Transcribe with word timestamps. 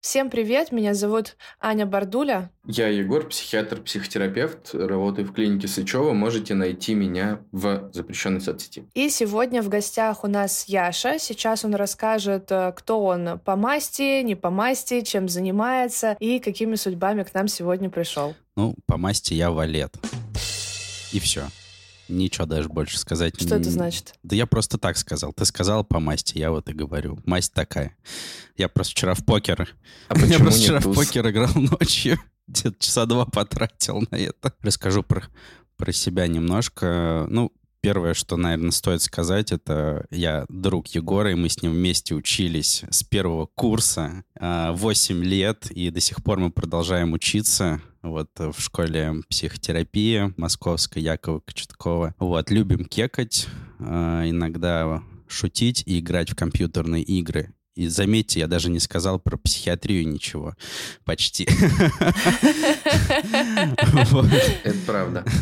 Всем 0.00 0.30
привет, 0.30 0.70
меня 0.70 0.94
зовут 0.94 1.36
Аня 1.60 1.84
Бардуля. 1.84 2.52
Я 2.64 2.86
Егор, 2.86 3.28
психиатр, 3.28 3.82
психотерапевт, 3.82 4.72
работаю 4.72 5.26
в 5.26 5.32
клинике 5.32 5.66
Сычева. 5.66 6.12
Можете 6.12 6.54
найти 6.54 6.94
меня 6.94 7.40
в 7.50 7.90
запрещенной 7.92 8.40
соцсети. 8.40 8.88
И 8.94 9.10
сегодня 9.10 9.60
в 9.60 9.68
гостях 9.68 10.22
у 10.22 10.28
нас 10.28 10.66
Яша. 10.68 11.18
Сейчас 11.18 11.64
он 11.64 11.74
расскажет, 11.74 12.46
э, 12.52 12.72
кто 12.76 13.04
он 13.04 13.40
по 13.40 13.56
масти, 13.56 14.22
не 14.22 14.36
по 14.36 14.50
масти, 14.50 15.00
чем 15.00 15.28
занимается 15.28 16.16
и 16.20 16.38
какими 16.38 16.76
судьбами 16.76 17.24
к 17.24 17.34
нам 17.34 17.48
сегодня 17.48 17.90
пришел. 17.90 18.36
Ну, 18.54 18.76
по 18.86 18.98
масти 18.98 19.34
я 19.34 19.50
валет. 19.50 19.96
И 21.12 21.18
все. 21.18 21.48
Ничего 22.08 22.46
даже 22.46 22.68
больше 22.68 22.98
сказать. 22.98 23.40
Что 23.40 23.56
это 23.56 23.70
значит? 23.70 24.14
Да 24.22 24.34
я 24.34 24.46
просто 24.46 24.78
так 24.78 24.96
сказал. 24.96 25.32
Ты 25.32 25.44
сказал 25.44 25.84
по 25.84 26.00
масти, 26.00 26.38
я 26.38 26.50
вот 26.50 26.68
и 26.68 26.72
говорю. 26.72 27.18
Масть 27.24 27.52
такая. 27.52 27.96
Я 28.56 28.68
просто 28.68 28.92
вчера 28.92 29.14
в 29.14 29.24
покер... 29.24 29.68
А 30.08 30.18
я 30.26 30.38
просто 30.38 30.60
вчера 30.60 30.80
туз? 30.80 30.96
в 30.96 30.98
покер 30.98 31.28
играл 31.28 31.50
ночью. 31.54 32.18
Где-то 32.46 32.76
часа 32.78 33.06
два 33.06 33.26
потратил 33.26 34.02
на 34.10 34.16
это. 34.16 34.54
Расскажу 34.62 35.02
про, 35.02 35.24
про 35.76 35.92
себя 35.92 36.26
немножко. 36.26 37.26
Ну, 37.28 37.52
Первое, 37.80 38.14
что, 38.14 38.36
наверное, 38.36 38.72
стоит 38.72 39.02
сказать, 39.02 39.52
это 39.52 40.06
я 40.10 40.44
друг 40.48 40.88
Егора, 40.88 41.30
и 41.30 41.36
мы 41.36 41.48
с 41.48 41.62
ним 41.62 41.72
вместе 41.72 42.14
учились 42.14 42.82
с 42.90 43.04
первого 43.04 43.46
курса 43.46 44.24
8 44.40 44.40
а, 44.40 45.24
лет, 45.24 45.70
и 45.70 45.90
до 45.90 46.00
сих 46.00 46.22
пор 46.24 46.40
мы 46.40 46.50
продолжаем 46.50 47.12
учиться 47.12 47.80
вот 48.02 48.30
в 48.36 48.58
школе 48.58 49.22
психотерапии 49.28 50.34
московской 50.36 51.02
Якова 51.02 51.40
Кочеткова. 51.40 52.14
Вот, 52.18 52.50
любим 52.50 52.84
кекать, 52.84 53.46
а, 53.78 54.28
иногда 54.28 55.02
шутить 55.28 55.84
и 55.86 56.00
играть 56.00 56.30
в 56.30 56.34
компьютерные 56.34 57.02
игры. 57.02 57.54
И 57.78 57.86
заметьте, 57.86 58.40
я 58.40 58.48
даже 58.48 58.70
не 58.70 58.80
сказал 58.80 59.20
про 59.20 59.36
психиатрию 59.36 60.04
ничего. 60.08 60.56
Почти. 61.04 61.48
Это 64.64 64.78
правда. 64.84 65.24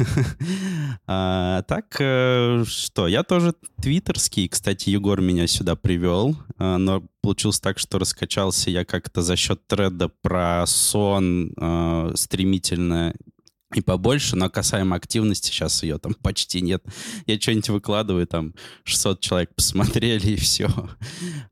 А, 1.08 1.62
так, 1.62 1.96
э, 2.00 2.64
что, 2.66 3.06
я 3.06 3.22
тоже 3.22 3.54
твиттерский. 3.80 4.48
Кстати, 4.48 4.90
Егор 4.90 5.20
меня 5.20 5.46
сюда 5.46 5.76
привел, 5.76 6.36
а, 6.58 6.78
но 6.78 7.04
получилось 7.22 7.60
так, 7.60 7.78
что 7.78 7.98
раскачался 7.98 8.70
я 8.70 8.84
как-то 8.84 9.22
за 9.22 9.36
счет 9.36 9.64
треда 9.68 10.08
про 10.08 10.64
сон 10.66 11.52
а, 11.58 12.10
стремительно 12.16 13.14
и 13.74 13.80
побольше, 13.80 14.36
но 14.36 14.48
касаемо 14.48 14.96
активности, 14.96 15.50
сейчас 15.50 15.82
ее 15.82 15.98
там 15.98 16.14
почти 16.14 16.60
нет. 16.60 16.84
Я 17.26 17.40
что-нибудь 17.40 17.68
выкладываю, 17.68 18.26
там 18.26 18.54
600 18.84 19.20
человек 19.20 19.54
посмотрели, 19.54 20.30
и 20.32 20.36
все. 20.36 20.68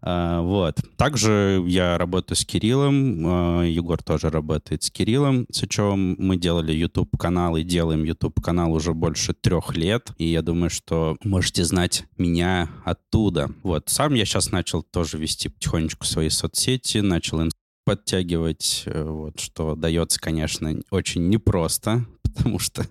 А, 0.00 0.40
вот. 0.40 0.78
Также 0.96 1.64
я 1.66 1.98
работаю 1.98 2.36
с 2.36 2.44
Кириллом, 2.44 3.26
а, 3.26 3.62
Егор 3.62 4.00
тоже 4.02 4.30
работает 4.30 4.84
с 4.84 4.90
Кириллом 4.90 5.46
Сычевым. 5.50 6.14
Мы 6.18 6.36
делали 6.36 6.72
YouTube-канал 6.72 7.56
и 7.56 7.64
делаем 7.64 8.04
YouTube-канал 8.04 8.72
уже 8.72 8.94
больше 8.94 9.34
трех 9.34 9.76
лет, 9.76 10.12
и 10.16 10.26
я 10.26 10.42
думаю, 10.42 10.70
что 10.70 11.16
можете 11.24 11.64
знать 11.64 12.04
меня 12.16 12.70
оттуда. 12.84 13.50
Вот. 13.64 13.88
Сам 13.88 14.14
я 14.14 14.24
сейчас 14.24 14.52
начал 14.52 14.82
тоже 14.82 15.18
вести 15.18 15.48
потихонечку 15.48 16.06
свои 16.06 16.28
соцсети, 16.28 16.98
начал 16.98 17.40
подтягивать, 17.84 18.84
э, 18.86 19.04
вот, 19.04 19.38
что 19.40 19.76
дается, 19.76 20.20
конечно, 20.20 20.74
очень 20.90 21.28
непросто, 21.28 22.04
потому 22.22 22.58
что 22.58 22.86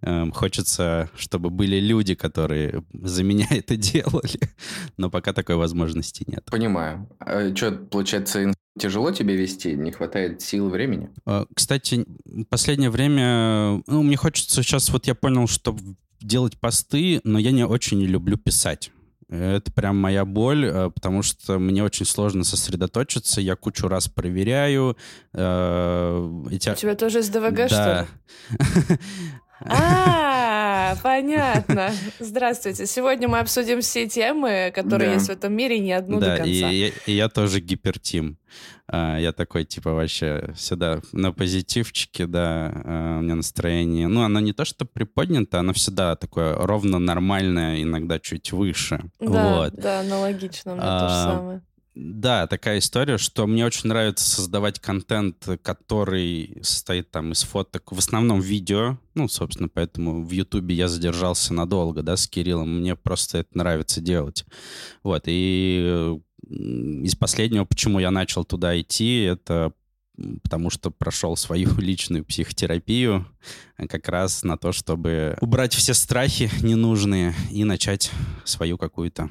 э, 0.00 0.30
хочется, 0.32 1.10
чтобы 1.16 1.50
были 1.50 1.78
люди, 1.78 2.14
которые 2.14 2.84
за 2.92 3.22
меня 3.22 3.46
это 3.50 3.76
делали, 3.76 4.40
но 4.96 5.10
пока 5.10 5.32
такой 5.32 5.56
возможности 5.56 6.24
нет. 6.26 6.44
Понимаю. 6.50 7.08
А 7.18 7.54
что, 7.54 7.72
получается, 7.72 8.52
тяжело 8.78 9.10
тебе 9.12 9.36
вести? 9.36 9.74
Не 9.74 9.92
хватает 9.92 10.42
сил 10.42 10.68
времени? 10.68 11.10
Э, 11.26 11.44
кстати, 11.54 12.04
последнее 12.48 12.90
время, 12.90 13.82
ну, 13.86 14.02
мне 14.02 14.16
хочется 14.16 14.62
сейчас, 14.62 14.88
вот 14.90 15.06
я 15.06 15.14
понял, 15.14 15.46
что 15.46 15.76
делать 16.20 16.58
посты, 16.58 17.20
но 17.24 17.38
я 17.38 17.50
не 17.50 17.66
очень 17.66 18.02
люблю 18.02 18.36
писать. 18.36 18.90
Это 19.30 19.70
прям 19.72 19.96
моя 19.96 20.24
боль, 20.24 20.66
э, 20.66 20.90
потому 20.90 21.22
что 21.22 21.60
мне 21.60 21.84
очень 21.84 22.04
сложно 22.04 22.42
сосредоточиться. 22.42 23.40
Я 23.40 23.54
кучу 23.54 23.86
раз 23.86 24.08
проверяю. 24.08 24.96
Э, 25.32 26.18
У 26.18 26.58
тебя 26.58 26.94
тоже 26.96 27.22
СДВГ, 27.22 27.68
что 27.68 28.08
ли? 28.50 28.98
А, 29.60 30.96
понятно. 31.02 31.92
Здравствуйте. 32.18 32.86
Сегодня 32.86 33.28
мы 33.28 33.38
обсудим 33.38 33.80
все 33.80 34.08
темы, 34.08 34.72
которые 34.74 35.14
есть 35.14 35.26
в 35.26 35.30
этом 35.30 35.52
мире, 35.52 35.78
не 35.78 35.92
одну 35.92 36.18
до 36.18 36.36
конца. 36.36 36.70
И, 36.70 36.92
я 37.06 37.28
тоже 37.28 37.60
гипертим. 37.60 38.38
А, 38.88 39.18
я 39.18 39.32
такой, 39.32 39.64
типа, 39.64 39.92
вообще 39.92 40.52
всегда 40.56 41.00
на 41.12 41.32
позитивчике, 41.32 42.26
да, 42.26 42.72
а, 42.84 43.18
у 43.18 43.22
меня 43.22 43.36
настроение. 43.36 44.08
Ну, 44.08 44.22
оно 44.22 44.40
не 44.40 44.52
то, 44.52 44.64
что 44.64 44.84
приподнято, 44.84 45.60
оно 45.60 45.72
всегда 45.72 46.16
такое 46.16 46.54
ровно 46.54 46.98
нормальное, 46.98 47.82
иногда 47.82 48.18
чуть 48.18 48.52
выше. 48.52 49.04
Да, 49.20 49.58
вот. 49.58 49.74
да, 49.74 50.00
аналогично, 50.00 50.76
а, 50.78 51.00
то 51.00 51.08
же 51.08 51.36
самое. 51.36 51.62
Да, 51.94 52.46
такая 52.46 52.78
история, 52.78 53.18
что 53.18 53.46
мне 53.46 53.66
очень 53.66 53.88
нравится 53.88 54.28
создавать 54.28 54.78
контент, 54.78 55.48
который 55.62 56.58
состоит 56.62 57.10
там 57.10 57.32
из 57.32 57.42
фоток, 57.42 57.90
в 57.90 57.98
основном 57.98 58.40
видео. 58.40 58.98
Ну, 59.14 59.28
собственно, 59.28 59.68
поэтому 59.68 60.24
в 60.24 60.30
Ютубе 60.30 60.74
я 60.74 60.86
задержался 60.86 61.52
надолго, 61.52 62.02
да, 62.02 62.16
с 62.16 62.28
Кириллом. 62.28 62.78
Мне 62.78 62.94
просто 62.94 63.38
это 63.38 63.58
нравится 63.58 64.00
делать. 64.00 64.44
Вот, 65.02 65.24
и 65.26 66.16
из 66.48 67.16
последнего, 67.16 67.64
почему 67.64 67.98
я 67.98 68.10
начал 68.10 68.44
туда 68.44 68.80
идти, 68.80 69.22
это 69.22 69.72
потому 70.42 70.70
что 70.70 70.90
прошел 70.90 71.36
свою 71.36 71.70
личную 71.78 72.24
психотерапию 72.24 73.26
как 73.88 74.08
раз 74.08 74.42
на 74.42 74.56
то, 74.56 74.72
чтобы 74.72 75.36
убрать 75.40 75.74
все 75.74 75.94
страхи 75.94 76.50
ненужные 76.62 77.34
и 77.50 77.64
начать 77.64 78.10
свою 78.44 78.78
какую-то 78.78 79.30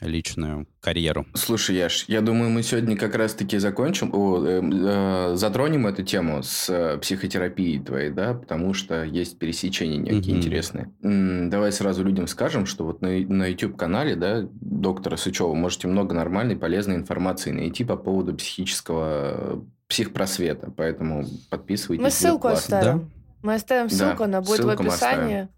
личную 0.00 0.66
карьеру. 0.80 1.26
Слушай, 1.34 1.76
Яш, 1.76 2.04
я 2.08 2.20
думаю, 2.20 2.50
мы 2.50 2.62
сегодня 2.62 2.96
как 2.96 3.14
раз-таки 3.14 3.58
закончим, 3.58 4.10
о, 4.12 4.44
э, 4.44 4.62
э, 4.62 5.36
затронем 5.36 5.86
эту 5.86 6.02
тему 6.02 6.42
с 6.42 6.68
э, 6.70 6.98
психотерапией 6.98 7.80
твоей, 7.82 8.10
да, 8.10 8.34
потому 8.34 8.74
что 8.74 9.02
есть 9.04 9.38
пересечения 9.38 9.98
некие 9.98 10.34
mm-hmm. 10.34 10.38
интересные. 10.38 10.92
М-м, 11.02 11.50
давай 11.50 11.72
сразу 11.72 12.04
людям 12.04 12.26
скажем, 12.26 12.66
что 12.66 12.84
вот 12.84 13.00
на, 13.02 13.08
на 13.08 13.46
YouTube-канале, 13.46 14.14
да, 14.14 14.46
доктора 14.60 15.16
Сычева 15.16 15.54
можете 15.54 15.88
много 15.88 16.14
нормальной, 16.14 16.56
полезной 16.56 16.96
информации 16.96 17.50
найти 17.50 17.84
по 17.84 17.96
поводу 17.96 18.34
психического 18.34 19.64
психпросвета, 19.88 20.70
поэтому 20.76 21.24
подписывайтесь. 21.50 22.04
Мы 22.04 22.10
ссылку 22.10 22.48
оставим. 22.48 22.98
Да? 22.98 23.04
Мы 23.42 23.54
оставим 23.54 23.88
ссылку, 23.88 24.18
да, 24.18 24.24
она 24.24 24.40
будет 24.42 24.64
в 24.64 24.68
описании. 24.68 25.48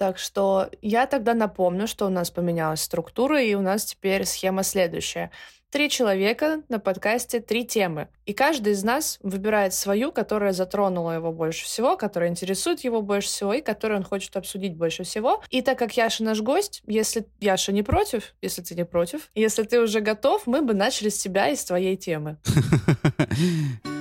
Так 0.00 0.16
что 0.16 0.70
я 0.80 1.04
тогда 1.04 1.34
напомню, 1.34 1.86
что 1.86 2.06
у 2.06 2.08
нас 2.08 2.30
поменялась 2.30 2.80
структура, 2.80 3.42
и 3.42 3.52
у 3.52 3.60
нас 3.60 3.84
теперь 3.84 4.24
схема 4.24 4.62
следующая. 4.62 5.30
Три 5.68 5.90
человека 5.90 6.62
на 6.70 6.78
подкасте, 6.78 7.40
три 7.40 7.66
темы. 7.66 8.08
И 8.24 8.32
каждый 8.32 8.72
из 8.72 8.82
нас 8.82 9.18
выбирает 9.22 9.74
свою, 9.74 10.10
которая 10.10 10.54
затронула 10.54 11.16
его 11.16 11.32
больше 11.32 11.66
всего, 11.66 11.98
которая 11.98 12.30
интересует 12.30 12.80
его 12.80 13.02
больше 13.02 13.28
всего 13.28 13.52
и 13.52 13.60
которую 13.60 13.98
он 13.98 14.04
хочет 14.04 14.34
обсудить 14.38 14.74
больше 14.74 15.04
всего. 15.04 15.42
И 15.50 15.60
так 15.60 15.78
как 15.78 15.94
Яша 15.98 16.24
наш 16.24 16.40
гость, 16.40 16.80
если 16.86 17.26
Яша 17.38 17.70
не 17.70 17.82
против, 17.82 18.34
если 18.40 18.62
ты 18.62 18.74
не 18.74 18.86
против, 18.86 19.28
если 19.34 19.64
ты 19.64 19.80
уже 19.80 20.00
готов, 20.00 20.46
мы 20.46 20.62
бы 20.62 20.72
начали 20.72 21.10
с 21.10 21.18
тебя 21.18 21.50
и 21.50 21.56
с 21.56 21.64
твоей 21.66 21.98
темы. 21.98 22.38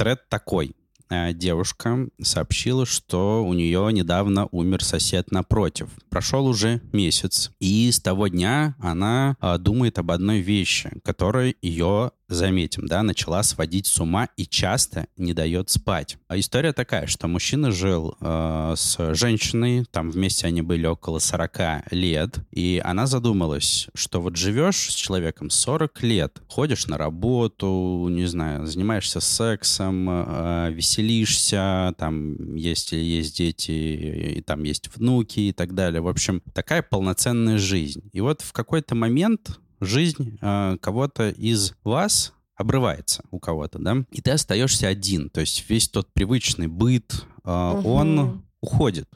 тред 0.00 0.26
такой. 0.30 0.74
Э, 1.10 1.34
девушка 1.34 2.08
сообщила, 2.22 2.86
что 2.86 3.44
у 3.44 3.52
нее 3.52 3.92
недавно 3.92 4.48
умер 4.50 4.82
сосед 4.82 5.30
напротив. 5.30 5.90
Прошел 6.08 6.46
уже 6.46 6.80
месяц, 6.92 7.50
и 7.60 7.92
с 7.92 8.00
того 8.00 8.28
дня 8.28 8.76
она 8.80 9.36
э, 9.42 9.58
думает 9.58 9.98
об 9.98 10.10
одной 10.10 10.40
вещи, 10.40 10.90
которая 11.04 11.54
ее 11.60 12.12
заметим, 12.30 12.86
да, 12.86 13.02
начала 13.02 13.42
сводить 13.42 13.86
с 13.86 14.00
ума 14.00 14.28
и 14.36 14.46
часто 14.46 15.06
не 15.16 15.34
дает 15.34 15.70
спать. 15.70 16.16
А 16.28 16.38
история 16.38 16.72
такая, 16.72 17.06
что 17.06 17.28
мужчина 17.28 17.70
жил 17.72 18.16
э, 18.20 18.74
с 18.76 19.14
женщиной, 19.14 19.84
там 19.90 20.10
вместе 20.10 20.46
они 20.46 20.62
были 20.62 20.86
около 20.86 21.18
40 21.18 21.92
лет, 21.92 22.38
и 22.52 22.80
она 22.84 23.06
задумалась, 23.06 23.88
что 23.94 24.20
вот 24.20 24.36
живешь 24.36 24.90
с 24.90 24.94
человеком 24.94 25.50
40 25.50 26.02
лет, 26.02 26.40
ходишь 26.48 26.86
на 26.86 26.96
работу, 26.98 28.06
не 28.10 28.26
знаю, 28.26 28.66
занимаешься 28.66 29.20
сексом, 29.20 30.08
э, 30.08 30.70
веселишься, 30.72 31.94
там 31.98 32.54
есть, 32.54 32.92
есть 32.92 33.36
дети, 33.36 33.70
и 33.70 34.40
там 34.40 34.62
есть 34.62 34.94
внуки 34.94 35.40
и 35.40 35.52
так 35.52 35.74
далее. 35.74 36.00
В 36.00 36.08
общем, 36.08 36.42
такая 36.54 36.82
полноценная 36.82 37.58
жизнь. 37.58 38.08
И 38.12 38.20
вот 38.20 38.42
в 38.42 38.52
какой-то 38.52 38.94
момент 38.94 39.59
жизнь 39.80 40.38
э, 40.40 40.76
кого-то 40.80 41.30
из 41.30 41.74
вас 41.84 42.32
обрывается 42.56 43.24
у 43.30 43.38
кого-то, 43.38 43.78
да, 43.78 44.04
и 44.10 44.20
ты 44.20 44.32
остаешься 44.32 44.88
один. 44.88 45.30
То 45.30 45.40
есть 45.40 45.68
весь 45.68 45.88
тот 45.88 46.12
привычный 46.12 46.66
быт, 46.66 47.24
э, 47.44 47.50
угу. 47.50 47.88
он 47.88 48.44
уходит. 48.60 49.08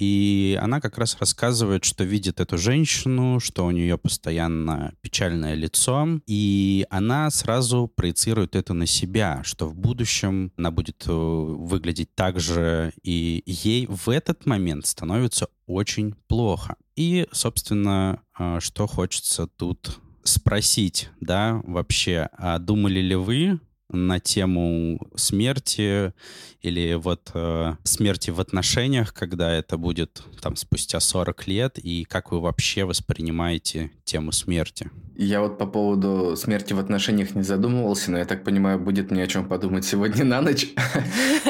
И 0.00 0.58
она 0.58 0.80
как 0.80 0.96
раз 0.96 1.18
рассказывает, 1.20 1.84
что 1.84 2.04
видит 2.04 2.40
эту 2.40 2.56
женщину, 2.56 3.38
что 3.38 3.66
у 3.66 3.70
нее 3.70 3.98
постоянно 3.98 4.94
печальное 5.02 5.52
лицо, 5.52 6.08
и 6.26 6.86
она 6.88 7.28
сразу 7.28 7.86
проецирует 7.86 8.56
это 8.56 8.72
на 8.72 8.86
себя, 8.86 9.42
что 9.44 9.68
в 9.68 9.74
будущем 9.74 10.52
она 10.56 10.70
будет 10.70 11.04
э, 11.06 11.12
выглядеть 11.12 12.14
так 12.14 12.40
же, 12.40 12.94
и 13.02 13.42
ей 13.44 13.86
в 13.90 14.08
этот 14.08 14.46
момент 14.46 14.86
становится 14.86 15.48
очень 15.66 16.14
плохо. 16.28 16.76
И, 16.96 17.26
собственно, 17.30 18.22
э, 18.38 18.58
что 18.60 18.86
хочется 18.86 19.48
тут 19.48 19.98
спросить, 20.22 21.10
да, 21.20 21.60
вообще, 21.64 22.30
а 22.38 22.58
думали 22.58 23.00
ли 23.00 23.16
вы 23.16 23.60
на 23.92 24.20
тему 24.20 25.00
смерти 25.16 26.12
или 26.62 26.94
вот 26.94 27.30
э, 27.34 27.74
смерти 27.84 28.30
в 28.30 28.40
отношениях, 28.40 29.14
когда 29.14 29.52
это 29.52 29.76
будет 29.76 30.22
там 30.40 30.56
спустя 30.56 31.00
40 31.00 31.46
лет, 31.48 31.78
и 31.78 32.04
как 32.04 32.32
вы 32.32 32.40
вообще 32.40 32.84
воспринимаете 32.84 33.90
тему 34.04 34.32
смерти? 34.32 34.90
Я 35.16 35.40
вот 35.40 35.58
по 35.58 35.66
поводу 35.66 36.36
смерти 36.36 36.72
в 36.72 36.78
отношениях 36.78 37.34
не 37.34 37.42
задумывался, 37.42 38.10
но 38.10 38.18
я 38.18 38.24
так 38.24 38.44
понимаю, 38.44 38.78
будет 38.78 39.10
мне 39.10 39.22
о 39.22 39.26
чем 39.26 39.48
подумать 39.48 39.84
сегодня 39.84 40.24
на 40.24 40.40
ночь. 40.40 40.68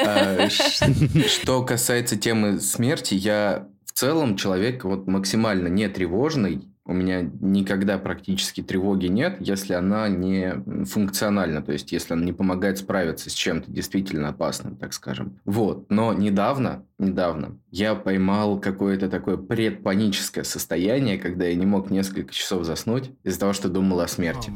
А, 0.07 0.49
что 0.49 1.63
касается 1.65 2.17
темы 2.17 2.61
смерти, 2.61 3.15
я 3.15 3.69
в 3.85 3.93
целом 3.93 4.37
человек 4.37 4.85
вот 4.85 5.07
максимально 5.07 5.69
не 5.69 5.89
тревожный, 5.89 6.70
у 6.87 6.93
меня 6.93 7.31
никогда 7.41 7.99
практически 7.99 8.63
тревоги 8.63 9.07
нет, 9.07 9.37
если 9.41 9.75
она 9.75 10.09
не 10.09 10.85
функциональна, 10.85 11.63
то 11.63 11.73
есть 11.73 11.93
если 11.93 12.15
она 12.15 12.25
не 12.25 12.33
помогает 12.33 12.79
справиться 12.79 13.31
с 13.31 13.33
чем-то 13.33 13.71
действительно 13.71 14.29
опасным, 14.29 14.77
так 14.77 14.93
скажем. 14.93 15.39
Вот. 15.45 15.91
Но 15.91 16.13
недавно, 16.13 16.85
недавно 16.99 17.59
я 17.71 17.95
поймал 17.95 18.61
какое-то 18.61 19.09
такое 19.09 19.37
предпаническое 19.37 20.45
состояние, 20.45 21.19
когда 21.19 21.47
я 21.47 21.55
не 21.55 21.67
мог 21.67 21.91
несколько 21.91 22.33
часов 22.33 22.65
заснуть 22.65 23.13
из-за 23.23 23.41
того, 23.41 23.53
что 23.53 23.69
думал 23.69 24.01
о 24.01 24.09
смерти. 24.09 24.53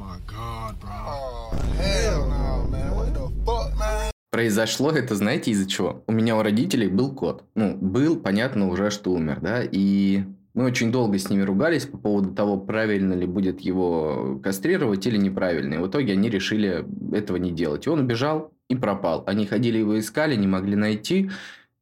Произошло 4.31 4.91
это, 4.91 5.15
знаете, 5.15 5.53
из-за 5.53 5.69
чего? 5.69 6.03
У 6.09 6.13
меня 6.13 6.37
у 6.37 6.43
родителей 6.43 6.89
был 6.89 7.15
кот. 7.15 7.45
Ну, 7.55 7.77
был, 7.77 8.17
понятно, 8.17 8.69
уже, 8.69 8.91
что 8.91 9.13
умер, 9.13 9.39
да, 9.41 9.63
и 9.63 10.25
мы 10.55 10.65
очень 10.65 10.93
долго 10.93 11.19
с 11.19 11.29
ними 11.29 11.43
ругались 11.43 11.85
по 11.87 11.99
поводу 11.99 12.33
того, 12.33 12.57
правильно 12.57 13.13
ли 13.15 13.27
будет 13.27 13.61
его 13.61 14.41
кастрировать 14.43 15.05
или 15.07 15.17
неправильно. 15.17 15.75
И 15.75 15.79
в 15.79 15.89
итоге 15.89 16.13
они 16.13 16.31
решили 16.31 16.87
этого 17.13 17.37
не 17.39 17.51
делать. 17.51 17.87
И 17.87 17.91
он 17.91 18.01
убежал 18.01 18.53
и 18.69 18.77
пропал. 18.77 19.25
Они 19.27 19.47
ходили 19.47 19.79
его 19.79 19.99
искали, 19.99 20.37
не 20.37 20.47
могли 20.47 20.77
найти. 20.77 21.31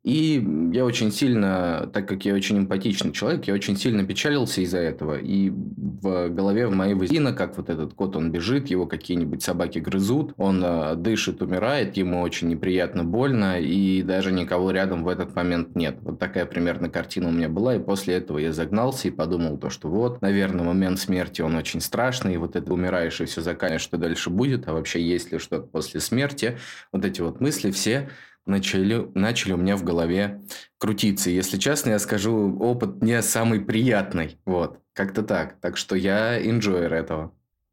И 0.04 0.44
я 0.72 0.84
очень 0.84 1.12
сильно, 1.12 1.88
так 1.93 2.08
как 2.08 2.25
я 2.25 2.34
очень 2.34 2.58
эмпатичный 2.58 3.12
человек, 3.12 3.44
я 3.44 3.54
очень 3.54 3.76
сильно 3.76 4.04
печалился 4.04 4.60
из-за 4.62 4.78
этого. 4.78 5.16
И 5.16 5.50
в 5.50 6.28
голове 6.28 6.66
в 6.66 6.75
моей 6.75 6.94
возина, 6.94 7.32
как 7.32 7.56
вот 7.56 7.70
этот 7.70 7.94
кот, 7.94 8.16
он 8.16 8.32
бежит, 8.32 8.66
его 8.66 8.87
какие-нибудь 8.87 9.44
собаки 9.44 9.78
грызут, 9.78 10.34
он 10.38 10.60
э, 10.64 10.96
дышит, 10.96 11.40
умирает, 11.40 11.96
ему 11.96 12.20
очень 12.20 12.49
неприятно, 12.49 13.04
больно, 13.04 13.60
и 13.60 14.02
даже 14.02 14.32
никого 14.32 14.72
рядом 14.72 15.04
в 15.04 15.08
этот 15.08 15.37
момент 15.37 15.76
нет. 15.76 15.99
Вот 16.00 16.19
такая 16.19 16.46
примерно 16.46 16.88
картина 16.88 17.28
у 17.28 17.32
меня 17.32 17.48
была, 17.48 17.76
и 17.76 17.78
после 17.78 18.14
этого 18.14 18.38
я 18.38 18.52
загнался 18.52 19.06
и 19.06 19.12
подумал 19.12 19.56
то, 19.56 19.70
что 19.70 19.88
вот, 19.88 20.20
наверное, 20.20 20.64
момент 20.64 20.98
смерти, 20.98 21.43
он 21.43 21.55
очень 21.55 21.81
страшный, 21.81 22.34
и 22.34 22.38
вот 22.38 22.56
это 22.56 22.72
умираешь, 22.72 23.20
и 23.20 23.25
все 23.25 23.40
заканчиваешь, 23.40 23.82
что 23.82 23.98
дальше 23.98 24.31
будет, 24.31 24.66
а 24.66 24.72
вообще 24.72 25.00
есть 25.00 25.31
ли 25.31 25.38
что-то 25.38 25.69
после 25.69 26.00
смерти, 26.00 26.58
вот 26.90 27.05
эти 27.05 27.20
вот 27.20 27.40
мысли 27.40 27.70
все 27.70 28.08
начали, 28.47 29.09
начали 29.15 29.53
у 29.53 29.56
меня 29.56 29.77
в 29.77 29.85
голове 29.85 30.41
крутиться. 30.79 31.31
Если 31.31 31.59
честно, 31.59 31.91
я 31.91 31.99
скажу, 31.99 32.56
опыт 32.59 33.03
не 33.03 33.21
самый 33.23 33.61
приятный. 33.61 34.39
Вот, 34.44 34.79
как-то 34.93 35.23
так. 35.23 35.61
Так 35.61 35.77
что 35.77 35.97
я 35.97 36.44
инжойер 36.44 36.93
этого. 36.93 37.33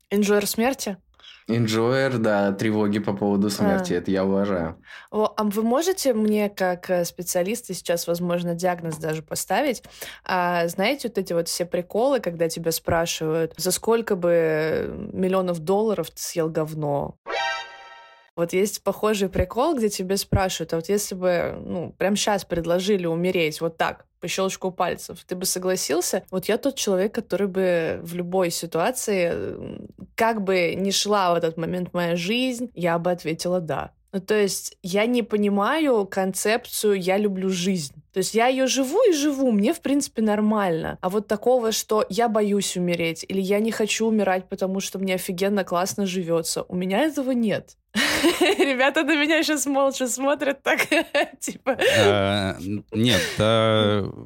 Инжойер 0.10 0.48
смерти? 0.48 0.98
Инжойер, 1.50 2.20
да, 2.20 2.52
тревоги 2.52 3.00
по 3.00 3.14
поводу 3.14 3.50
смерти, 3.50 3.94
а. 3.94 3.98
это 3.98 4.12
я 4.12 4.24
уважаю. 4.24 4.80
О, 5.10 5.34
а 5.36 5.44
вы 5.44 5.64
можете 5.64 6.14
мне, 6.14 6.48
как 6.48 6.92
э, 6.92 7.06
специалисты, 7.06 7.74
сейчас, 7.74 8.06
возможно, 8.06 8.54
диагноз 8.54 8.98
даже 8.98 9.24
поставить? 9.24 9.82
А, 10.24 10.68
знаете, 10.68 11.08
вот 11.08 11.18
эти 11.18 11.34
вот 11.34 11.48
все 11.48 11.66
приколы, 11.66 12.20
когда 12.20 12.50
тебя 12.50 12.72
спрашивают, 12.72 13.56
за 13.58 13.72
сколько 13.72 14.16
бы 14.16 15.10
миллионов 15.12 15.60
долларов 15.60 16.12
ты 16.12 16.22
съел 16.22 16.50
говно? 16.50 17.16
Вот 18.40 18.54
есть 18.54 18.84
похожий 18.84 19.28
прикол, 19.28 19.76
где 19.76 19.90
тебе 19.90 20.16
спрашивают, 20.16 20.72
а 20.72 20.78
вот 20.78 20.88
если 20.88 21.14
бы, 21.14 21.62
ну, 21.66 21.94
прям 21.98 22.16
сейчас 22.16 22.46
предложили 22.46 23.06
умереть 23.06 23.60
вот 23.60 23.76
так, 23.76 24.06
по 24.22 24.30
щелчку 24.30 24.72
пальцев, 24.72 25.26
ты 25.28 25.36
бы 25.36 25.46
согласился? 25.46 26.24
Вот 26.32 26.46
я 26.46 26.58
тот 26.58 26.76
человек, 26.76 27.14
который 27.14 27.48
бы 27.48 28.00
в 28.02 28.16
любой 28.16 28.50
ситуации, 28.50 29.34
как 30.16 30.42
бы 30.42 30.74
ни 30.74 30.90
шла 30.92 31.34
в 31.34 31.36
этот 31.36 31.58
момент 31.58 31.94
моя 31.94 32.16
жизнь, 32.16 32.72
я 32.76 32.98
бы 32.98 33.12
ответила 33.12 33.60
«да». 33.60 33.92
Ну, 34.14 34.22
то 34.22 34.36
есть 34.36 34.78
я 34.84 35.06
не 35.06 35.22
понимаю 35.22 36.06
концепцию 36.06 36.94
«я 36.94 37.18
люблю 37.18 37.50
жизнь». 37.50 37.94
То 38.14 38.20
есть 38.20 38.34
я 38.34 38.48
ее 38.48 38.68
живу 38.68 39.04
и 39.08 39.12
живу, 39.12 39.52
мне, 39.52 39.74
в 39.74 39.82
принципе, 39.82 40.22
нормально. 40.22 40.98
А 41.02 41.10
вот 41.10 41.28
такого, 41.28 41.74
что 41.74 42.06
я 42.10 42.30
боюсь 42.30 42.78
умереть, 42.78 43.26
или 43.28 43.42
я 43.42 43.60
не 43.60 43.72
хочу 43.72 44.08
умирать, 44.08 44.48
потому 44.48 44.80
что 44.80 44.98
мне 44.98 45.16
офигенно 45.16 45.66
классно 45.66 46.06
живется, 46.06 46.64
у 46.64 46.76
меня 46.76 47.02
этого 47.02 47.32
нет. 47.32 47.76
Ребята 48.60 49.04
на 49.04 49.16
меня 49.16 49.44
сейчас 49.44 49.66
молча 49.66 50.08
смотрят 50.08 50.62
так, 50.64 50.88
типа... 51.40 51.78
А, 51.98 52.58
нет, 52.92 53.22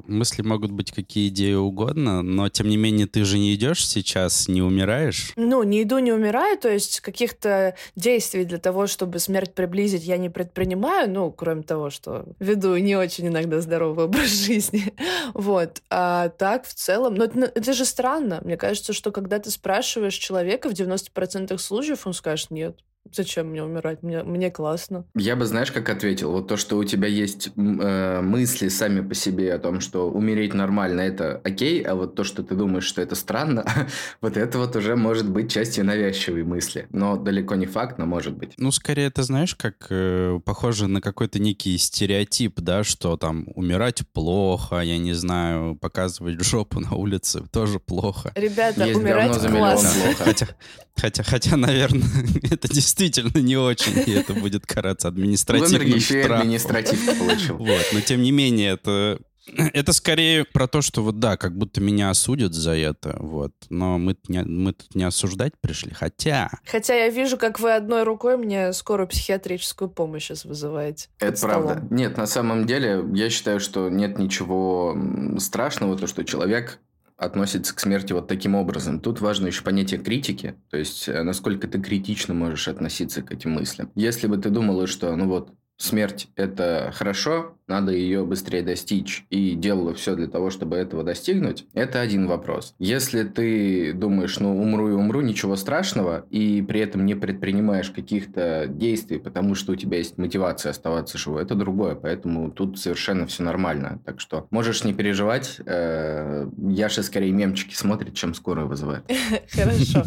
мысли 0.06 0.42
могут 0.42 0.70
быть 0.70 0.92
какие 0.92 1.28
идеи 1.28 1.54
угодно, 1.54 2.22
но, 2.22 2.48
тем 2.48 2.68
не 2.68 2.76
менее, 2.76 3.06
ты 3.06 3.24
же 3.24 3.38
не 3.38 3.54
идешь 3.54 3.86
сейчас, 3.86 4.48
не 4.48 4.62
умираешь? 4.62 5.32
Ну, 5.36 5.62
не 5.62 5.82
иду, 5.82 5.98
не 5.98 6.12
умираю, 6.12 6.58
то 6.58 6.70
есть 6.70 7.00
каких-то 7.00 7.74
действий 7.96 8.44
для 8.44 8.58
того, 8.58 8.86
чтобы 8.86 9.18
смерть 9.18 9.54
приблизить, 9.54 10.04
я 10.04 10.16
не 10.16 10.30
предпринимаю, 10.30 11.10
ну, 11.10 11.30
кроме 11.30 11.62
того, 11.62 11.90
что 11.90 12.24
веду 12.38 12.76
не 12.76 12.96
очень 12.96 13.28
иногда 13.28 13.60
здоровый 13.60 14.06
образ 14.06 14.30
жизни. 14.46 14.92
вот. 15.34 15.82
А 15.90 16.28
так, 16.30 16.66
в 16.66 16.74
целом... 16.74 17.14
Но 17.14 17.24
это, 17.24 17.40
это 17.54 17.72
же 17.72 17.84
странно. 17.84 18.40
Мне 18.44 18.56
кажется, 18.56 18.92
что 18.92 19.12
когда 19.12 19.38
ты 19.38 19.50
спрашиваешь 19.50 20.14
человека, 20.14 20.68
в 20.68 20.72
90% 20.72 21.56
случаев 21.58 22.06
он 22.06 22.14
скажет 22.14 22.50
«нет». 22.50 22.78
Зачем 23.14 23.50
мне 23.50 23.62
умирать? 23.62 24.02
Мне, 24.02 24.24
мне 24.24 24.50
классно. 24.50 25.04
Я 25.14 25.36
бы, 25.36 25.46
знаешь, 25.46 25.70
как 25.70 25.88
ответил? 25.88 26.32
Вот 26.32 26.48
то, 26.48 26.56
что 26.56 26.76
у 26.76 26.82
тебя 26.82 27.06
есть 27.06 27.50
э, 27.56 28.20
мысли 28.20 28.66
сами 28.66 29.06
по 29.06 29.14
себе 29.14 29.54
о 29.54 29.60
том, 29.60 29.80
что 29.80 30.10
умереть 30.10 30.52
нормально, 30.52 31.00
это 31.02 31.40
окей, 31.44 31.80
а 31.82 31.94
вот 31.94 32.16
то, 32.16 32.24
что 32.24 32.42
ты 32.42 32.56
думаешь, 32.56 32.82
что 32.82 33.00
это 33.02 33.14
странно, 33.14 33.64
вот 34.20 34.36
это 34.36 34.58
вот 34.58 34.74
уже 34.74 34.96
может 34.96 35.30
быть 35.30 35.52
частью 35.52 35.84
навязчивой 35.84 36.42
мысли. 36.42 36.88
Но 36.90 37.16
далеко 37.16 37.54
не 37.54 37.66
факт, 37.66 37.98
но 37.98 38.06
может 38.06 38.36
быть. 38.36 38.54
Ну, 38.58 38.72
скорее, 38.72 39.06
это 39.06 39.22
знаешь, 39.22 39.54
как 39.54 39.86
э, 39.90 40.40
похоже 40.44 40.88
на 40.88 41.00
какой-то 41.00 41.38
некий 41.38 41.78
стереотип, 41.78 42.58
да, 42.60 42.82
что 42.82 43.16
там 43.16 43.46
умирать 43.54 44.02
плохо, 44.12 44.80
я 44.80 44.98
не 44.98 45.12
знаю, 45.12 45.76
показывать 45.76 46.42
жопу 46.42 46.80
на 46.80 46.96
улице 46.96 47.44
тоже 47.52 47.78
плохо. 47.78 48.32
Ребята, 48.34 48.84
есть 48.84 48.98
умирать 48.98 49.38
классно. 49.38 50.14
Хотя, 50.18 50.48
хотя, 50.96 51.22
хотя, 51.22 51.56
наверное, 51.56 52.02
это 52.50 52.66
действительно 52.68 53.03
действительно 53.08 53.42
не 53.42 53.56
очень, 53.56 54.02
и 54.06 54.12
это 54.12 54.34
будет 54.34 54.66
караться 54.66 55.08
административным 55.08 55.86
еще 55.86 56.22
штрафом. 56.22 56.40
административку 56.42 57.14
получил. 57.16 57.56
Вот, 57.58 57.86
но 57.92 58.00
тем 58.00 58.22
не 58.22 58.32
менее, 58.32 58.72
это 58.72 59.18
это 59.46 59.92
скорее 59.92 60.44
про 60.44 60.66
то, 60.66 60.80
что 60.80 61.02
вот 61.02 61.18
да, 61.18 61.36
как 61.36 61.56
будто 61.56 61.80
меня 61.80 62.10
осудят 62.10 62.54
за 62.54 62.72
это, 62.72 63.16
вот. 63.20 63.52
Но 63.68 63.98
мы, 63.98 64.16
не, 64.28 64.42
мы 64.42 64.72
тут 64.72 64.94
не 64.94 65.04
осуждать 65.04 65.52
пришли, 65.60 65.92
хотя... 65.92 66.50
Хотя 66.66 66.94
я 66.94 67.08
вижу, 67.08 67.36
как 67.36 67.60
вы 67.60 67.74
одной 67.74 68.04
рукой 68.04 68.36
мне 68.36 68.72
скорую 68.72 69.06
психиатрическую 69.06 69.90
помощь 69.90 70.24
сейчас 70.24 70.44
вызываете. 70.44 71.08
Это 71.18 71.40
правда. 71.40 71.86
Нет, 71.90 72.16
на 72.16 72.26
самом 72.26 72.66
деле, 72.66 73.04
я 73.12 73.28
считаю, 73.28 73.60
что 73.60 73.90
нет 73.90 74.18
ничего 74.18 74.96
страшного, 75.38 75.98
то, 75.98 76.06
что 76.06 76.24
человек 76.24 76.78
относится 77.16 77.74
к 77.74 77.80
смерти 77.80 78.12
вот 78.12 78.28
таким 78.28 78.54
образом. 78.54 79.00
Тут 79.00 79.20
важно 79.20 79.46
еще 79.46 79.62
понятие 79.62 80.00
критики, 80.00 80.56
то 80.70 80.76
есть 80.76 81.08
э, 81.08 81.22
насколько 81.22 81.68
ты 81.68 81.80
критично 81.80 82.34
можешь 82.34 82.68
относиться 82.68 83.22
к 83.22 83.32
этим 83.32 83.52
мыслям. 83.52 83.90
Если 83.94 84.26
бы 84.26 84.36
ты 84.36 84.50
думала, 84.50 84.86
что 84.86 85.14
ну 85.14 85.28
вот 85.28 85.52
смерть– 85.76 86.28
это 86.36 86.92
хорошо, 86.94 87.56
надо 87.66 87.92
ее 87.92 88.24
быстрее 88.24 88.62
достичь, 88.62 89.24
и 89.30 89.54
делала 89.54 89.94
все 89.94 90.14
для 90.14 90.26
того, 90.26 90.50
чтобы 90.50 90.76
этого 90.76 91.02
достигнуть, 91.02 91.66
это 91.72 92.00
один 92.00 92.26
вопрос. 92.26 92.74
Если 92.78 93.24
ты 93.24 93.92
думаешь, 93.92 94.38
ну, 94.38 94.60
умру 94.60 94.90
и 94.90 94.92
умру, 94.92 95.20
ничего 95.20 95.56
страшного, 95.56 96.26
и 96.30 96.62
при 96.62 96.80
этом 96.80 97.06
не 97.06 97.14
предпринимаешь 97.14 97.90
каких-то 97.90 98.66
действий, 98.68 99.18
потому 99.18 99.54
что 99.54 99.72
у 99.72 99.76
тебя 99.76 99.98
есть 99.98 100.18
мотивация 100.18 100.70
оставаться 100.70 101.18
живой, 101.18 101.42
это 101.42 101.54
другое, 101.54 101.94
поэтому 101.94 102.50
тут 102.50 102.78
совершенно 102.78 103.26
все 103.26 103.42
нормально. 103.42 104.00
Так 104.04 104.20
что 104.20 104.46
можешь 104.50 104.84
не 104.84 104.94
переживать, 104.94 105.60
э, 105.64 106.48
Яша 106.68 107.02
скорее 107.02 107.32
мемчики 107.32 107.74
смотрит, 107.74 108.14
чем 108.14 108.34
скорую 108.34 108.68
вызывает. 108.68 109.04
Хорошо. 109.50 110.04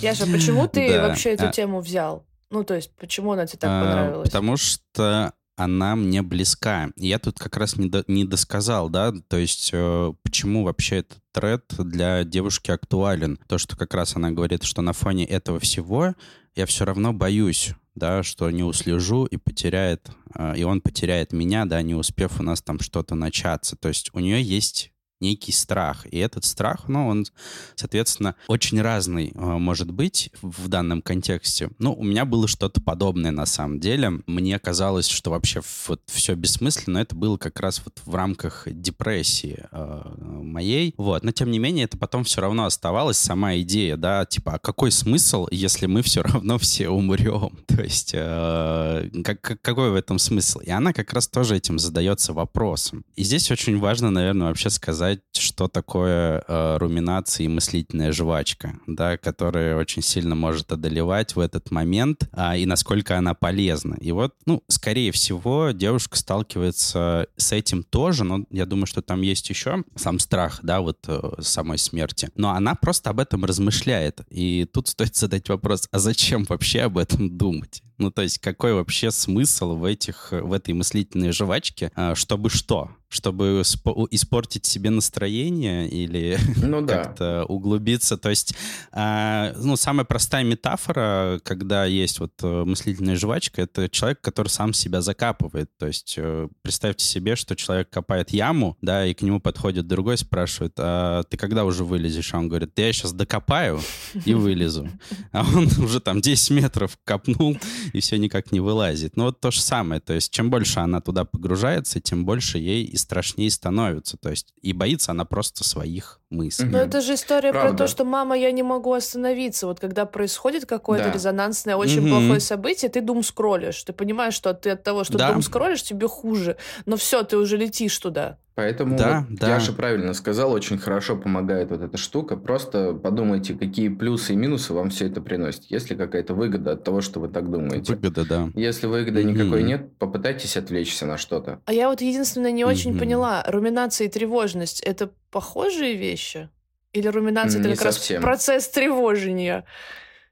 Яша, 0.00 0.26
почему 0.26 0.68
ты 0.68 1.00
вообще 1.00 1.30
эту 1.30 1.48
а 1.48 1.52
тему 1.52 1.80
взял? 1.80 2.24
Ну, 2.50 2.64
то 2.64 2.74
есть, 2.74 2.90
почему 2.96 3.32
она 3.32 3.46
тебе 3.46 3.58
так 3.58 3.70
а, 3.70 3.84
понравилась? 3.84 4.28
Потому 4.28 4.56
что 4.56 5.32
она 5.56 5.96
мне 5.96 6.22
близка. 6.22 6.90
Я 6.96 7.18
тут 7.18 7.38
как 7.38 7.56
раз 7.56 7.76
не, 7.76 7.88
до, 7.88 8.04
не 8.08 8.24
досказал, 8.24 8.88
да, 8.88 9.12
то 9.28 9.36
есть 9.36 9.70
э, 9.72 10.12
почему 10.22 10.64
вообще 10.64 10.96
этот 10.96 11.18
тред 11.32 11.64
для 11.78 12.24
девушки 12.24 12.70
актуален. 12.70 13.38
То, 13.46 13.58
что 13.58 13.76
как 13.76 13.94
раз 13.94 14.16
она 14.16 14.30
говорит, 14.30 14.64
что 14.64 14.82
на 14.82 14.92
фоне 14.92 15.24
этого 15.24 15.60
всего 15.60 16.14
я 16.56 16.66
все 16.66 16.84
равно 16.84 17.12
боюсь, 17.12 17.72
да, 17.94 18.22
что 18.22 18.50
не 18.50 18.62
услежу 18.62 19.26
и 19.26 19.36
потеряет, 19.36 20.10
э, 20.34 20.56
и 20.56 20.64
он 20.64 20.80
потеряет 20.80 21.32
меня, 21.32 21.66
да, 21.66 21.80
не 21.82 21.94
успев 21.94 22.40
у 22.40 22.42
нас 22.42 22.60
там 22.60 22.80
что-то 22.80 23.14
начаться. 23.14 23.76
То 23.76 23.88
есть 23.88 24.10
у 24.12 24.18
нее 24.18 24.42
есть 24.42 24.90
некий 25.24 25.52
страх. 25.52 26.06
И 26.10 26.18
этот 26.18 26.44
страх, 26.44 26.88
ну, 26.88 27.08
он, 27.08 27.26
соответственно, 27.74 28.34
очень 28.46 28.80
разный 28.80 29.32
э, 29.34 29.38
может 29.38 29.90
быть 29.90 30.30
в 30.42 30.68
данном 30.68 31.00
контексте. 31.02 31.70
Ну, 31.78 31.94
у 31.94 32.04
меня 32.04 32.24
было 32.24 32.46
что-то 32.46 32.80
подобное 32.80 33.30
на 33.30 33.46
самом 33.46 33.80
деле. 33.80 34.20
Мне 34.26 34.58
казалось, 34.58 35.08
что 35.08 35.30
вообще 35.30 35.62
вот 35.88 36.02
все 36.06 36.34
бессмысленно. 36.34 36.98
Это 36.98 37.14
было 37.14 37.38
как 37.38 37.58
раз 37.60 37.80
вот 37.84 38.00
в 38.04 38.14
рамках 38.14 38.68
депрессии 38.70 39.64
э, 39.70 40.02
моей. 40.42 40.94
Вот. 40.98 41.24
Но, 41.24 41.32
тем 41.32 41.50
не 41.50 41.58
менее, 41.58 41.84
это 41.84 41.96
потом 41.96 42.24
все 42.24 42.40
равно 42.40 42.66
оставалась 42.66 43.16
сама 43.16 43.56
идея, 43.56 43.96
да, 43.96 44.26
типа, 44.26 44.54
а 44.54 44.58
какой 44.58 44.90
смысл, 44.90 45.46
если 45.50 45.86
мы 45.86 46.02
все 46.02 46.22
равно 46.22 46.58
все 46.58 46.88
умрем? 46.88 47.58
То 47.66 47.82
есть, 47.82 48.12
э, 48.14 49.10
как, 49.24 49.40
какой 49.62 49.90
в 49.90 49.94
этом 49.94 50.18
смысл? 50.18 50.58
И 50.60 50.70
она 50.70 50.92
как 50.92 51.12
раз 51.12 51.28
тоже 51.28 51.56
этим 51.56 51.78
задается 51.78 52.32
вопросом. 52.32 53.04
И 53.16 53.24
здесь 53.24 53.50
очень 53.50 53.78
важно, 53.78 54.10
наверное, 54.10 54.48
вообще 54.48 54.70
сказать, 54.70 55.13
сказать, 55.14 55.20
что 55.36 55.68
такое 55.68 56.42
э, 56.46 56.76
руминация 56.78 57.44
и 57.44 57.48
мыслительная 57.48 58.12
жвачка, 58.12 58.78
да, 58.86 59.16
которая 59.16 59.76
очень 59.76 60.02
сильно 60.02 60.34
может 60.34 60.72
одолевать 60.72 61.36
в 61.36 61.40
этот 61.40 61.70
момент, 61.70 62.28
а, 62.32 62.56
и 62.56 62.66
насколько 62.66 63.16
она 63.16 63.34
полезна. 63.34 63.96
И 64.00 64.12
вот, 64.12 64.34
ну, 64.46 64.62
скорее 64.68 65.12
всего, 65.12 65.70
девушка 65.70 66.16
сталкивается 66.16 67.26
с 67.36 67.52
этим 67.52 67.82
тоже, 67.82 68.24
но 68.24 68.44
я 68.50 68.66
думаю, 68.66 68.86
что 68.86 69.02
там 69.02 69.22
есть 69.22 69.48
еще 69.50 69.84
сам 69.96 70.18
страх, 70.18 70.60
да, 70.62 70.80
вот 70.80 70.98
э, 71.06 71.20
самой 71.40 71.78
смерти. 71.78 72.30
Но 72.36 72.50
она 72.50 72.74
просто 72.74 73.10
об 73.10 73.20
этом 73.20 73.44
размышляет. 73.44 74.20
И 74.30 74.66
тут 74.72 74.88
стоит 74.88 75.16
задать 75.16 75.48
вопрос, 75.48 75.88
а 75.90 75.98
зачем 75.98 76.44
вообще 76.44 76.82
об 76.82 76.98
этом 76.98 77.36
думать? 77.36 77.82
Ну, 77.98 78.10
то 78.10 78.22
есть, 78.22 78.38
какой 78.38 78.74
вообще 78.74 79.10
смысл 79.10 79.76
в, 79.76 79.84
этих, 79.84 80.28
в 80.32 80.52
этой 80.52 80.74
мыслительной 80.74 81.32
жвачке, 81.32 81.92
э, 81.96 82.14
чтобы 82.14 82.50
что? 82.50 82.90
чтобы 83.14 83.62
испортить 84.10 84.66
себе 84.66 84.90
настроение 84.90 85.88
или 85.88 86.36
ну, 86.56 86.82
да. 86.82 87.04
как-то 87.04 87.44
углубиться. 87.44 88.18
То 88.18 88.30
есть, 88.30 88.54
э, 88.92 89.54
ну, 89.56 89.76
самая 89.76 90.04
простая 90.04 90.42
метафора, 90.44 91.40
когда 91.44 91.84
есть 91.84 92.18
вот 92.18 92.32
э, 92.42 92.64
мыслительная 92.64 93.16
жвачка, 93.16 93.62
это 93.62 93.88
человек, 93.88 94.20
который 94.20 94.48
сам 94.48 94.72
себя 94.72 95.00
закапывает. 95.00 95.70
То 95.78 95.86
есть, 95.86 96.14
э, 96.16 96.48
представьте 96.62 97.06
себе, 97.06 97.36
что 97.36 97.54
человек 97.54 97.88
копает 97.88 98.30
яму, 98.30 98.76
да, 98.82 99.06
и 99.06 99.14
к 99.14 99.22
нему 99.22 99.40
подходит 99.40 99.86
другой, 99.86 100.18
спрашивает, 100.18 100.74
а 100.78 101.22
ты 101.22 101.36
когда 101.36 101.64
уже 101.64 101.84
вылезешь? 101.84 102.34
А 102.34 102.38
он 102.38 102.48
говорит, 102.48 102.72
я 102.76 102.92
сейчас 102.92 103.12
докопаю 103.12 103.80
и 104.24 104.34
вылезу. 104.34 104.88
А 105.30 105.44
он 105.44 105.66
уже 105.78 106.00
там 106.00 106.20
10 106.20 106.50
метров 106.50 106.98
копнул 107.04 107.56
и 107.92 108.00
все 108.00 108.18
никак 108.18 108.52
не 108.52 108.60
вылазит. 108.60 109.16
Ну, 109.16 109.24
вот 109.24 109.40
то 109.40 109.50
же 109.50 109.60
самое. 109.60 110.00
То 110.00 110.12
есть, 110.12 110.32
чем 110.32 110.50
больше 110.50 110.80
она 110.80 111.00
туда 111.00 111.24
погружается, 111.24 112.00
тем 112.00 112.24
больше 112.24 112.58
ей 112.58 112.96
страшнее 112.96 113.50
становится. 113.50 114.16
То 114.16 114.30
есть 114.30 114.54
и 114.62 114.72
боится 114.72 115.12
она 115.12 115.24
просто 115.24 115.64
своих 115.64 116.20
мыслей. 116.30 116.68
Но 116.68 116.78
это 116.78 117.00
же 117.00 117.14
история 117.14 117.52
Правда. 117.52 117.70
про 117.70 117.78
то, 117.78 117.86
что 117.86 118.04
мама, 118.04 118.36
я 118.36 118.50
не 118.52 118.62
могу 118.62 118.92
остановиться. 118.92 119.66
Вот 119.66 119.80
когда 119.80 120.06
происходит 120.06 120.66
какое-то 120.66 121.06
да. 121.06 121.12
резонансное, 121.12 121.76
очень 121.76 122.00
угу. 122.00 122.08
плохое 122.08 122.40
событие, 122.40 122.90
ты 122.90 123.00
дум 123.00 123.22
скроллишь. 123.22 123.82
Ты 123.82 123.92
понимаешь, 123.92 124.34
что 124.34 124.52
ты 124.54 124.70
от 124.70 124.82
того, 124.82 125.04
что 125.04 125.18
да. 125.18 125.32
дум 125.32 125.42
скроллишь, 125.42 125.82
тебе 125.82 126.08
хуже. 126.08 126.56
Но 126.86 126.96
все, 126.96 127.22
ты 127.22 127.36
уже 127.36 127.56
летишь 127.56 127.96
туда. 127.98 128.38
Поэтому 128.54 128.96
да, 128.96 129.26
вот 129.28 129.38
да. 129.38 129.54
Яша 129.54 129.72
правильно 129.72 130.14
сказал, 130.14 130.52
очень 130.52 130.78
хорошо 130.78 131.16
помогает 131.16 131.70
вот 131.70 131.82
эта 131.82 131.96
штука. 131.96 132.36
Просто 132.36 132.94
подумайте, 132.94 133.54
какие 133.54 133.88
плюсы 133.88 134.34
и 134.34 134.36
минусы 134.36 134.72
вам 134.72 134.90
все 134.90 135.06
это 135.06 135.20
приносит. 135.20 135.64
Есть 135.64 135.90
ли 135.90 135.96
какая-то 135.96 136.34
выгода 136.34 136.72
от 136.72 136.84
того, 136.84 137.00
что 137.00 137.18
вы 137.18 137.28
так 137.28 137.50
думаете? 137.50 137.94
Выгода, 137.94 138.24
да. 138.24 138.50
Если 138.54 138.86
выгоды 138.86 139.22
mm-hmm. 139.22 139.32
никакой 139.32 139.62
нет, 139.64 139.98
попытайтесь 139.98 140.56
отвлечься 140.56 141.04
на 141.04 141.18
что-то. 141.18 141.60
А 141.64 141.72
я 141.72 141.88
вот 141.88 142.00
единственное 142.00 142.52
не 142.52 142.64
очень 142.64 142.92
mm-hmm. 142.92 142.98
поняла. 142.98 143.44
Руминация 143.48 144.06
и 144.06 144.10
тревожность– 144.10 144.80
это 144.82 145.10
похожие 145.32 145.96
вещи? 145.96 146.48
Или 146.92 147.08
руминация– 147.08 147.60
это 147.60 147.70
как 147.70 147.92
совсем. 147.92 148.22
раз 148.22 148.24
процесс 148.24 148.68
тревожения? 148.68 149.64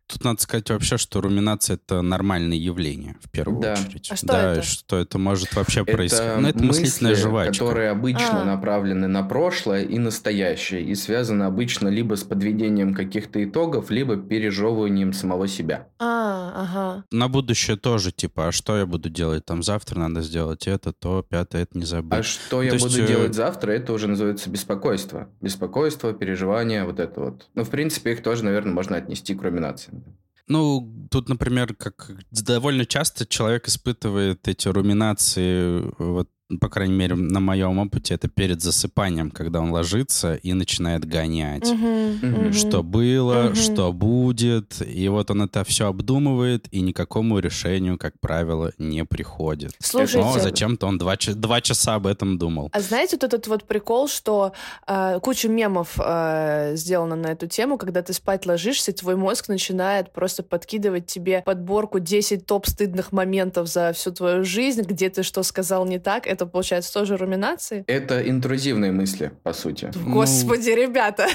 Тут 0.06 0.24
надо 0.24 0.40
сказать 0.40 0.68
вообще, 0.70 0.98
что 0.98 1.20
руминация 1.20 1.74
это 1.76 2.02
нормальное 2.02 2.56
явление 2.56 3.16
в 3.22 3.30
первую 3.30 3.62
да. 3.62 3.72
очередь. 3.72 4.10
А 4.10 4.16
что 4.16 4.26
да, 4.26 4.52
это? 4.52 4.62
что 4.62 4.98
это 4.98 5.18
может 5.18 5.54
вообще 5.54 5.84
происходить. 5.84 6.42
Ну, 6.42 6.48
это 6.48 6.62
мыслительная 6.62 7.14
жвачка. 7.14 7.52
которые 7.52 7.90
обычно 7.90 8.42
а. 8.42 8.44
направлены 8.44 9.08
на 9.08 9.22
прошлое 9.22 9.82
и 9.82 9.98
настоящее, 9.98 10.82
и 10.82 10.94
связаны 10.94 11.44
обычно 11.44 11.88
либо 11.88 12.14
с 12.16 12.24
подведением 12.24 12.94
каких-то 12.94 13.42
итогов, 13.42 13.90
либо 13.90 14.16
пережевыванием 14.16 15.12
самого 15.12 15.48
себя. 15.48 15.88
А, 15.98 16.31
ага. 16.52 17.04
На 17.10 17.28
будущее 17.28 17.76
тоже, 17.76 18.12
типа, 18.12 18.48
а 18.48 18.52
что 18.52 18.76
я 18.76 18.86
буду 18.86 19.08
делать? 19.08 19.44
Там 19.44 19.62
завтра 19.62 19.98
надо 19.98 20.22
сделать 20.22 20.66
это, 20.66 20.92
то, 20.92 21.22
пятое, 21.22 21.62
это 21.62 21.78
не 21.78 21.84
забыть. 21.84 22.18
А 22.18 22.22
что 22.22 22.62
я 22.62 22.70
То 22.72 22.78
буду 22.78 22.98
есть... 22.98 22.98
Э, 22.98 23.06
делать 23.06 23.34
завтра, 23.34 23.72
это 23.72 23.92
уже 23.92 24.08
называется 24.08 24.50
беспокойство. 24.50 25.28
Беспокойство, 25.40 26.12
переживание, 26.12 26.84
вот 26.84 27.00
это 27.00 27.20
вот. 27.20 27.48
Ну, 27.54 27.64
в 27.64 27.70
принципе, 27.70 28.12
их 28.12 28.22
тоже, 28.22 28.44
наверное, 28.44 28.72
можно 28.72 28.96
отнести 28.96 29.34
к 29.34 29.42
руминации. 29.42 30.02
Ну, 30.48 31.08
тут, 31.10 31.28
например, 31.28 31.74
как 31.74 32.10
довольно 32.30 32.84
часто 32.84 33.26
человек 33.26 33.68
испытывает 33.68 34.46
эти 34.48 34.68
руминации 34.68 35.92
вот 35.98 36.28
по 36.60 36.68
крайней 36.68 36.94
мере, 36.94 37.14
на 37.14 37.40
моем 37.40 37.78
опыте, 37.78 38.14
это 38.14 38.28
перед 38.28 38.62
засыпанием, 38.62 39.30
когда 39.30 39.60
он 39.60 39.70
ложится 39.70 40.34
и 40.34 40.52
начинает 40.52 41.04
гонять. 41.04 41.64
Uh-huh, 41.64 42.52
Что 42.52 42.82
было, 42.82 43.48
uh-huh. 43.48 43.54
что 43.54 43.92
будет. 43.92 44.80
И 44.82 45.08
вот 45.08 45.30
он 45.30 45.42
это 45.42 45.64
все 45.64 45.88
обдумывает 45.88 46.66
и 46.70 46.80
никакому 46.80 47.38
решению, 47.38 47.98
как 47.98 48.18
правило, 48.20 48.72
не 48.78 49.04
приходит. 49.04 49.72
Слушайте, 49.78 50.18
Но 50.18 50.38
зачем-то 50.38 50.86
он 50.86 50.98
два, 50.98 51.16
два 51.34 51.60
часа 51.60 51.94
об 51.94 52.06
этом 52.06 52.38
думал. 52.38 52.70
А 52.72 52.80
знаете, 52.80 53.16
вот 53.16 53.24
этот 53.24 53.46
вот 53.46 53.64
прикол, 53.64 54.08
что 54.08 54.52
э, 54.86 55.18
куча 55.22 55.48
мемов 55.48 55.98
э, 55.98 56.72
сделано 56.76 57.16
на 57.16 57.28
эту 57.28 57.46
тему, 57.46 57.78
когда 57.78 58.02
ты 58.02 58.12
спать 58.12 58.46
ложишься, 58.46 58.92
твой 58.92 59.16
мозг 59.16 59.48
начинает 59.48 60.12
просто 60.12 60.42
подкидывать 60.42 61.06
тебе 61.06 61.42
подборку 61.42 61.98
10 61.98 62.46
топ 62.46 62.66
стыдных 62.66 63.12
моментов 63.12 63.68
за 63.68 63.92
всю 63.92 64.12
твою 64.12 64.44
жизнь, 64.44 64.82
где 64.82 65.10
ты 65.10 65.22
что 65.22 65.42
сказал 65.42 65.86
не 65.86 65.98
так. 65.98 66.26
Это 66.26 66.41
это, 66.42 66.50
получается, 66.50 66.92
тоже 66.92 67.16
руминации? 67.16 67.84
Это 67.86 68.28
интрузивные 68.28 68.92
мысли, 68.92 69.32
по 69.42 69.52
сути. 69.52 69.90
Господи, 69.94 70.70
ну... 70.70 70.76
ребята, 70.76 71.28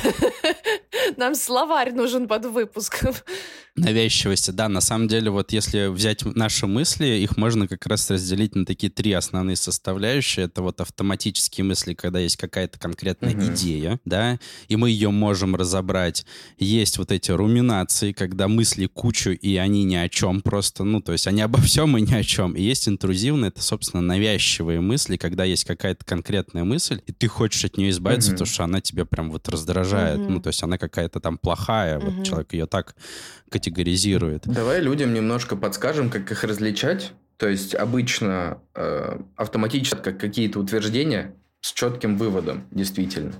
нам 1.15 1.35
словарь 1.35 1.93
нужен 1.93 2.27
под 2.27 2.45
выпуск. 2.45 3.05
Навязчивости, 3.77 4.49
да. 4.49 4.69
На 4.69 4.81
самом 4.81 5.07
деле, 5.07 5.29
вот 5.29 5.51
если 5.51 5.85
взять 5.87 6.25
наши 6.25 6.65
мысли, 6.65 7.05
их 7.05 7.37
можно 7.37 7.67
как 7.67 7.85
раз 7.85 8.09
разделить 8.09 8.55
на 8.55 8.65
такие 8.65 8.91
три 8.91 9.11
основные 9.11 9.55
составляющие. 9.55 10.45
Это 10.45 10.63
вот 10.63 10.81
автоматические 10.81 11.63
мысли, 11.63 11.93
когда 11.93 12.19
есть 12.19 12.37
какая-то 12.37 12.79
конкретная 12.79 13.35
угу. 13.35 13.45
идея, 13.45 13.99
да, 14.03 14.39
и 14.67 14.75
мы 14.75 14.89
ее 14.89 15.11
можем 15.11 15.55
разобрать. 15.55 16.25
Есть 16.57 16.97
вот 16.97 17.11
эти 17.11 17.29
руминации, 17.29 18.13
когда 18.13 18.47
мысли 18.47 18.87
кучу, 18.87 19.29
и 19.29 19.57
они 19.57 19.83
ни 19.83 19.95
о 19.95 20.09
чем 20.09 20.41
просто, 20.41 20.83
ну, 20.83 20.99
то 20.99 21.11
есть 21.11 21.27
они 21.27 21.41
обо 21.41 21.61
всем 21.61 21.95
и 21.97 22.01
ни 22.01 22.13
о 22.15 22.23
чем. 22.23 22.53
И 22.53 22.63
есть 22.63 22.87
интрузивные, 22.87 23.49
это, 23.49 23.61
собственно, 23.61 24.01
навязчивые 24.01 24.81
мысли, 24.81 25.17
когда 25.17 25.43
есть 25.43 25.65
какая-то 25.65 26.03
конкретная 26.03 26.63
мысль, 26.63 26.99
и 27.05 27.11
ты 27.11 27.27
хочешь 27.27 27.63
от 27.63 27.77
нее 27.77 27.91
избавиться, 27.91 28.31
угу. 28.31 28.37
потому 28.37 28.51
что 28.51 28.63
она 28.63 28.81
тебя 28.81 29.05
прям 29.05 29.29
вот 29.29 29.47
раздражает. 29.49 30.19
Угу. 30.19 30.29
Ну, 30.29 30.41
то 30.41 30.47
есть 30.47 30.63
она 30.63 30.79
какая-то 30.97 31.19
там 31.19 31.37
плохая, 31.37 31.99
угу. 31.99 32.09
вот 32.09 32.25
человек 32.25 32.53
ее 32.53 32.65
так 32.65 32.95
категоризирует. 33.51 34.47
Давай 34.47 34.81
людям 34.81 35.13
немножко 35.13 35.55
подскажем, 35.55 36.09
как 36.09 36.31
их 36.31 36.43
различать. 36.43 37.13
То 37.37 37.47
есть 37.47 37.75
обычно 37.75 38.59
э, 38.73 39.19
автоматически 39.35 40.01
как 40.01 40.19
какие-то 40.19 40.59
утверждения 40.59 41.35
с 41.61 41.71
четким 41.71 42.17
выводом, 42.17 42.67
действительно. 42.71 43.33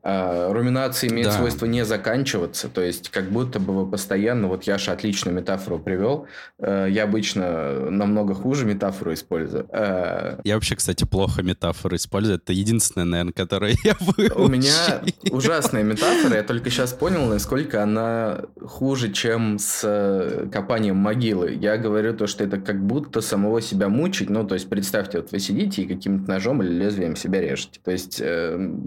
А, 0.00 0.52
руминация 0.52 1.10
имеет 1.10 1.26
да. 1.26 1.32
свойство 1.32 1.66
не 1.66 1.84
заканчиваться, 1.84 2.68
то 2.68 2.80
есть 2.80 3.08
как 3.08 3.30
будто 3.30 3.58
бы 3.58 3.74
вы 3.74 3.90
постоянно, 3.90 4.46
вот 4.46 4.64
Яша 4.64 4.92
отличную 4.92 5.34
метафору 5.34 5.80
привел, 5.80 6.26
э, 6.58 6.86
я 6.88 7.02
обычно 7.02 7.90
намного 7.90 8.34
хуже 8.34 8.64
метафору 8.64 9.12
использую. 9.12 9.66
Э, 9.72 10.38
я 10.44 10.54
вообще, 10.54 10.76
кстати, 10.76 11.04
плохо 11.04 11.42
метафору 11.42 11.96
использую, 11.96 12.36
это 12.36 12.52
единственная, 12.52 13.06
наверное, 13.06 13.32
которую 13.32 13.74
я 13.84 13.96
выучил. 13.98 14.40
У 14.40 14.48
меня 14.48 15.02
ужасная 15.32 15.82
метафора, 15.82 16.36
я 16.36 16.42
только 16.44 16.70
сейчас 16.70 16.92
понял, 16.92 17.26
насколько 17.26 17.82
она 17.82 18.42
хуже, 18.64 19.12
чем 19.12 19.58
с 19.58 19.82
э, 19.82 20.48
копанием 20.52 20.96
могилы. 20.96 21.52
Я 21.60 21.76
говорю 21.76 22.16
то, 22.16 22.28
что 22.28 22.44
это 22.44 22.58
как 22.58 22.86
будто 22.86 23.20
самого 23.20 23.60
себя 23.60 23.88
мучить, 23.88 24.30
ну, 24.30 24.46
то 24.46 24.54
есть 24.54 24.68
представьте, 24.68 25.18
вот 25.18 25.32
вы 25.32 25.40
сидите 25.40 25.82
и 25.82 25.88
каким-то 25.88 26.30
ножом 26.30 26.62
или 26.62 26.72
лезвием 26.72 27.16
себя 27.16 27.40
режете, 27.40 27.80
то 27.82 27.90
есть 27.90 28.22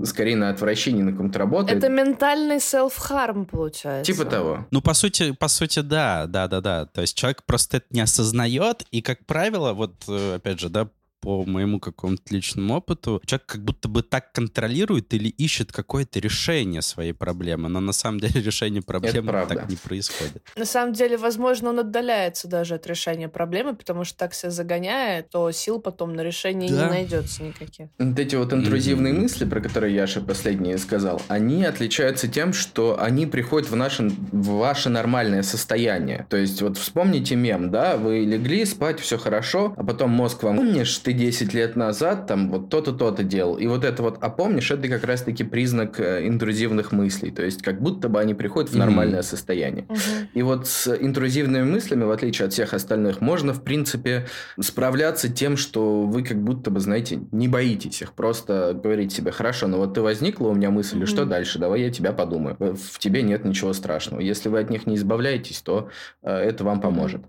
скорее 0.06 0.36
на 0.38 0.50
отвращение 0.50 1.01
они 1.02 1.12
на 1.12 1.18
ком-то 1.18 1.40
работают. 1.40 1.84
Это 1.84 1.92
ментальный 1.92 2.58
self-harm, 2.58 3.46
получается. 3.46 4.12
Типа 4.12 4.26
того. 4.26 4.66
Ну, 4.72 4.82
по 4.82 4.94
сути, 4.94 5.32
по 5.32 5.48
сути, 5.48 5.80
да, 5.80 6.28
да, 6.28 6.48
да, 6.48 6.62
да. 6.62 6.86
То 6.86 7.02
есть 7.02 7.18
человек 7.18 7.44
просто 7.44 7.78
это 7.78 7.88
не 7.90 8.02
осознает, 8.02 8.86
и, 8.92 9.02
как 9.02 9.26
правило, 9.26 9.74
вот, 9.74 9.96
э, 10.08 10.36
опять 10.36 10.60
же, 10.60 10.70
да, 10.70 10.90
по 11.22 11.46
моему 11.46 11.80
какому-то 11.80 12.34
личному 12.34 12.76
опыту, 12.76 13.22
человек 13.26 13.46
как 13.46 13.64
будто 13.64 13.88
бы 13.88 14.02
так 14.02 14.32
контролирует 14.34 15.14
или 15.14 15.30
ищет 15.30 15.72
какое-то 15.72 16.20
решение 16.20 16.82
своей 16.82 17.14
проблемы, 17.14 17.70
но 17.70 17.80
на 17.80 17.94
самом 17.94 18.20
деле 18.20 18.42
решение 18.42 18.82
проблемы 18.82 19.32
так 19.48 19.70
не 19.70 19.76
происходит. 19.76 20.44
На 20.56 20.66
самом 20.66 20.94
деле, 20.94 21.18
возможно, 21.18 21.70
он 21.70 21.80
отдаляется 21.80 22.48
даже 22.48 22.76
от 22.76 22.88
решения 22.88 23.30
проблемы, 23.30 23.76
потому 23.76 24.04
что 24.04 24.18
так 24.18 24.34
себя 24.34 24.52
загоняет, 24.52 25.30
то 25.30 25.52
сил 25.52 25.80
потом 25.80 26.16
на 26.16 26.22
решение 26.22 26.70
да. 26.70 26.86
не 26.86 26.90
найдется 26.90 27.44
никаких. 27.44 27.88
Вот 28.00 28.18
эти 28.18 28.36
вот 28.36 28.52
интрузивные 28.54 29.14
mm-hmm. 29.14 29.20
мысли, 29.20 29.46
про 29.46 29.62
которые 29.62 29.94
Яша 29.96 30.22
последние 30.22 30.78
сказал, 30.78 31.22
они 31.28 31.64
отличаются 31.64 32.28
тем, 32.28 32.54
что 32.54 33.00
они 33.00 33.28
приходят 33.28 33.70
в, 33.70 33.76
наше, 33.76 34.10
в 34.10 34.58
ваше 34.58 34.90
нормальное 34.90 35.44
состояние. 35.44 36.26
То 36.30 36.38
есть 36.38 36.62
вот 36.62 36.78
вспомните 36.78 37.36
мем, 37.36 37.70
да, 37.70 37.98
вы 37.98 38.20
легли 38.20 38.66
спать, 38.66 39.00
все 39.00 39.18
хорошо, 39.18 39.74
а 39.78 39.84
потом 39.84 40.10
мозг 40.10 40.44
вам, 40.44 40.58
помнишь, 40.58 40.98
ты 40.98 41.11
ты 41.12 41.18
10 41.18 41.54
лет 41.54 41.76
назад 41.76 42.28
там 42.28 42.50
вот 42.50 42.70
то-то, 42.70 42.94
то-то 42.94 43.24
делал. 43.24 43.58
И 43.58 43.68
вот 43.68 43.84
это 43.84 44.04
вот, 44.04 44.18
а 44.22 44.30
помнишь, 44.30 44.72
это 44.72 44.88
как 44.88 45.04
раз-таки 45.04 45.44
признак 45.44 46.00
э, 46.00 46.28
интрузивных 46.28 46.92
мыслей. 46.92 47.32
То 47.32 47.44
есть 47.44 47.62
как 47.62 47.82
будто 47.82 48.10
бы 48.10 48.20
они 48.20 48.34
приходят 48.34 48.72
в 48.72 48.78
нормальное 48.78 49.20
mm-hmm. 49.20 49.24
состояние. 49.24 49.86
Mm-hmm. 49.86 50.28
И 50.34 50.42
вот 50.44 50.68
с 50.68 50.96
интрузивными 50.96 51.64
мыслями, 51.64 52.04
в 52.04 52.12
отличие 52.12 52.48
от 52.48 52.54
всех 52.54 52.74
остальных, 52.74 53.22
можно, 53.22 53.54
в 53.54 53.64
принципе, 53.64 54.28
справляться 54.60 55.30
тем, 55.30 55.58
что 55.58 56.04
вы 56.04 56.24
как 56.24 56.42
будто 56.42 56.72
бы, 56.72 56.80
знаете, 56.80 57.20
не 57.32 57.48
боитесь 57.48 58.02
их. 58.02 58.14
Просто 58.14 58.80
говорить 58.82 59.12
себе, 59.12 59.32
хорошо, 59.32 59.68
ну 59.68 59.78
вот 59.78 59.94
ты 59.94 60.02
возникла 60.02 60.50
у 60.50 60.54
меня 60.54 60.70
мысль, 60.70 61.02
mm-hmm. 61.02 61.08
что 61.08 61.26
дальше? 61.26 61.60
Давай 61.60 61.82
я 61.82 61.90
тебя 61.90 62.14
подумаю. 62.14 62.56
В 62.60 63.00
тебе 63.00 63.22
нет 63.22 63.46
ничего 63.46 63.74
страшного. 63.74 64.22
Если 64.22 64.50
вы 64.50 64.60
от 64.60 64.70
них 64.70 64.88
не 64.88 64.96
избавляетесь, 64.96 65.62
то 65.62 65.90
э, 66.24 66.32
это 66.32 66.64
вам 66.64 66.82
поможет. 66.82 67.22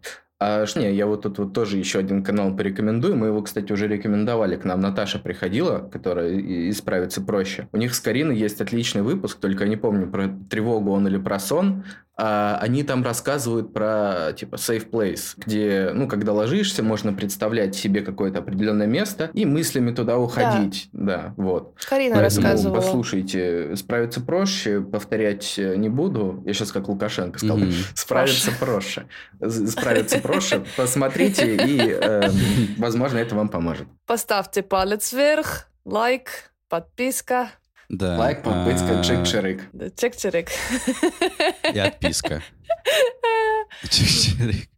А, 0.44 0.64
не, 0.74 0.92
я 0.92 1.06
вот 1.06 1.22
тут 1.22 1.38
вот 1.38 1.52
тоже 1.52 1.78
еще 1.78 2.00
один 2.00 2.24
канал 2.24 2.56
порекомендую. 2.56 3.16
Мы 3.16 3.28
его, 3.28 3.42
кстати, 3.42 3.70
уже 3.70 3.86
рекомендовали. 3.86 4.56
К 4.56 4.64
нам 4.64 4.80
Наташа 4.80 5.20
приходила, 5.20 5.78
которая 5.78 6.36
исправится 6.70 7.20
проще. 7.20 7.68
У 7.70 7.76
них 7.76 7.94
с 7.94 8.00
Кариной 8.00 8.36
есть 8.36 8.60
отличный 8.60 9.02
выпуск, 9.02 9.38
только 9.38 9.62
я 9.62 9.70
не 9.70 9.76
помню, 9.76 10.08
про 10.10 10.28
тревогу 10.50 10.90
он 10.90 11.06
или 11.06 11.16
про 11.16 11.38
сон 11.38 11.84
а 12.24 12.56
они 12.60 12.84
там 12.84 13.02
рассказывают 13.02 13.72
про, 13.72 14.32
типа, 14.36 14.54
safe 14.54 14.88
place, 14.88 15.34
где, 15.36 15.90
ну, 15.92 16.06
когда 16.06 16.32
ложишься, 16.32 16.80
можно 16.84 17.12
представлять 17.12 17.74
себе 17.74 18.00
какое-то 18.02 18.38
определенное 18.38 18.86
место 18.86 19.28
и 19.34 19.44
мыслями 19.44 19.92
туда 19.92 20.18
уходить. 20.18 20.88
Да, 20.92 21.16
да 21.16 21.34
вот. 21.36 21.74
Карина 21.84 22.14
Поэтому 22.14 22.44
рассказывала. 22.44 22.76
послушайте, 22.76 23.74
справиться 23.74 24.20
проще, 24.20 24.82
повторять 24.82 25.58
не 25.58 25.88
буду. 25.88 26.40
Я 26.46 26.54
сейчас 26.54 26.70
как 26.70 26.86
Лукашенко 26.86 27.40
сказал. 27.40 27.58
Mm-hmm. 27.58 27.86
Справиться 27.94 28.52
проще. 28.60 29.06
Справиться 29.66 30.18
проще. 30.20 30.64
Посмотрите, 30.76 31.56
и, 31.56 31.98
э, 32.00 32.30
возможно, 32.78 33.18
это 33.18 33.34
вам 33.34 33.48
поможет. 33.48 33.88
Поставьте 34.06 34.62
палец 34.62 35.12
вверх, 35.12 35.66
лайк, 35.84 36.52
подписка. 36.68 37.50
Да. 37.92 38.18
Лайк, 38.18 38.42
подписка, 38.42 38.98
а... 38.98 39.02
чик-чирик. 39.02 39.62
Да, 39.74 39.86
чик-чирик. 39.88 40.48
И 41.74 41.78
отписка. 41.78 42.42
Чик-чирик. 43.84 44.68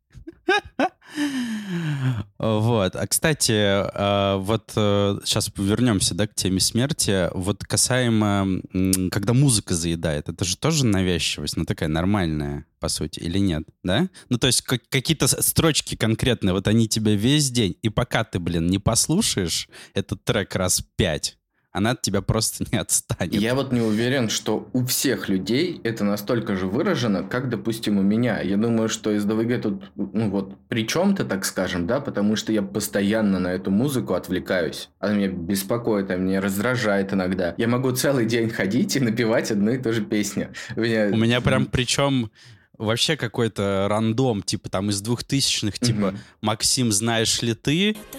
Вот. 2.38 2.97
А, 2.97 3.06
кстати, 3.06 3.52
а, 3.54 4.38
вот 4.38 4.73
сейчас 4.75 5.49
э, 5.49 5.62
вернемся, 5.62 6.16
да, 6.16 6.26
к 6.26 6.35
теме 6.35 6.59
смерти. 6.59 7.30
Вот 7.35 7.62
касаемо, 7.62 8.61
когда 9.12 9.33
музыка 9.33 9.75
заедает, 9.75 10.28
это 10.28 10.44
же 10.44 10.56
тоже 10.56 10.85
навязчивость, 10.85 11.56
но 11.56 11.64
такая 11.64 11.88
нормальная, 11.88 12.66
по 12.80 12.88
сути, 12.88 13.21
или 13.21 13.38
нет, 13.38 13.62
да? 13.85 14.09
Ну, 14.28 14.38
то 14.38 14.49
есть 14.49 14.62
какие-то 14.62 15.28
строчки 15.28 15.94
конкретные, 15.94 16.52
вот 16.52 16.66
они 16.66 16.88
тебе 16.88 17.14
весь 17.14 17.49
день, 17.50 17.76
и 17.80 17.90
пока 17.90 18.25
ты, 18.25 18.40
блин, 18.40 18.66
не 18.66 18.80
послушаешь 18.80 19.68
этот 19.94 20.25
трек 20.25 20.56
раз 20.56 20.83
пять, 20.97 21.38
она 21.74 21.90
от 21.90 22.02
тебя 22.02 22.22
просто 22.22 22.64
не 22.72 22.78
отстанет. 22.78 23.34
Я 23.34 23.54
вот 23.54 23.72
не 23.72 23.80
уверен, 23.80 24.30
что 24.30 24.68
у 24.72 24.86
всех 24.86 25.28
людей 25.28 25.80
это 25.82 26.04
настолько 26.04 26.54
же 26.54 26.66
выражено, 26.66 27.24
как, 27.24 27.50
допустим, 27.50 27.98
у 27.98 28.02
меня. 28.02 28.40
Я 28.40 28.56
думаю, 28.56 28.88
что 28.88 29.10
из 29.10 29.24
ДВГ 29.24 29.60
тут, 29.60 29.90
ну 29.96 30.30
вот, 30.30 30.56
при 30.68 30.87
чем-то, 30.87 31.24
так 31.24 31.44
скажем, 31.44 31.88
да, 31.88 32.00
потому 32.00 32.37
что 32.37 32.52
я 32.52 32.62
постоянно 32.62 33.40
на 33.40 33.48
эту 33.48 33.72
музыку 33.72 34.14
отвлекаюсь. 34.14 34.88
Она 35.00 35.14
меня 35.14 35.28
беспокоит, 35.28 36.10
она 36.10 36.20
меня 36.20 36.40
раздражает 36.40 37.12
иногда. 37.12 37.54
Я 37.58 37.66
могу 37.66 37.90
целый 37.90 38.24
день 38.24 38.50
ходить 38.50 38.94
и 38.94 39.00
напевать 39.00 39.50
одну 39.50 39.72
и 39.72 39.78
ту 39.78 39.92
же 39.92 40.02
песню. 40.02 40.52
У 40.76 40.80
меня, 40.80 41.08
у 41.12 41.16
меня 41.16 41.40
прям, 41.40 41.66
причем 41.66 42.30
вообще 42.78 43.16
какой-то 43.16 43.88
рандом, 43.90 44.42
типа 44.44 44.70
там 44.70 44.90
из 44.90 45.00
двухтысячных, 45.00 45.80
типа 45.80 46.14
«Максим, 46.40 46.92
знаешь 46.92 47.42
ли 47.42 47.54
ты?» 47.54 47.90
Это 47.90 48.18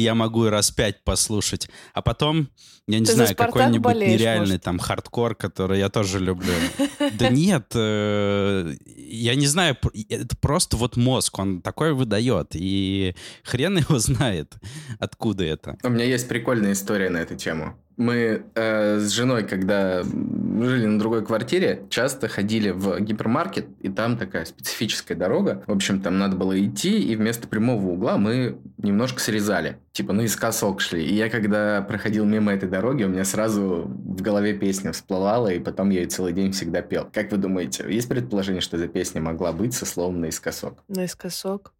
и 0.00 0.02
я 0.02 0.14
могу 0.14 0.46
и 0.46 0.48
раз 0.48 0.70
пять 0.70 1.04
послушать. 1.04 1.68
А 1.92 2.00
потом, 2.00 2.48
я 2.86 2.98
не 2.98 3.04
Ты 3.04 3.12
знаю, 3.12 3.36
какой-нибудь 3.36 3.82
болеешь, 3.82 4.18
нереальный 4.18 4.46
может? 4.46 4.62
там 4.62 4.78
хардкор, 4.78 5.34
который 5.34 5.78
я 5.78 5.88
тоже 5.90 6.18
люблю. 6.18 6.52
Да 7.18 7.28
нет, 7.28 7.72
э, 7.74 8.74
я 8.86 9.34
не 9.34 9.46
знаю, 9.46 9.76
это 10.08 10.36
просто 10.40 10.76
вот 10.76 10.96
мозг, 10.96 11.38
он 11.38 11.60
такой 11.60 11.92
выдает, 11.92 12.48
и 12.54 13.14
хрен 13.42 13.78
его 13.78 13.98
знает, 13.98 14.54
откуда 14.98 15.44
это. 15.44 15.76
У 15.82 15.88
меня 15.88 16.04
есть 16.04 16.28
прикольная 16.28 16.72
история 16.72 17.10
на 17.10 17.18
эту 17.18 17.36
тему. 17.36 17.76
Мы 17.96 18.44
э, 18.54 18.98
с 18.98 19.10
женой, 19.10 19.46
когда 19.46 20.02
жили 20.02 20.86
на 20.86 20.98
другой 20.98 21.24
квартире, 21.24 21.82
часто 21.90 22.28
ходили 22.28 22.70
в 22.70 22.98
гипермаркет, 23.00 23.66
и 23.80 23.90
там 23.90 24.16
такая 24.16 24.46
специфическая 24.46 25.18
дорога. 25.18 25.62
В 25.66 25.72
общем, 25.72 26.00
там 26.00 26.18
надо 26.18 26.36
было 26.36 26.58
идти, 26.58 26.98
и 26.98 27.14
вместо 27.16 27.46
прямого 27.46 27.88
угла 27.88 28.16
мы 28.16 28.58
немножко 28.78 29.20
срезали. 29.20 29.76
Типа 29.92 30.12
наискосок 30.12 30.80
шли. 30.80 31.04
И 31.04 31.14
я, 31.14 31.28
когда 31.28 31.82
проходил 31.82 32.24
мимо 32.24 32.52
этой 32.52 32.68
дороги, 32.68 33.02
у 33.02 33.08
меня 33.08 33.24
сразу 33.24 33.82
в 33.86 34.22
голове 34.22 34.54
песня 34.54 34.92
всплывала, 34.92 35.48
и 35.48 35.58
потом 35.58 35.90
я 35.90 36.02
ее 36.02 36.06
целый 36.06 36.32
день 36.32 36.52
всегда 36.52 36.80
пел. 36.80 37.08
Как 37.12 37.32
вы 37.32 37.38
думаете, 37.38 37.84
есть 37.92 38.08
предположение, 38.08 38.60
что 38.60 38.76
эта 38.76 38.86
песня 38.86 39.20
могла 39.20 39.52
быть 39.52 39.74
со 39.74 39.86
словом 39.86 40.20
наискосок? 40.20 40.84
Наискосок? 40.88 41.72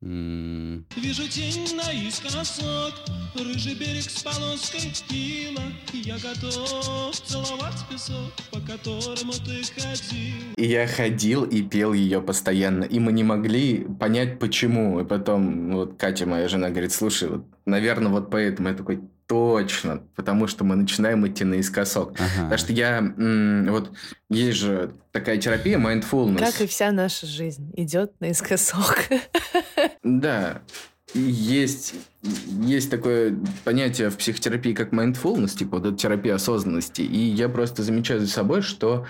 Вижу 0.00 1.28
тень 1.28 1.74
наискосок, 1.74 2.94
рыжий 3.34 3.74
берег 3.74 4.04
с 4.04 4.22
полоской 4.22 4.92
ила, 5.10 5.62
Я 5.92 6.14
готов 6.18 7.16
целовать 7.16 7.84
песок, 7.90 8.32
по 8.52 8.60
которому 8.60 9.32
ты 9.32 9.64
ходил. 9.64 10.36
И 10.56 10.66
я 10.66 10.86
ходил 10.86 11.42
и 11.42 11.62
пел 11.62 11.92
ее 11.94 12.20
постоянно, 12.20 12.84
и 12.84 13.00
мы 13.00 13.10
не 13.10 13.24
могли 13.24 13.86
понять, 13.98 14.38
почему. 14.38 15.00
И 15.00 15.04
потом 15.04 15.72
вот 15.72 15.98
Катя, 15.98 16.26
моя 16.26 16.46
жена, 16.46 16.70
говорит, 16.70 16.92
слушай, 16.92 17.28
вот, 17.28 17.44
наверное, 17.66 18.12
вот 18.12 18.30
поэтому. 18.30 18.68
Я 18.68 18.74
такой, 18.74 19.00
Точно, 19.28 20.02
потому 20.16 20.46
что 20.46 20.64
мы 20.64 20.74
начинаем 20.74 21.26
идти 21.28 21.44
наискосок. 21.44 22.14
Ага. 22.14 22.44
Потому 22.44 22.58
что 22.58 22.72
я... 22.72 23.14
Вот 23.70 23.92
есть 24.30 24.56
же 24.56 24.92
такая 25.12 25.36
терапия 25.36 25.78
mindfulness. 25.78 26.38
Как 26.38 26.62
и 26.62 26.66
вся 26.66 26.92
наша 26.92 27.26
жизнь 27.26 27.70
идет 27.76 28.18
наискосок. 28.20 29.04
Да. 30.02 30.62
Есть, 31.14 31.94
есть 32.22 32.90
такое 32.90 33.36
понятие 33.64 34.10
в 34.10 34.16
психотерапии, 34.16 34.72
как 34.72 34.92
mindfulness, 34.92 35.56
типа 35.56 35.78
вот 35.78 35.86
эта 35.86 35.96
терапия 35.96 36.34
осознанности. 36.34 37.02
И 37.02 37.18
я 37.18 37.48
просто 37.48 37.82
замечаю 37.82 38.20
за 38.20 38.28
собой, 38.28 38.62
что 38.62 39.06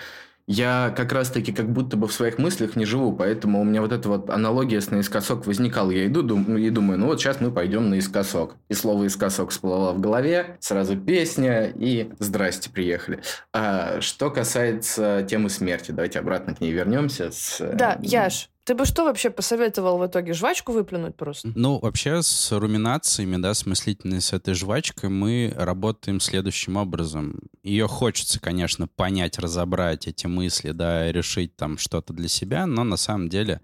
я 0.49 0.95
как 0.97 1.13
раз-таки 1.13 1.53
как 1.53 1.71
будто 1.71 1.99
бы 1.99 2.09
в 2.09 2.13
своих 2.13 2.39
мыслях 2.39 2.75
не 2.75 2.87
живу, 2.87 3.13
поэтому 3.13 3.61
у 3.61 3.65
меня 3.65 3.83
вот 3.83 3.93
эта 3.93 4.09
вот 4.09 4.31
аналогия 4.31 4.81
с 4.81 4.91
наискосок 4.91 5.47
возникала. 5.47 5.91
Я 5.91 6.07
иду 6.07 6.23
дум, 6.23 6.57
и 6.57 6.71
думаю, 6.71 6.99
ну 6.99 7.07
вот 7.07 7.21
сейчас 7.21 7.43
мы 7.43 7.53
пойдем 7.53 7.91
наискосок. 7.91 8.57
И 8.71 8.75
слово 8.75 9.07
«искосок» 9.07 9.51
всплыло 9.51 9.93
в 9.93 10.01
голове, 10.01 10.57
сразу 10.61 10.97
песня, 10.97 11.67
и 11.67 12.11
здрасте, 12.19 12.71
приехали. 12.71 13.21
А 13.53 14.01
что 14.01 14.31
касается 14.31 15.23
темы 15.29 15.51
смерти, 15.51 15.91
давайте 15.91 16.19
обратно 16.19 16.55
к 16.55 16.63
ней 16.63 16.73
вернемся. 16.73 17.31
С... 17.31 17.59
Да, 17.75 17.99
Яш, 18.01 18.49
ты 18.69 18.75
бы 18.75 18.85
что 18.85 19.05
вообще 19.05 19.31
посоветовал 19.31 19.97
в 19.97 20.07
итоге? 20.07 20.35
Жвачку 20.35 20.73
выплюнуть 20.73 21.17
просто? 21.17 21.51
Ну, 21.55 21.79
вообще 21.79 22.23
с 22.23 22.53
руминациями, 22.53 23.39
да, 23.39 23.55
с 23.55 23.65
мыслительной 23.65 24.21
с 24.21 24.35
этой 24.35 24.53
жвачкой 24.53 25.09
мы 25.09 25.55
работаем 25.57 26.21
следующим 26.21 26.77
образом. 26.77 27.41
Ее 27.63 27.89
хочется, 27.89 28.39
конечно, 28.39 28.87
понять, 28.87 29.39
разобрать 29.39 30.07
эти 30.07 30.27
мысли, 30.27 30.73
да, 30.73 31.11
решить 31.11 31.57
там 31.57 31.79
что-то 31.79 32.13
для 32.13 32.29
себя, 32.29 32.67
но 32.67 32.85
на 32.85 32.99
самом 32.99 33.31
деле 33.31 33.55
э, 33.55 33.59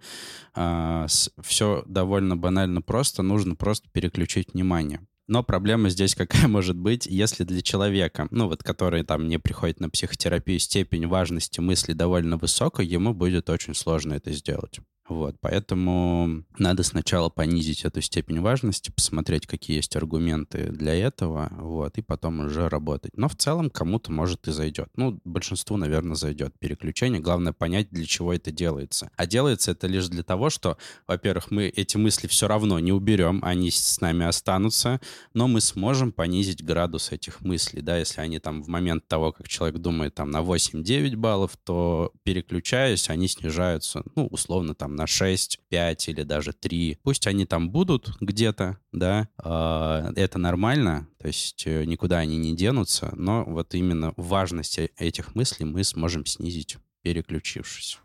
а, 0.55 1.07
все 1.43 1.85
довольно 1.87 2.35
банально 2.35 2.81
просто. 2.81 3.23
Нужно 3.23 3.57
просто 3.57 3.87
переключить 3.93 4.55
внимание. 4.55 5.01
Но 5.27 5.43
проблема 5.43 5.91
здесь 5.91 6.15
какая 6.17 6.49
может 6.49 6.77
быть, 6.77 7.05
если 7.05 7.45
для 7.45 7.61
человека, 7.61 8.27
ну 8.31 8.49
вот 8.49 8.63
который 8.63 9.05
там 9.05 9.29
не 9.29 9.39
приходит 9.39 9.81
на 9.81 9.91
психотерапию, 9.91 10.59
степень 10.59 11.07
важности 11.07 11.61
мысли 11.61 11.93
довольно 11.93 12.39
высокая, 12.39 12.87
ему 12.87 13.13
будет 13.13 13.51
очень 13.51 13.75
сложно 13.75 14.15
это 14.15 14.33
сделать. 14.33 14.81
Вот, 15.07 15.37
поэтому 15.41 16.45
надо 16.57 16.83
сначала 16.83 17.29
понизить 17.29 17.85
эту 17.85 18.01
степень 18.01 18.41
важности, 18.41 18.91
посмотреть, 18.91 19.47
какие 19.47 19.77
есть 19.77 19.95
аргументы 19.97 20.71
для 20.71 20.95
этого, 20.95 21.53
вот, 21.59 21.99
и 21.99 22.03
потом 22.03 22.41
уже 22.41 22.71
работать. 22.71 23.15
Но 23.17 23.29
в 23.29 23.37
целом 23.37 23.69
кому-то, 23.69 24.11
может, 24.11 24.49
и 24.49 24.53
зайдет. 24.53 24.89
Ну, 24.97 25.21
большинству, 25.25 25.77
наверное, 25.77 26.17
зайдет 26.17 26.59
переключение. 26.59 27.21
Главное 27.21 27.53
понять, 27.53 27.91
для 27.91 28.07
чего 28.07 28.33
это 28.33 28.51
делается. 28.51 29.11
А 29.17 29.27
делается 29.27 29.73
это 29.73 29.87
лишь 29.87 30.09
для 30.09 30.23
того, 30.23 30.49
что, 30.49 30.79
во-первых, 31.07 31.51
мы 31.51 31.67
эти 31.67 31.99
мысли 31.99 32.27
все 32.27 32.49
равно 32.49 32.79
не 32.79 32.93
уберем, 32.93 33.41
они 33.43 33.71
с 33.71 34.01
нами 34.01 34.25
останутся, 34.25 35.01
но 35.35 35.49
мы 35.49 35.61
сможем 35.61 36.13
понизить 36.13 36.65
градус 36.65 37.13
этих 37.13 37.43
мыслей, 37.43 37.83
да, 37.83 37.99
если 37.99 38.23
они 38.23 38.39
там 38.39 38.63
в 38.63 38.69
момент 38.69 39.07
того, 39.07 39.33
как 39.33 39.49
человек 39.49 39.81
думает 39.81 40.15
там 40.15 40.31
на 40.31 40.39
8-9 40.39 41.17
баллов, 41.17 41.59
то 41.63 42.13
переключаясь, 42.23 43.11
они 43.11 43.29
снижаются, 43.29 44.03
ну, 44.17 44.29
условно, 44.29 44.75
там 44.75 44.94
на 44.95 45.07
6, 45.07 45.61
5 45.69 46.09
или 46.09 46.23
даже 46.23 46.53
3. 46.53 46.99
Пусть 47.03 47.27
они 47.27 47.47
там 47.47 47.71
будут 47.71 48.17
где-то, 48.21 48.79
да, 48.93 49.29
э, 49.43 50.13
это 50.17 50.39
нормально, 50.39 51.09
то 51.19 51.27
есть 51.27 51.65
э, 51.67 51.85
никуда 51.85 52.19
они 52.19 52.37
не 52.37 52.57
денутся, 52.57 53.13
но 53.17 53.45
вот 53.45 53.75
именно 53.75 54.13
важность 54.17 54.79
этих 54.79 55.35
мыслей 55.35 55.67
мы 55.67 55.85
сможем 55.85 56.27
снизить, 56.27 56.77
переключившись. 57.03 57.99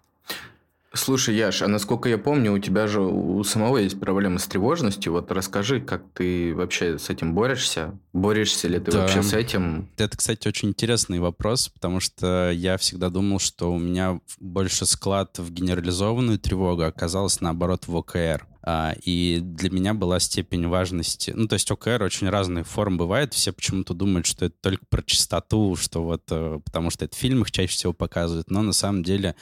Слушай, 0.94 1.36
Яш, 1.36 1.62
а 1.62 1.68
насколько 1.68 2.10
я 2.10 2.18
помню, 2.18 2.52
у 2.52 2.60
тебя 2.60 2.88
же 2.88 3.02
у 3.02 3.44
самого 3.44 3.78
есть 3.78 4.00
проблемы 4.00 4.40
с 4.40 4.48
тревожностью. 4.48 5.14
Вот 5.14 5.32
расскажи, 5.32 5.80
как 5.80 6.04
ты 6.14 6.56
вообще 6.56 6.98
с 6.98 7.10
этим 7.10 7.36
борешься? 7.36 7.98
Борешься 8.12 8.68
ли 8.68 8.80
ты 8.80 8.92
да. 8.92 9.02
вообще 9.02 9.22
с 9.22 9.34
этим? 9.34 9.90
Это, 9.98 10.18
кстати, 10.18 10.48
очень 10.48 10.70
интересный 10.70 11.20
вопрос, 11.20 11.70
потому 11.70 12.00
что 12.00 12.50
я 12.52 12.78
всегда 12.78 13.10
думал, 13.10 13.40
что 13.40 13.72
у 13.72 13.78
меня 13.78 14.20
больше 14.40 14.86
склад 14.88 15.38
в 15.38 15.52
генерализованную 15.52 16.40
тревогу, 16.40 16.84
оказалось 16.84 17.40
наоборот 17.40 17.88
в 17.88 17.96
ОКР. 17.96 18.48
А, 18.62 18.94
и 19.04 19.40
для 19.42 19.70
меня 19.70 19.94
была 19.94 20.20
степень 20.20 20.68
важности. 20.68 21.32
Ну, 21.36 21.48
то 21.48 21.54
есть 21.54 21.70
ОКР 21.72 22.04
очень 22.04 22.30
разные 22.30 22.64
формы 22.64 22.98
бывает. 22.98 23.34
Все 23.34 23.54
почему-то 23.54 23.94
думают, 23.94 24.26
что 24.26 24.46
это 24.46 24.56
только 24.62 24.86
про 24.90 25.02
чистоту, 25.02 25.76
что 25.76 26.04
вот 26.04 26.24
э, 26.30 26.60
потому 26.66 26.90
что 26.90 27.06
это 27.06 27.16
в 27.16 27.20
фильмах 27.20 27.52
чаще 27.52 27.72
всего 27.72 27.94
показывают. 27.94 28.52
Но 28.52 28.62
на 28.62 28.74
самом 28.74 29.04
деле 29.04 29.36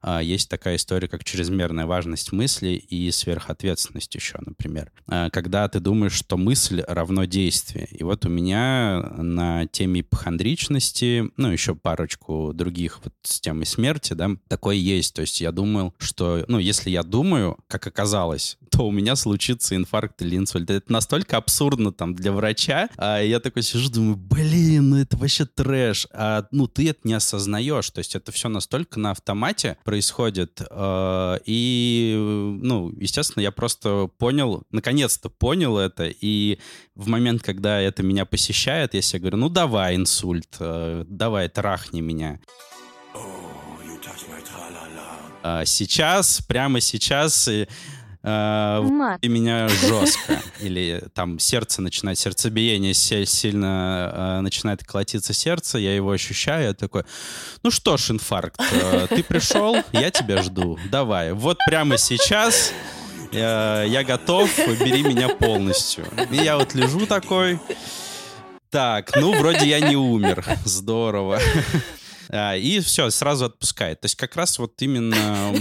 а, 0.00 0.22
есть 0.22 0.48
такая 0.48 0.76
история, 0.76 1.08
как 1.08 1.24
чрезмерная 1.24 1.86
важность 1.86 2.32
мысли 2.32 2.70
и 2.70 3.10
сверхответственность 3.10 4.14
еще, 4.14 4.38
например. 4.44 4.90
А, 5.06 5.28
когда 5.30 5.68
ты 5.68 5.80
думаешь, 5.80 6.14
что 6.14 6.36
мысль 6.36 6.82
равно 6.86 7.24
действие. 7.24 7.88
И 7.90 8.02
вот 8.04 8.24
у 8.24 8.28
меня 8.28 9.12
на 9.18 9.66
теме 9.66 10.00
ипохондричности, 10.00 11.30
ну, 11.36 11.50
еще 11.50 11.74
парочку 11.74 12.52
других 12.54 13.00
вот 13.04 13.14
с 13.22 13.40
темой 13.40 13.66
смерти, 13.66 14.14
да, 14.14 14.30
такое 14.48 14.76
есть. 14.76 15.14
То 15.14 15.20
есть 15.20 15.40
я 15.40 15.52
думал, 15.52 15.94
что, 15.98 16.44
ну, 16.48 16.58
если 16.58 16.90
я 16.90 17.02
думаю, 17.02 17.58
как 17.68 17.86
оказалось, 17.86 18.58
то 18.72 18.86
у 18.86 18.90
меня 18.90 19.16
случится 19.16 19.76
инфаркт 19.76 20.22
или 20.22 20.36
инсульт. 20.36 20.70
Это 20.70 20.90
настолько 20.90 21.36
абсурдно 21.36 21.92
там 21.92 22.14
для 22.14 22.32
врача. 22.32 22.88
А 22.96 23.20
я 23.20 23.38
такой 23.38 23.62
сижу, 23.62 23.90
думаю, 23.90 24.16
блин, 24.16 24.90
ну 24.90 24.96
это 24.96 25.16
вообще 25.18 25.44
трэш. 25.44 26.08
А, 26.12 26.46
ну 26.50 26.66
ты 26.66 26.88
это 26.88 27.00
не 27.04 27.12
осознаешь. 27.12 27.90
То 27.90 27.98
есть 27.98 28.16
это 28.16 28.32
все 28.32 28.48
настолько 28.48 28.98
на 28.98 29.10
автомате 29.10 29.76
происходит. 29.84 30.62
А, 30.70 31.38
и, 31.44 32.14
ну, 32.62 32.90
естественно, 32.98 33.42
я 33.42 33.52
просто 33.52 34.08
понял, 34.18 34.62
наконец-то 34.70 35.28
понял 35.28 35.76
это. 35.76 36.04
И 36.08 36.58
в 36.94 37.08
момент, 37.08 37.42
когда 37.42 37.78
это 37.78 38.02
меня 38.02 38.24
посещает, 38.24 38.94
я 38.94 39.02
себе 39.02 39.20
говорю, 39.20 39.36
ну 39.36 39.48
давай 39.50 39.96
инсульт, 39.96 40.56
а, 40.60 41.04
давай 41.06 41.50
трахни 41.50 42.00
меня. 42.00 42.40
А 45.44 45.64
сейчас, 45.64 46.40
прямо 46.40 46.80
сейчас 46.80 47.48
э, 48.22 49.18
и 49.20 49.28
меня 49.28 49.68
жестко. 49.68 50.40
Или 50.60 51.04
там 51.14 51.38
сердце 51.38 51.82
начинает, 51.82 52.18
сердцебиение 52.18 52.94
сильно 52.94 54.12
э, 54.14 54.40
начинает 54.40 54.84
колотиться 54.84 55.32
сердце, 55.32 55.78
я 55.78 55.94
его 55.94 56.10
ощущаю, 56.10 56.68
я 56.68 56.74
такой, 56.74 57.04
ну 57.62 57.70
что 57.70 57.96
ж, 57.96 58.10
инфаркт, 58.10 58.60
э, 58.60 59.06
ты 59.08 59.22
пришел, 59.22 59.76
я 59.92 60.10
тебя 60.10 60.42
жду, 60.42 60.78
давай. 60.90 61.32
Вот 61.32 61.58
прямо 61.66 61.98
сейчас 61.98 62.72
я, 63.32 63.82
я 63.82 64.04
готов, 64.04 64.50
бери 64.78 65.02
меня 65.02 65.28
полностью. 65.28 66.06
И 66.30 66.36
я 66.36 66.56
вот 66.56 66.74
лежу 66.74 67.06
такой, 67.06 67.58
так, 68.70 69.14
ну, 69.16 69.38
вроде 69.38 69.66
я 69.66 69.80
не 69.80 69.96
умер. 69.96 70.44
Здорово. 70.64 71.40
А, 72.28 72.56
и 72.56 72.80
все, 72.80 73.10
сразу 73.10 73.46
отпускает. 73.46 74.00
То 74.00 74.06
есть 74.06 74.16
как 74.16 74.36
раз 74.36 74.58
вот 74.58 74.80
именно 74.82 75.52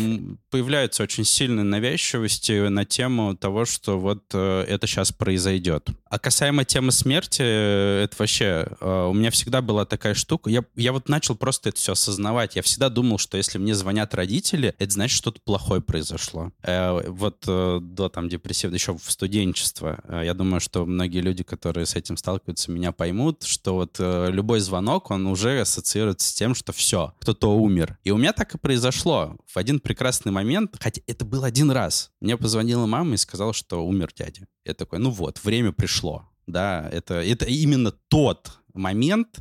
появляются 0.50 1.04
очень 1.04 1.26
сильные 1.26 1.64
навязчивости 1.64 2.68
на 2.68 2.86
тему 2.86 3.36
того, 3.36 3.66
что 3.66 4.00
вот 4.00 4.24
э, 4.34 4.66
это 4.68 4.88
сейчас 4.88 5.12
произойдет. 5.12 5.90
А 6.10 6.20
касаемо 6.20 6.66
темы 6.66 6.92
смерти, 6.92 7.42
э, 7.42 8.04
это 8.04 8.16
вообще... 8.20 8.68
Э, 8.80 9.08
у 9.10 9.14
меня 9.14 9.32
всегда 9.32 9.62
была 9.62 9.86
такая 9.86 10.14
штука. 10.14 10.50
Я, 10.50 10.64
я 10.76 10.94
вот 10.94 11.10
начал 11.10 11.36
просто 11.36 11.70
это 11.70 11.78
все 11.78 11.94
осознавать. 11.94 12.56
Я 12.56 12.62
всегда 12.62 12.90
думал, 12.90 13.18
что 13.18 13.38
если 13.38 13.58
мне 13.58 13.76
звонят 13.76 14.14
родители, 14.14 14.76
это 14.78 14.92
значит, 14.92 15.18
что-то 15.18 15.40
плохое 15.44 15.82
произошло. 15.82 16.52
Вот 16.64 17.44
до 17.46 18.10
там 18.10 18.30
депрессивного, 18.30 18.76
еще 18.76 18.98
в 18.98 19.12
студенчество. 19.12 20.02
Я 20.24 20.34
думаю, 20.34 20.60
что 20.60 20.86
многие 20.86 21.22
люди, 21.22 21.44
которые 21.44 21.86
с 21.86 21.96
этим 21.96 22.18
сталкиваются, 22.18 22.72
меня 22.72 22.92
поймут, 22.92 23.44
что 23.44 23.76
вот 23.76 23.98
любой 24.00 24.60
звонок, 24.60 25.12
он 25.12 25.28
уже 25.28 25.62
ассоциируется 25.62 26.30
с 26.30 26.34
тем, 26.34 26.56
что 26.62 26.74
все, 26.74 27.16
кто-то 27.20 27.56
умер. 27.56 27.98
И 28.04 28.12
у 28.12 28.18
меня 28.18 28.34
так 28.34 28.54
и 28.54 28.58
произошло. 28.58 29.36
В 29.48 29.58
один 29.58 29.80
прекрасный 29.80 30.32
момент, 30.32 30.76
хотя 30.80 31.02
это 31.08 31.26
был 31.26 31.44
один 31.44 31.72
раз, 31.72 32.12
мне 32.22 32.38
позвонила 32.38 32.86
мама 32.86 33.16
и 33.16 33.18
сказала, 33.18 33.52
что 33.52 33.86
умер 33.86 34.12
дядя. 34.16 34.48
Я 34.64 34.76
такой, 34.76 35.00
ну 35.00 35.10
вот, 35.10 35.44
время 35.44 35.72
пришло. 35.72 36.30
Да, 36.46 36.88
это, 36.92 37.16
это 37.16 37.46
именно 37.46 37.92
тот 38.10 38.60
момент, 38.74 39.40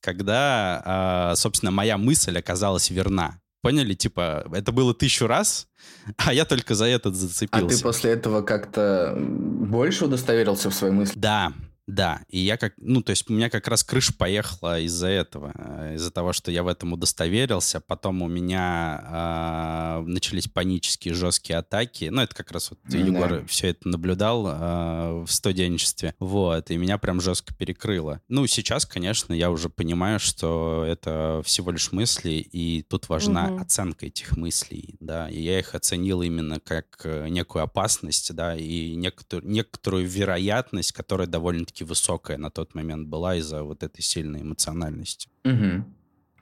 когда, 0.00 1.32
э, 1.32 1.36
собственно, 1.36 1.70
моя 1.70 1.98
мысль 1.98 2.38
оказалась 2.38 2.90
верна. 2.90 3.40
Поняли? 3.60 3.94
Типа, 3.94 4.46
это 4.52 4.72
было 4.72 4.94
тысячу 4.94 5.26
раз, 5.26 5.68
а 6.16 6.32
я 6.32 6.44
только 6.44 6.74
за 6.74 6.86
этот 6.86 7.14
зацепился. 7.14 7.66
А 7.66 7.68
ты 7.68 7.82
после 7.82 8.12
этого 8.12 8.42
как-то 8.42 9.14
больше 9.18 10.06
удостоверился 10.06 10.70
в 10.70 10.74
своей 10.74 10.94
мысли? 10.94 11.18
Да, 11.18 11.52
да, 11.86 12.22
и 12.28 12.38
я 12.38 12.56
как, 12.56 12.72
ну, 12.78 13.02
то 13.02 13.10
есть 13.10 13.28
у 13.28 13.34
меня 13.34 13.50
как 13.50 13.68
раз 13.68 13.84
крыша 13.84 14.14
поехала 14.14 14.80
из-за 14.80 15.08
этого, 15.08 15.52
э, 15.54 15.94
из-за 15.96 16.10
того, 16.10 16.32
что 16.32 16.50
я 16.50 16.62
в 16.62 16.68
этом 16.68 16.94
удостоверился. 16.94 17.80
Потом 17.80 18.22
у 18.22 18.28
меня 18.28 20.00
э, 20.00 20.04
начались 20.06 20.48
панические 20.48 21.12
жесткие 21.12 21.58
атаки. 21.58 22.06
Ну, 22.10 22.22
это 22.22 22.34
как 22.34 22.52
раз 22.52 22.70
вот 22.70 22.80
mm-hmm. 22.86 23.06
Егор 23.06 23.46
все 23.46 23.68
это 23.68 23.86
наблюдал 23.86 24.46
э, 24.48 25.24
в 25.24 25.28
студенчестве. 25.28 26.14
Вот, 26.18 26.70
и 26.70 26.76
меня 26.78 26.96
прям 26.96 27.20
жестко 27.20 27.54
перекрыло. 27.54 28.22
Ну, 28.28 28.46
сейчас, 28.46 28.86
конечно, 28.86 29.34
я 29.34 29.50
уже 29.50 29.68
понимаю, 29.68 30.20
что 30.20 30.86
это 30.88 31.42
всего 31.44 31.70
лишь 31.70 31.92
мысли, 31.92 32.32
и 32.32 32.82
тут 32.82 33.10
важна 33.10 33.50
mm-hmm. 33.50 33.60
оценка 33.60 34.06
этих 34.06 34.38
мыслей, 34.38 34.96
да. 35.00 35.28
И 35.28 35.42
я 35.42 35.58
их 35.58 35.74
оценил 35.74 36.22
именно 36.22 36.60
как 36.60 37.00
э, 37.04 37.28
некую 37.28 37.62
опасность, 37.62 38.34
да, 38.34 38.56
и 38.56 38.94
некоторую, 38.94 39.50
некоторую 39.50 40.08
вероятность, 40.08 40.92
которая 40.92 41.26
довольно 41.26 41.66
довольно-таки 41.74 41.84
высокая 41.84 42.38
на 42.38 42.50
тот 42.50 42.74
момент 42.74 43.08
была 43.08 43.36
из-за 43.36 43.62
вот 43.62 43.82
этой 43.82 44.02
сильной 44.02 44.42
эмоциональности. 44.42 45.28
Угу. 45.44 45.84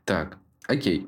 Так, 0.04 0.38
окей. 0.68 1.06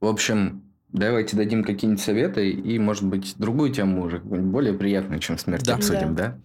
В 0.00 0.06
общем, 0.06 0.62
давайте 0.92 1.36
дадим 1.36 1.64
какие-нибудь 1.64 2.02
советы 2.02 2.50
и, 2.50 2.78
может 2.78 3.04
быть, 3.04 3.34
другую 3.38 3.72
тему 3.72 4.02
уже 4.02 4.18
более 4.18 4.74
приятную, 4.74 5.20
чем 5.20 5.38
смерть 5.38 5.64
да. 5.64 5.74
обсудим, 5.74 6.14
да? 6.14 6.28
да? 6.28 6.38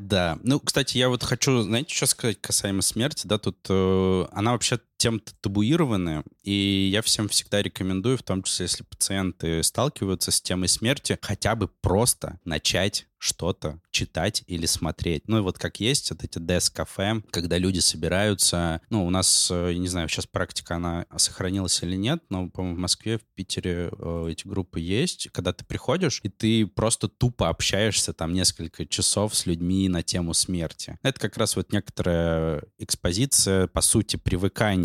Да. 0.00 0.38
Ну, 0.42 0.60
кстати, 0.60 0.98
я 0.98 1.08
вот 1.08 1.22
хочу, 1.22 1.60
знаете, 1.62 1.94
что 1.94 2.06
сказать 2.06 2.40
касаемо 2.40 2.82
смерти, 2.82 3.26
да, 3.26 3.38
тут 3.38 3.58
э, 3.68 4.24
она 4.32 4.52
вообще 4.52 4.80
тем 5.00 5.18
табуированная, 5.40 6.24
и 6.42 6.90
я 6.92 7.00
всем 7.00 7.28
всегда 7.28 7.62
рекомендую, 7.62 8.18
в 8.18 8.22
том 8.22 8.42
числе, 8.42 8.64
если 8.64 8.84
пациенты 8.84 9.62
сталкиваются 9.62 10.30
с 10.30 10.42
темой 10.42 10.68
смерти, 10.68 11.18
хотя 11.22 11.56
бы 11.56 11.68
просто 11.68 12.38
начать 12.44 13.06
что-то 13.20 13.78
читать 13.90 14.42
или 14.46 14.66
смотреть. 14.66 15.28
Ну 15.28 15.38
и 15.38 15.40
вот 15.42 15.58
как 15.58 15.78
есть 15.78 16.10
вот 16.10 16.24
эти 16.24 16.38
деск-кафе, 16.38 17.22
когда 17.30 17.58
люди 17.58 17.78
собираются. 17.78 18.80
Ну, 18.88 19.06
у 19.06 19.10
нас, 19.10 19.50
э, 19.52 19.74
не 19.74 19.88
знаю, 19.88 20.08
сейчас 20.08 20.26
практика, 20.26 20.76
она 20.76 21.04
сохранилась 21.16 21.82
или 21.82 21.96
нет, 21.96 22.24
но, 22.30 22.48
по-моему, 22.48 22.76
в 22.76 22.80
Москве, 22.80 23.18
в 23.18 23.22
Питере 23.34 23.90
э, 23.92 24.26
эти 24.30 24.48
группы 24.48 24.80
есть, 24.80 25.28
когда 25.32 25.52
ты 25.52 25.66
приходишь, 25.66 26.20
и 26.22 26.30
ты 26.30 26.66
просто 26.66 27.08
тупо 27.08 27.50
общаешься 27.50 28.14
там 28.14 28.32
несколько 28.32 28.86
часов 28.86 29.36
с 29.36 29.44
людьми 29.44 29.88
на 29.88 30.02
тему 30.02 30.32
смерти. 30.32 30.98
Это 31.02 31.20
как 31.20 31.36
раз 31.36 31.56
вот 31.56 31.72
некоторая 31.72 32.62
экспозиция, 32.78 33.66
по 33.66 33.82
сути, 33.82 34.16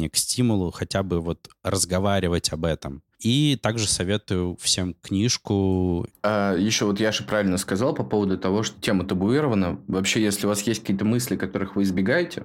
привыкание 0.06 0.10
к 0.10 0.16
стимулу, 0.16 0.72
хотя 0.72 1.04
бы 1.04 1.22
вот 1.22 1.50
разговаривать 1.64 2.54
об 2.54 2.66
этом. 2.66 3.02
И 3.20 3.58
также 3.62 3.88
советую 3.88 4.58
всем 4.60 4.94
книжку. 5.02 6.06
А, 6.22 6.56
еще 6.56 6.86
вот 6.86 7.00
Яша 7.00 7.24
правильно 7.24 7.58
сказал 7.58 7.94
по 7.96 8.04
поводу 8.04 8.38
того, 8.38 8.64
что 8.64 8.80
тема 8.82 9.06
табуирована. 9.06 9.80
Вообще, 9.88 10.22
если 10.22 10.46
у 10.46 10.50
вас 10.50 10.62
есть 10.68 10.82
какие-то 10.82 11.06
мысли, 11.06 11.38
которых 11.38 11.76
вы 11.76 11.84
избегаете, 11.84 12.44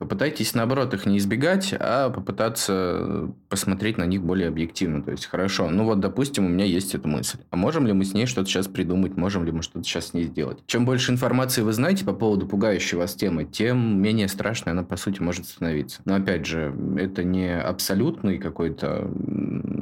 Попытайтесь, 0.00 0.54
наоборот, 0.54 0.94
их 0.94 1.04
не 1.04 1.18
избегать, 1.18 1.74
а 1.78 2.08
попытаться 2.08 3.30
посмотреть 3.50 3.98
на 3.98 4.04
них 4.04 4.22
более 4.22 4.48
объективно. 4.48 5.02
То 5.02 5.10
есть, 5.10 5.26
хорошо, 5.26 5.68
ну 5.68 5.84
вот, 5.84 6.00
допустим, 6.00 6.46
у 6.46 6.48
меня 6.48 6.64
есть 6.64 6.94
эта 6.94 7.06
мысль. 7.06 7.36
А 7.50 7.56
можем 7.56 7.86
ли 7.86 7.92
мы 7.92 8.06
с 8.06 8.14
ней 8.14 8.24
что-то 8.24 8.48
сейчас 8.48 8.66
придумать? 8.66 9.18
Можем 9.18 9.44
ли 9.44 9.52
мы 9.52 9.60
что-то 9.60 9.84
сейчас 9.84 10.06
с 10.06 10.14
ней 10.14 10.24
сделать? 10.24 10.60
Чем 10.64 10.86
больше 10.86 11.12
информации 11.12 11.60
вы 11.60 11.74
знаете 11.74 12.06
по 12.06 12.14
поводу 12.14 12.46
пугающей 12.46 12.96
вас 12.96 13.14
темы, 13.14 13.44
тем 13.44 14.00
менее 14.00 14.28
страшной 14.28 14.72
она, 14.72 14.84
по 14.84 14.96
сути, 14.96 15.20
может 15.20 15.44
становиться. 15.44 16.00
Но, 16.06 16.14
опять 16.14 16.46
же, 16.46 16.74
это 16.96 17.22
не 17.22 17.54
абсолютный 17.54 18.38
какой-то 18.38 19.10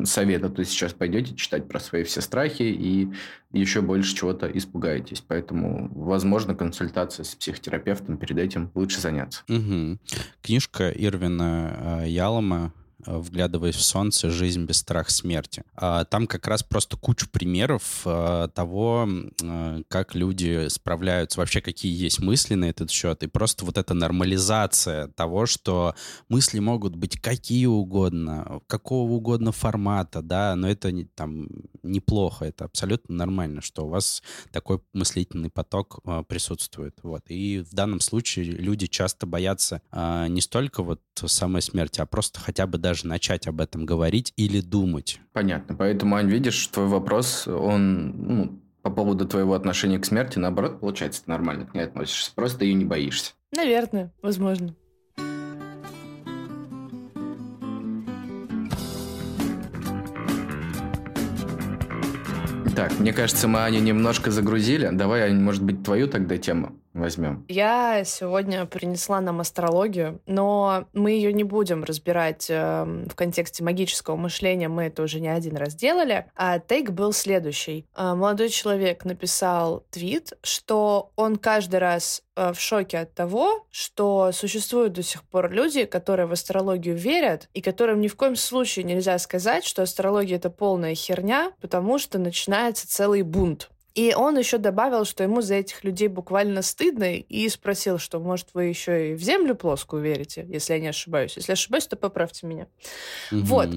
совет, 0.03 0.43
а 0.43 0.49
то 0.49 0.65
сейчас 0.65 0.95
пойдете 0.95 1.37
читать 1.37 1.69
про 1.69 1.79
свои 1.79 2.03
все 2.03 2.23
страхи 2.23 2.63
и 2.63 3.13
еще 3.53 3.81
больше 3.81 4.15
чего-то 4.15 4.47
испугаетесь. 4.47 5.23
Поэтому, 5.27 5.91
возможно, 5.95 6.55
консультация 6.55 7.25
с 7.25 7.35
психотерапевтом 7.35 8.19
перед 8.19 8.39
этим 8.39 8.71
лучше 8.75 9.01
заняться. 9.01 9.43
Угу. 9.49 9.99
Книжка 10.43 10.91
Ирвина 10.91 12.03
э, 12.03 12.09
Ялома 12.09 12.73
вглядываясь 13.07 13.77
в 13.77 13.83
солнце, 13.83 14.31
жизнь 14.31 14.65
без 14.65 14.79
страха 14.79 15.11
смерти. 15.11 15.63
А, 15.75 16.05
там 16.05 16.27
как 16.27 16.47
раз 16.47 16.63
просто 16.63 16.97
куча 16.97 17.27
примеров 17.29 18.03
э, 18.05 18.49
того, 18.55 19.09
э, 19.41 19.83
как 19.89 20.15
люди 20.15 20.69
справляются, 20.69 21.39
вообще 21.39 21.61
какие 21.61 21.97
есть 21.97 22.21
мысли 22.21 22.55
на 22.55 22.65
этот 22.65 22.91
счет, 22.91 23.23
и 23.23 23.29
просто 23.29 23.65
вот 23.65 23.79
эта 23.79 23.95
нормализация 23.95 25.09
того, 25.09 25.47
что 25.47 25.95
мысли 26.29 26.59
могут 26.59 26.97
быть 26.97 27.21
какие 27.21 27.67
угодно, 27.67 28.61
какого 28.67 29.13
угодно 29.13 29.53
формата, 29.53 30.21
да, 30.21 30.57
но 30.57 30.69
это 30.69 30.91
не, 30.91 31.05
там 31.05 31.49
неплохо, 31.83 32.47
это 32.47 32.65
абсолютно 32.65 33.15
нормально, 33.15 33.61
что 33.61 33.87
у 33.87 33.89
вас 33.89 34.23
такой 34.51 34.81
мыслительный 34.93 35.51
поток 35.51 36.01
присутствует, 36.27 36.97
вот. 37.03 37.23
И 37.29 37.61
в 37.61 37.75
данном 37.75 38.01
случае 38.01 38.47
люди 38.47 38.87
часто 38.87 39.27
боятся 39.27 39.83
не 40.29 40.41
столько 40.41 40.83
вот 40.83 41.01
самой 41.27 41.63
смерти, 41.63 42.01
а 42.01 42.07
просто 42.07 42.41
хотя 42.41 42.67
бы 42.67 42.79
даже 42.79 42.88
начать 43.05 43.47
об 43.47 43.61
этом 43.61 43.87
говорить 43.87 44.33
или 44.37 44.61
думать. 44.61 45.21
Понятно. 45.33 45.75
Поэтому, 45.75 46.17
Ань, 46.17 46.29
видишь, 46.29 46.67
твой 46.69 46.87
вопрос, 46.87 47.47
он 47.47 48.15
ну, 48.17 48.63
по 48.83 48.91
поводу 48.91 49.27
твоего 49.27 49.55
отношения 49.55 49.99
к 49.99 50.07
смерти, 50.07 50.39
наоборот, 50.39 50.81
получается, 50.81 51.25
ты 51.25 51.31
нормально 51.31 51.67
к 51.67 51.75
ней 51.75 51.83
относишься. 51.83 52.33
Просто 52.35 52.65
ее 52.65 52.75
не 52.75 52.85
боишься. 52.85 53.33
Наверное, 53.55 54.13
возможно. 54.23 54.75
Так, 62.79 62.97
мне 63.01 63.13
кажется, 63.13 63.49
мы 63.49 63.65
Аню 63.65 63.81
немножко 63.81 64.31
загрузили. 64.31 64.89
Давай, 64.93 65.23
Ань, 65.23 65.41
может 65.41 65.65
быть, 65.65 65.83
твою 65.83 66.07
тогда 66.07 66.37
тему 66.37 66.81
возьмем? 67.01 67.45
Я 67.49 68.05
сегодня 68.05 68.67
принесла 68.67 69.21
нам 69.21 69.41
астрологию, 69.41 70.21
но 70.27 70.87
мы 70.93 71.13
ее 71.13 71.33
не 71.33 71.45
будем 71.45 71.85
разбирать 71.85 72.47
э, 72.49 72.85
в 72.85 73.15
контексте 73.15 73.65
магического 73.65 74.17
мышления, 74.17 74.69
мы 74.69 74.85
это 74.85 75.03
уже 75.03 75.21
не 75.21 75.29
один 75.29 75.57
раз 75.57 75.75
делали. 75.75 76.27
А 76.37 76.59
тейк 76.59 76.91
был 76.91 77.13
следующий. 77.13 77.87
Э, 77.97 78.15
молодой 78.15 78.49
человек 78.49 79.05
написал 79.05 79.85
твит, 79.91 80.33
что 80.43 81.13
он 81.17 81.37
каждый 81.37 81.81
раз 81.81 82.23
э, 82.37 82.53
в 82.53 82.61
шоке 82.61 82.99
от 82.99 83.15
того, 83.15 83.67
что 83.71 84.31
существуют 84.33 84.93
до 84.93 85.03
сих 85.03 85.23
пор 85.25 85.51
люди, 85.51 85.85
которые 85.85 86.27
в 86.27 86.33
астрологию 86.33 86.97
верят, 86.97 87.49
и 87.55 87.61
которым 87.61 88.01
ни 88.01 88.09
в 88.09 88.17
коем 88.17 88.37
случае 88.37 88.85
нельзя 88.85 89.19
сказать, 89.19 89.65
что 89.65 89.83
астрология— 89.83 90.37
это 90.39 90.51
полная 90.51 90.95
херня, 90.95 91.53
потому 91.61 91.99
что 91.99 92.19
начинается 92.19 92.89
целый 92.89 93.23
бунт. 93.23 93.71
И 93.99 94.15
он 94.15 94.39
еще 94.39 94.59
добавил, 94.59 95.05
что 95.05 95.25
ему 95.25 95.41
за 95.41 95.57
этих 95.57 95.83
людей 95.83 96.07
буквально 96.07 96.63
стыдно, 96.63 97.17
и 97.17 97.49
спросил, 97.49 97.99
что, 97.99 98.21
может, 98.21 98.51
вы 98.55 98.67
еще 98.67 99.11
и 99.11 99.15
в 99.15 99.21
землю 99.21 99.57
плоскую 99.57 100.01
верите, 100.01 100.47
если 100.49 100.75
я 100.75 100.79
не 100.79 100.87
ошибаюсь. 100.87 101.37
Если 101.37 101.51
ошибаюсь, 101.51 101.89
то 101.89 101.97
поправьте 101.97 102.47
меня. 102.47 102.69
Mm-hmm. 103.33 103.43
Вот. 103.43 103.69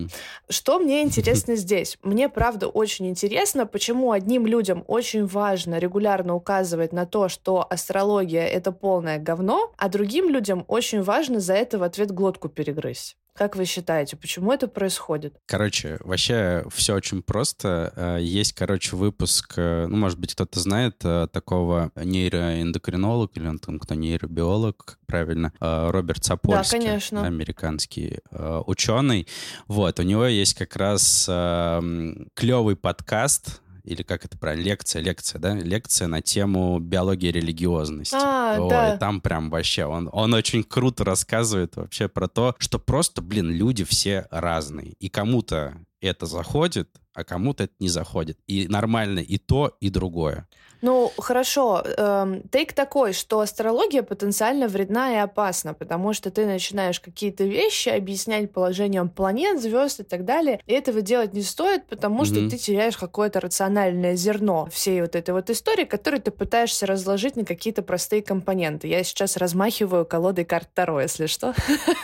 Что 0.48 0.78
мне 0.78 1.02
интересно 1.02 1.56
здесь? 1.56 1.98
Мне, 2.04 2.30
правда, 2.30 2.68
очень 2.68 3.10
интересно, 3.10 3.66
почему 3.66 4.12
одним 4.12 4.46
людям 4.46 4.84
очень 4.86 5.26
важно 5.26 5.80
регулярно 5.80 6.36
указывать 6.36 6.94
на 6.94 7.08
то, 7.08 7.28
что 7.28 7.66
астрология— 7.68 8.46
это 8.46 8.72
полное 8.72 9.18
говно, 9.18 9.74
а 9.76 9.90
другим 9.90 10.30
людям 10.30 10.66
очень 10.68 11.02
важно 11.02 11.40
за 11.40 11.56
это 11.56 11.80
в 11.80 11.84
ответ 11.84 12.12
глотку 12.12 12.48
перегрызть. 12.48 13.18
Как 13.34 13.56
вы 13.56 13.66
считаете, 13.66 14.18
почему 14.18 14.52
это 14.52 14.68
происходит? 14.68 15.38
Короче, 15.46 15.98
вообще 16.02 16.66
все 16.70 16.96
очень 16.96 17.24
просто. 17.24 17.94
Э, 17.96 18.18
есть, 18.22 18.54
короче, 18.54 18.96
выпуск, 18.96 19.54
э, 19.56 19.88
ну, 19.88 19.98
может 19.98 20.20
быть, 20.20 20.34
кто-то 20.34 20.60
знает 20.60 20.98
э, 21.06 21.28
такого 21.32 21.92
нейроэндокринолог, 21.96 23.32
или 23.36 23.48
он 23.48 23.60
там 23.60 23.80
кто 23.80 23.96
нейробиолог, 23.96 24.84
как 24.86 25.00
правильно, 25.06 25.54
Роберт 25.60 26.24
Сапольский. 26.24 26.80
Да, 26.80 26.86
конечно. 26.86 27.26
Американский 27.26 28.20
ученый. 28.32 29.28
Вот, 29.68 30.00
у 30.00 30.04
него 30.04 30.26
есть 30.26 30.54
как 30.54 30.76
раз 30.76 31.26
клевый 31.26 32.76
подкаст, 32.76 33.62
или 33.84 34.04
как 34.04 34.26
это 34.26 34.38
правильно, 34.38 34.64
лекция, 34.64 35.02
лекция, 35.02 35.40
да, 35.40 35.54
лекция 35.54 36.08
на 36.08 36.22
тему 36.22 36.80
биологии 36.80 37.28
религиозности. 37.28 38.16
А, 38.18 38.58
Ой, 38.60 38.70
да. 38.70 38.98
там 38.98 39.22
прям 39.22 39.50
вообще, 39.50 39.86
он, 39.86 40.10
он 40.12 40.34
очень 40.34 40.64
круто 40.64 41.04
рассказывает 41.04 41.76
вообще 41.76 42.08
про 42.08 42.28
то, 42.28 42.56
что 42.60 42.80
просто, 42.80 43.22
блин, 43.22 43.52
люди 43.52 43.84
все 43.84 44.28
разные. 44.32 44.94
И 45.00 45.10
кому-то 45.10 45.78
это 46.02 46.26
заходит, 46.26 46.90
а 47.14 47.24
кому-то 47.24 47.66
это 47.66 47.74
не 47.80 47.90
заходит. 47.90 48.38
И 48.48 48.68
нормально 48.68 49.20
и 49.20 49.38
то, 49.38 49.76
и 49.80 49.90
другое. 49.90 50.48
Ну, 50.82 51.12
хорошо. 51.18 51.84
Эм, 51.98 52.42
тейк 52.50 52.74
такой, 52.74 53.14
что 53.14 53.40
астрология 53.40 54.02
потенциально 54.02 54.68
вредна 54.68 55.14
и 55.14 55.18
опасна, 55.18 55.74
потому 55.74 56.14
что 56.14 56.32
ты 56.32 56.46
начинаешь 56.46 57.00
какие-то 57.00 57.44
вещи 57.44 57.90
объяснять 57.90 58.52
положением 58.52 59.10
планет, 59.10 59.62
звезд 59.62 60.00
и 60.00 60.04
так 60.04 60.26
далее. 60.26 60.60
И 60.66 60.74
этого 60.74 61.02
делать 61.02 61.34
не 61.34 61.44
стоит, 61.44 61.86
потому 61.86 62.24
mm-hmm. 62.24 62.26
что 62.26 62.50
ты 62.50 62.58
теряешь 62.58 62.98
какое-то 62.98 63.40
рациональное 63.40 64.16
зерно 64.16 64.68
всей 64.72 65.02
вот 65.02 65.16
этой 65.16 65.36
вот 65.36 65.50
истории, 65.52 65.86
которую 65.86 66.22
ты 66.22 66.32
пытаешься 66.32 66.88
разложить 66.88 67.36
на 67.36 67.46
какие-то 67.46 67.84
простые 67.84 68.24
компоненты. 68.24 68.88
Я 68.88 69.04
сейчас 69.04 69.38
размахиваю 69.38 70.06
колодой 70.06 70.46
карт 70.46 70.70
Таро, 70.74 71.00
если 71.00 71.28
что. 71.28 71.54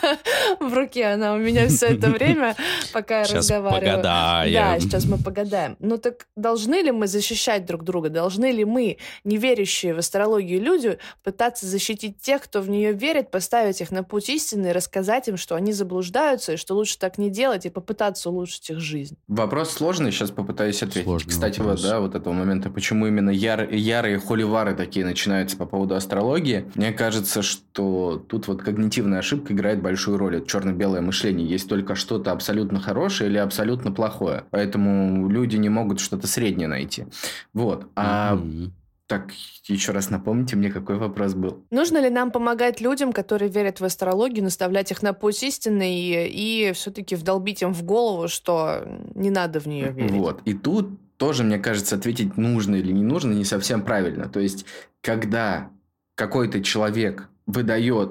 В 0.60 0.72
руке 0.72 1.06
она 1.06 1.34
у 1.34 1.38
меня 1.38 1.66
все 1.68 1.86
это 1.86 2.10
время, 2.10 2.54
пока 2.92 3.22
я 3.22 3.36
разговариваю. 3.36 4.02
Да, 4.02 4.44
сейчас 4.78 4.97
мы 5.06 5.18
погадаем. 5.18 5.76
Ну 5.80 5.98
так 5.98 6.26
должны 6.36 6.82
ли 6.82 6.90
мы 6.90 7.06
защищать 7.06 7.66
друг 7.66 7.84
друга? 7.84 8.08
Должны 8.08 8.50
ли 8.50 8.64
мы, 8.64 8.98
не 9.24 9.36
верящие 9.36 9.94
в 9.94 9.98
астрологию 9.98 10.60
люди, 10.60 10.98
пытаться 11.22 11.66
защитить 11.66 12.20
тех, 12.20 12.42
кто 12.42 12.60
в 12.60 12.68
нее 12.68 12.92
верит, 12.92 13.30
поставить 13.30 13.80
их 13.80 13.90
на 13.90 14.02
путь 14.02 14.28
истины, 14.28 14.72
рассказать 14.72 15.28
им, 15.28 15.36
что 15.36 15.54
они 15.54 15.72
заблуждаются, 15.72 16.54
и 16.54 16.56
что 16.56 16.74
лучше 16.74 16.98
так 16.98 17.18
не 17.18 17.30
делать, 17.30 17.66
и 17.66 17.70
попытаться 17.70 18.30
улучшить 18.30 18.70
их 18.70 18.80
жизнь? 18.80 19.16
Вопрос 19.28 19.70
сложный, 19.70 20.10
сейчас 20.10 20.30
попытаюсь 20.30 20.82
ответить. 20.82 21.04
Сложный 21.04 21.30
Кстати, 21.30 21.58
вопрос. 21.60 21.82
вот, 21.82 21.90
да, 21.90 22.00
вот 22.00 22.14
этого 22.14 22.32
момента, 22.32 22.70
почему 22.70 23.06
именно 23.06 23.30
яр, 23.30 23.68
ярые 23.70 24.18
холивары 24.18 24.74
такие 24.74 25.04
начинаются 25.04 25.56
по 25.56 25.66
поводу 25.66 25.94
астрологии, 25.94 26.70
мне 26.74 26.92
кажется, 26.92 27.42
что 27.42 28.22
тут 28.28 28.48
вот 28.48 28.62
когнитивная 28.62 29.18
ошибка 29.18 29.52
играет 29.52 29.82
большую 29.82 30.18
роль. 30.18 30.36
Это 30.36 30.46
черно-белое 30.46 31.00
мышление. 31.00 31.46
Есть 31.46 31.68
только 31.68 31.94
что-то 31.94 32.32
абсолютно 32.32 32.80
хорошее 32.80 33.30
или 33.30 33.38
абсолютно 33.38 33.92
плохое. 33.92 34.44
Поэтому 34.50 34.87
люди 35.28 35.56
не 35.56 35.68
могут 35.68 36.00
что-то 36.00 36.26
среднее 36.26 36.68
найти. 36.68 37.06
Вот. 37.52 37.88
А 37.94 38.34
mm-hmm. 38.36 38.70
Так, 39.08 39.32
еще 39.64 39.92
раз 39.92 40.10
напомните 40.10 40.54
мне, 40.54 40.70
какой 40.70 40.98
вопрос 40.98 41.32
был. 41.32 41.64
Нужно 41.70 41.96
ли 41.96 42.10
нам 42.10 42.30
помогать 42.30 42.82
людям, 42.82 43.14
которые 43.14 43.50
верят 43.50 43.80
в 43.80 43.84
астрологию, 43.84 44.44
наставлять 44.44 44.90
их 44.90 45.02
на 45.02 45.14
путь 45.14 45.42
истины 45.42 45.98
и, 45.98 46.68
и 46.68 46.72
все-таки 46.72 47.16
вдолбить 47.16 47.62
им 47.62 47.72
в 47.72 47.82
голову, 47.84 48.28
что 48.28 48.86
не 49.14 49.30
надо 49.30 49.60
в 49.60 49.66
нее 49.66 49.92
верить? 49.92 50.10
Вот. 50.10 50.42
И 50.44 50.52
тут 50.52 50.90
тоже, 51.16 51.42
мне 51.42 51.58
кажется, 51.58 51.96
ответить 51.96 52.36
нужно 52.36 52.76
или 52.76 52.92
не 52.92 53.02
нужно 53.02 53.32
не 53.32 53.46
совсем 53.46 53.82
правильно. 53.82 54.28
То 54.28 54.40
есть, 54.40 54.66
когда 55.00 55.70
какой-то 56.14 56.62
человек 56.62 57.30
выдает 57.46 58.10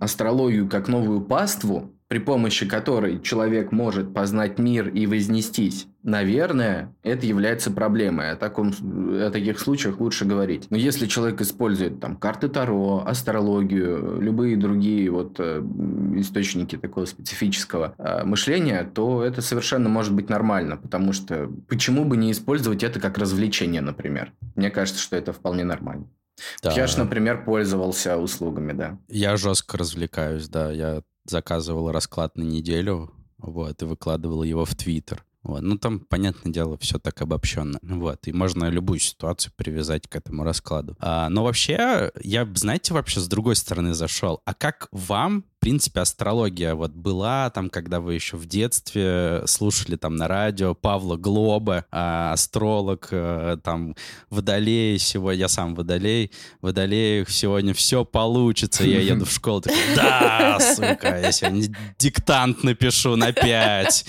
астрологию 0.00 0.68
как 0.68 0.88
новую 0.88 1.20
паству, 1.20 1.92
при 2.10 2.18
помощи 2.18 2.66
которой 2.66 3.22
человек 3.22 3.70
может 3.70 4.12
познать 4.12 4.58
мир 4.58 4.88
и 4.88 5.06
вознестись, 5.06 5.86
наверное, 6.02 6.92
это 7.04 7.24
является 7.24 7.70
проблемой. 7.70 8.32
О, 8.32 8.36
таком, 8.36 8.72
о 8.80 9.30
таких 9.30 9.60
случаях 9.60 10.00
лучше 10.00 10.24
говорить. 10.24 10.66
Но 10.70 10.76
если 10.76 11.06
человек 11.06 11.40
использует 11.40 12.00
там 12.00 12.16
карты 12.16 12.48
Таро, 12.48 13.04
астрологию, 13.06 14.20
любые 14.20 14.56
другие 14.56 15.08
вот 15.08 15.36
э, 15.38 15.62
источники 16.16 16.76
такого 16.76 17.04
специфического 17.04 17.94
э, 17.96 18.24
мышления, 18.24 18.90
то 18.92 19.22
это 19.22 19.40
совершенно 19.40 19.88
может 19.88 20.12
быть 20.12 20.28
нормально, 20.28 20.78
потому 20.78 21.12
что 21.12 21.48
почему 21.68 22.04
бы 22.04 22.16
не 22.16 22.32
использовать 22.32 22.82
это 22.82 22.98
как 22.98 23.18
развлечение, 23.18 23.82
например? 23.82 24.32
Мне 24.56 24.70
кажется, 24.70 25.00
что 25.00 25.14
это 25.14 25.32
вполне 25.32 25.62
нормально. 25.62 26.08
Да. 26.60 26.72
Я 26.72 26.88
же, 26.88 26.98
например, 26.98 27.44
пользовался 27.44 28.16
услугами, 28.16 28.72
да. 28.72 28.98
Я 29.08 29.36
жестко 29.36 29.78
развлекаюсь, 29.78 30.48
да. 30.48 30.72
Я 30.72 31.02
заказывал 31.30 31.90
расклад 31.92 32.36
на 32.36 32.42
неделю, 32.42 33.10
вот, 33.38 33.82
и 33.82 33.84
выкладывал 33.86 34.42
его 34.42 34.64
в 34.64 34.74
Твиттер. 34.74 35.24
Вот. 35.42 35.62
Ну, 35.62 35.78
там, 35.78 36.00
понятное 36.00 36.52
дело, 36.52 36.76
все 36.78 36.98
так 36.98 37.22
обобщенно. 37.22 37.78
Вот. 37.82 38.28
И 38.28 38.32
можно 38.32 38.68
любую 38.68 38.98
ситуацию 38.98 39.52
привязать 39.56 40.06
к 40.06 40.16
этому 40.16 40.44
раскладу. 40.44 40.96
А, 41.00 41.30
но 41.30 41.44
вообще, 41.44 42.10
я, 42.22 42.48
знаете, 42.54 42.92
вообще 42.92 43.20
с 43.20 43.28
другой 43.28 43.56
стороны 43.56 43.94
зашел. 43.94 44.42
А 44.44 44.52
как 44.52 44.88
вам, 44.92 45.44
принципе, 45.60 46.00
астрология 46.00 46.74
вот 46.74 46.92
была 46.92 47.50
там, 47.50 47.70
когда 47.70 48.00
вы 48.00 48.14
еще 48.14 48.36
в 48.36 48.46
детстве 48.46 49.42
слушали 49.46 49.96
там 49.96 50.16
на 50.16 50.26
радио 50.26 50.74
Павла 50.74 51.16
Глоба, 51.16 51.84
а, 51.90 52.32
астролог, 52.32 53.08
а, 53.12 53.58
там, 53.58 53.94
Водолей, 54.30 54.98
сегодня, 54.98 55.40
я 55.40 55.48
сам 55.48 55.74
Водолей, 55.74 56.32
Водолей, 56.62 57.24
сегодня 57.28 57.74
все 57.74 58.04
получится, 58.04 58.84
я 58.84 59.00
еду 59.00 59.26
в 59.26 59.30
школу, 59.30 59.60
такой, 59.60 59.78
да, 59.94 60.58
сука, 60.74 61.20
я 61.20 61.30
сегодня 61.30 61.68
диктант 61.98 62.64
напишу 62.64 63.16
на 63.16 63.32
пять. 63.32 64.06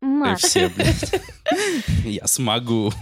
И 0.00 0.34
все, 0.36 0.68
блядь. 0.68 1.22
Я 2.04 2.26
смогу. 2.26 2.92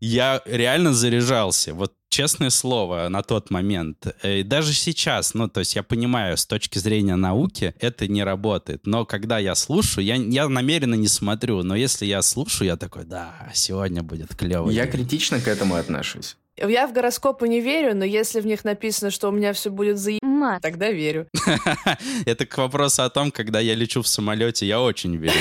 Я 0.00 0.42
реально 0.46 0.92
заряжался. 0.94 1.74
Вот 1.74 1.92
честное 2.08 2.50
слово, 2.50 3.08
на 3.08 3.22
тот 3.22 3.50
момент. 3.50 4.06
Э, 4.22 4.40
и 4.40 4.42
даже 4.42 4.74
сейчас, 4.74 5.34
ну, 5.34 5.48
то 5.48 5.60
есть 5.60 5.74
я 5.74 5.82
понимаю, 5.82 6.36
с 6.36 6.44
точки 6.44 6.78
зрения 6.78 7.16
науки 7.16 7.74
это 7.80 8.06
не 8.06 8.22
работает. 8.22 8.86
Но 8.86 9.06
когда 9.06 9.38
я 9.38 9.54
слушаю, 9.54 10.04
я, 10.04 10.16
я 10.16 10.48
намеренно 10.48 10.94
не 10.94 11.08
смотрю, 11.08 11.62
но 11.62 11.74
если 11.74 12.04
я 12.06 12.20
слушаю, 12.22 12.68
я 12.68 12.76
такой, 12.76 13.04
да, 13.04 13.50
сегодня 13.54 14.02
будет 14.02 14.34
клево. 14.34 14.70
Я 14.70 14.86
критично 14.86 15.40
к 15.40 15.48
этому 15.48 15.76
отношусь. 15.76 16.36
Я 16.56 16.86
в 16.86 16.92
гороскопы 16.92 17.48
не 17.48 17.60
верю, 17.60 17.96
но 17.96 18.04
если 18.04 18.40
в 18.40 18.46
них 18.46 18.64
написано, 18.64 19.10
что 19.10 19.28
у 19.28 19.32
меня 19.32 19.52
все 19.52 19.70
будет 19.70 19.98
заебать, 19.98 20.60
тогда 20.60 20.90
верю. 20.90 21.28
Это 22.26 22.46
к 22.46 22.58
вопросу 22.58 23.02
о 23.04 23.10
том, 23.10 23.30
когда 23.30 23.58
я 23.60 23.74
лечу 23.74 24.02
в 24.02 24.08
самолете, 24.08 24.66
я 24.66 24.80
очень 24.80 25.16
верю. 25.16 25.34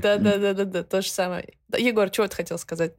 Да-да-да, 0.00 0.82
то 0.84 1.02
же 1.02 1.10
самое. 1.10 1.54
Егор, 1.76 2.10
чего 2.10 2.28
ты 2.28 2.36
хотел 2.36 2.58
сказать? 2.58 2.94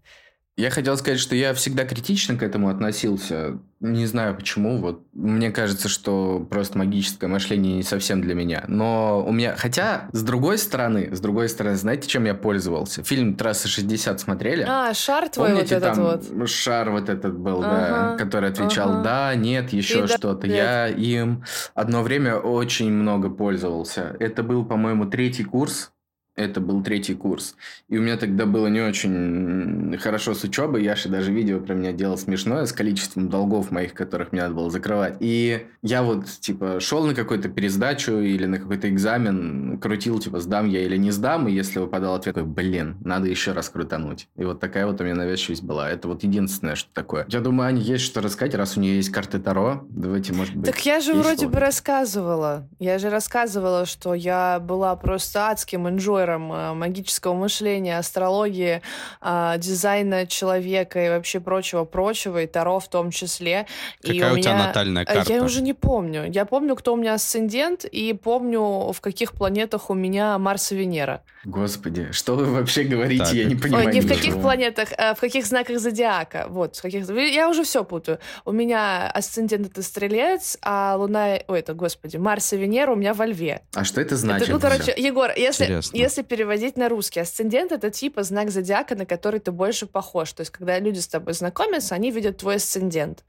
Я 0.56 0.70
хотел 0.70 0.96
сказать, 0.98 1.20
что 1.20 1.36
я 1.36 1.56
всегда 1.56 1.84
критично 1.84 2.36
к 2.38 2.44
этому 2.44 2.70
относился. 2.70 3.58
Не 3.80 4.06
знаю 4.06 4.36
почему. 4.36 4.78
Вот 4.78 5.02
мне 5.12 5.50
кажется, 5.50 5.89
что 5.89 6.46
просто 6.48 6.78
магическое 6.78 7.26
мышление 7.26 7.78
не 7.78 7.84
совсем 7.84 8.22
для 8.22 8.36
меня. 8.36 8.63
Но 8.68 9.26
у 9.26 9.32
меня... 9.32 9.56
Хотя, 9.58 10.10
с 10.12 10.22
другой 10.22 10.60
стороны, 10.60 11.10
с 11.13 11.20
другой 11.20 11.50
стороны, 11.50 11.76
знаете, 11.76 12.08
чем 12.08 12.26
я 12.26 12.36
пользовался? 12.36 13.04
Фильм 13.04 13.34
«Трасса 13.34 13.68
60» 13.68 14.20
смотрели? 14.20 14.63
А, 14.70 14.94
шар 14.94 15.28
твой 15.30 15.50
Помните, 15.50 15.76
вот 15.76 15.84
этот 15.84 15.96
там 15.96 16.38
вот? 16.38 16.50
шар 16.50 16.92
вот 16.92 17.10
этот 17.10 17.36
был, 17.36 17.63
ага, 17.63 18.12
да, 18.12 18.18
который 18.18 18.50
отвечал 18.50 18.92
ага. 18.92 19.04
«да», 19.04 19.36
«нет», 19.36 19.74
еще 19.74 20.06
что-то. 20.06 20.48
Да, 20.48 20.48
я 20.48 20.88
им 20.88 21.44
одно 21.74 22.04
время 22.04 22.36
очень 22.36 22.92
много 22.92 23.32
пользовался. 23.32 24.16
Это 24.20 24.44
был, 24.44 24.66
по-моему, 24.66 25.06
третий 25.08 25.46
курс 25.46 25.93
это 26.36 26.60
был 26.60 26.82
третий 26.84 27.13
курс. 27.13 27.56
И 27.89 27.98
у 27.98 28.02
меня 28.02 28.17
тогда 28.17 28.46
было 28.46 28.67
не 28.67 28.82
очень 28.82 29.98
хорошо 30.00 30.34
с 30.34 30.43
учебой. 30.43 30.84
Яша 30.84 31.10
даже 31.10 31.32
видео 31.32 31.60
про 31.60 31.74
меня 31.74 31.91
делал 31.91 32.17
смешное 32.17 32.65
с 32.65 32.74
количеством 32.74 33.30
долгов 33.30 33.72
моих, 33.72 33.93
которых 33.93 34.32
мне 34.32 34.41
надо 34.41 34.56
было 34.56 34.69
закрывать. 34.69 35.17
И 35.19 35.67
я 35.82 36.04
вот, 36.04 36.26
типа, 36.26 36.80
шел 36.80 37.06
на 37.06 37.13
какую-то 37.13 37.50
пересдачу 37.50 38.13
или 38.13 38.46
на 38.46 38.58
какой-то 38.58 38.89
экзамен, 38.89 39.78
крутил, 39.80 40.19
типа, 40.19 40.39
сдам 40.39 40.67
я 40.69 40.82
или 40.84 40.98
не 40.98 41.12
сдам. 41.12 41.48
И 41.48 41.52
если 41.52 41.80
выпадал 41.80 42.15
ответ, 42.15 42.36
такой, 42.36 42.50
блин, 42.50 42.98
надо 43.02 43.28
еще 43.28 43.52
раз 43.52 43.69
крутануть. 43.69 44.28
И 44.36 44.43
вот 44.43 44.60
такая 44.60 44.88
вот 44.88 45.00
у 45.02 45.04
меня 45.04 45.15
навязчивость 45.15 45.63
была. 45.63 45.89
Это 45.89 46.08
вот 46.08 46.24
единственное, 46.24 46.76
что 46.76 46.91
такое. 46.93 47.26
Я 47.30 47.41
думаю, 47.41 47.67
Ане 47.67 47.82
есть 47.82 48.04
что 48.04 48.22
рассказать, 48.22 48.56
раз 48.56 48.78
у 48.78 48.80
нее 48.80 48.96
есть 48.96 49.12
карты 49.12 49.39
Таро. 49.39 49.86
Давайте, 49.89 50.34
может 50.34 50.56
быть... 50.56 50.65
Так 50.65 50.84
я 50.86 51.00
же 51.00 51.13
вроде 51.13 51.48
бы 51.48 51.60
рассказывала. 51.60 52.67
Я 52.80 52.98
же 52.98 53.10
рассказывала, 53.10 53.86
что 53.86 54.13
я 54.13 54.60
была 54.60 54.96
просто 54.96 55.50
адским 55.50 55.88
энджой 55.88 56.23
инженером 56.24 56.52
э, 56.54 56.74
магического 56.74 57.34
мышления, 57.34 57.98
астрологии, 57.98 58.82
а, 59.22 59.58
дизайна 59.58 60.26
человека 60.26 61.06
и 61.06 61.10
вообще 61.10 61.40
прочего-прочего, 61.40 62.44
и 62.44 62.48
Таро 62.48 62.80
в 62.80 62.88
том 62.88 63.12
числе. 63.12 63.68
Какая 64.02 64.16
и 64.16 64.24
у, 64.24 64.34
у 64.34 64.36
меня... 64.36 64.44
тебя 64.44 64.58
натальная 64.58 65.06
карта? 65.06 65.34
Я 65.34 65.44
уже 65.44 65.62
не 65.62 65.74
помню. 65.74 66.30
Я 66.32 66.46
помню, 66.46 66.76
кто 66.76 66.94
у 66.94 66.96
меня 66.96 67.14
асцендент, 67.14 67.86
и 67.86 68.14
помню, 68.14 68.92
в 68.92 69.02
каких 69.02 69.34
планетах 69.34 69.90
у 69.90 69.94
меня 69.94 70.38
Марс 70.38 70.72
и 70.72 70.76
Венера. 70.76 71.22
Господи, 71.46 72.12
что 72.12 72.36
вы 72.36 72.46
вообще 72.46 72.84
говорите? 72.84 73.26
Так. 73.26 73.34
Я 73.34 73.46
не 73.46 73.56
понимаю. 73.56 73.88
Ой, 73.88 73.94
не 73.94 74.02
в 74.02 74.08
каких 74.08 74.40
планетах, 74.40 74.90
а 74.98 75.14
в 75.14 75.20
каких 75.20 75.46
знаках 75.46 75.80
зодиака. 75.80 76.46
Вот, 76.50 76.78
в 76.78 76.82
каких... 76.82 77.10
Я 77.10 77.50
уже 77.50 77.64
все 77.64 77.84
путаю. 77.84 78.20
У 78.46 78.52
меня 78.52 79.10
асцендент 79.10 79.68
это 79.68 79.84
Стрелец, 79.84 80.58
а 80.62 80.96
Луна... 80.98 81.40
Ой, 81.48 81.60
это, 81.60 81.74
господи, 81.74 82.18
Марс 82.18 82.54
и 82.54 82.58
Венера 82.58 82.94
у 82.94 82.96
меня 82.96 83.14
во 83.14 83.26
Льве. 83.26 83.62
А 83.74 83.84
что 83.84 84.00
это 84.00 84.16
значит? 84.16 84.44
Это, 84.44 84.54
ну, 84.54 84.60
короче, 84.60 84.94
Егор, 84.96 85.32
если, 85.36 85.82
если 85.94 86.12
переводить 86.21 86.78
на 86.78 86.88
русский, 86.88 87.19
асцендент— 87.19 87.71
это 87.73 87.89
типа 87.89 88.21
знак 88.21 88.52
зодиака, 88.52 88.95
на 88.95 89.08
который 89.08 89.39
ты 89.39 89.52
больше 89.52 89.88
похож. 89.88 90.32
То 90.34 90.41
есть, 90.41 90.52
когда 90.52 90.78
люди 90.78 90.99
с 90.99 91.08
тобой 91.08 91.34
знакомятся, 91.34 91.95
они 91.95 92.12
видят 92.12 92.38
твой 92.38 92.58
асцендент. 92.58 93.23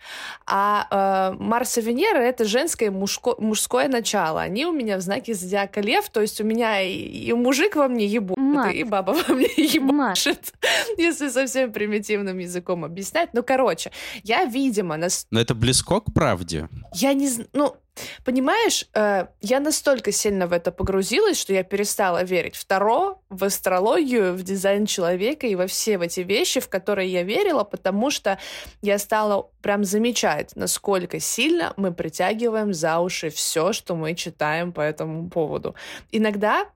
А 0.47 1.33
э, 1.33 1.43
Марс 1.43 1.79
и 1.79 1.81
Венера— 1.81 2.19
это 2.21 2.45
женское 2.45 2.87
и 2.87 2.91
мужко, 2.91 3.35
мужское 3.39 3.89
начало. 3.89 4.43
Они 4.43 4.67
у 4.67 4.73
меня 4.73 4.99
в 4.99 5.01
знаке 5.01 5.33
зодиака 5.33 5.81
Лев, 5.81 6.11
то 6.11 6.21
есть 6.21 6.39
у 6.43 6.45
меня 6.45 6.83
и, 6.83 6.93
и 6.93 7.33
мужик 7.33 7.77
во 7.77 7.89
мне 7.89 7.95
мне 7.95 8.07
ебут, 8.07 8.39
и 8.75 8.85
баба 8.85 9.13
во 9.13 9.35
мне 9.35 9.49
ебашит, 9.57 10.53
если 10.99 11.29
совсем 11.29 11.73
примитивным 11.73 12.39
языком 12.39 12.85
объяснять. 12.85 13.31
Ну, 13.33 13.43
короче, 13.43 13.91
я, 14.23 14.45
видимо... 14.45 14.97
Нас... 14.97 15.27
Но 15.31 15.41
это 15.41 15.55
близко 15.55 16.01
к 16.01 16.13
правде? 16.13 16.69
Я 16.93 17.15
не 17.15 17.29
знаю... 17.29 17.49
Ну, 17.53 17.77
Понимаешь, 18.25 18.87
э, 18.95 19.27
я 19.41 19.61
настолько 19.61 20.11
сильно 20.13 20.47
в 20.47 20.53
это 20.53 20.73
погрузилась, 20.73 21.39
что 21.39 21.53
я 21.53 21.63
перестала 21.63 22.25
верить 22.25 22.57
в 22.57 22.65
Таро, 22.65 23.23
в 23.29 23.45
астрологию, 23.45 24.35
в 24.35 24.43
дизайн 24.43 24.87
человека 24.87 25.47
и 25.47 25.55
во 25.55 25.67
все 25.67 25.95
эти 25.95 26.21
вещи, 26.21 26.61
в 26.61 26.69
которые 26.69 27.11
я 27.11 27.23
верила, 27.23 27.65
потому 27.65 28.11
что 28.11 28.39
я 28.83 28.99
стала 28.99 29.49
прям 29.63 29.85
замечать, 29.85 30.57
насколько 30.57 31.21
сильно 31.21 31.73
мы 31.77 31.93
притягиваем 31.93 32.75
за 32.75 32.99
уши 32.99 33.31
все, 33.31 33.73
что 33.73 33.95
мы 33.95 34.15
читаем 34.15 34.73
по 34.73 34.81
этому 34.81 35.31
поводу. 35.31 35.75
Иногда 36.11 36.67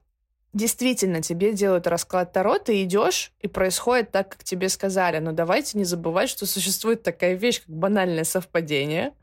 действительно 0.53 1.21
тебе 1.21 1.53
делают 1.53 1.87
расклад 1.87 2.33
Таро, 2.33 2.57
ты 2.57 2.83
идешь, 2.83 3.31
и 3.39 3.47
происходит 3.47 4.11
так, 4.11 4.29
как 4.29 4.43
тебе 4.43 4.69
сказали. 4.69 5.19
Но 5.19 5.31
давайте 5.31 5.77
не 5.77 5.83
забывать, 5.83 6.29
что 6.29 6.45
существует 6.45 7.03
такая 7.03 7.35
вещь, 7.35 7.61
как 7.61 7.75
банальное 7.75 8.23
совпадение. 8.23 9.13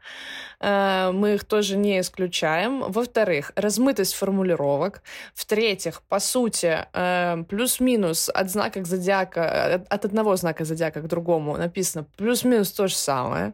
Э, 0.61 1.11
мы 1.13 1.35
их 1.35 1.45
тоже 1.45 1.77
не 1.77 2.01
исключаем. 2.01 2.85
Во-вторых, 2.91 3.53
размытость 3.57 4.15
формулировок. 4.15 5.03
В-третьих, 5.35 6.03
по 6.03 6.19
сути, 6.19 6.87
э, 6.93 7.45
плюс-минус 7.49 8.29
от 8.29 8.51
знака 8.51 8.85
зодиака, 8.85 9.83
от 9.89 10.05
одного 10.05 10.37
знака 10.37 10.65
зодиака 10.65 11.01
к 11.01 11.09
другому 11.09 11.57
написано 11.57 12.07
плюс-минус 12.17 12.73
то 12.73 12.89
же 12.89 12.95
самое. 12.95 13.53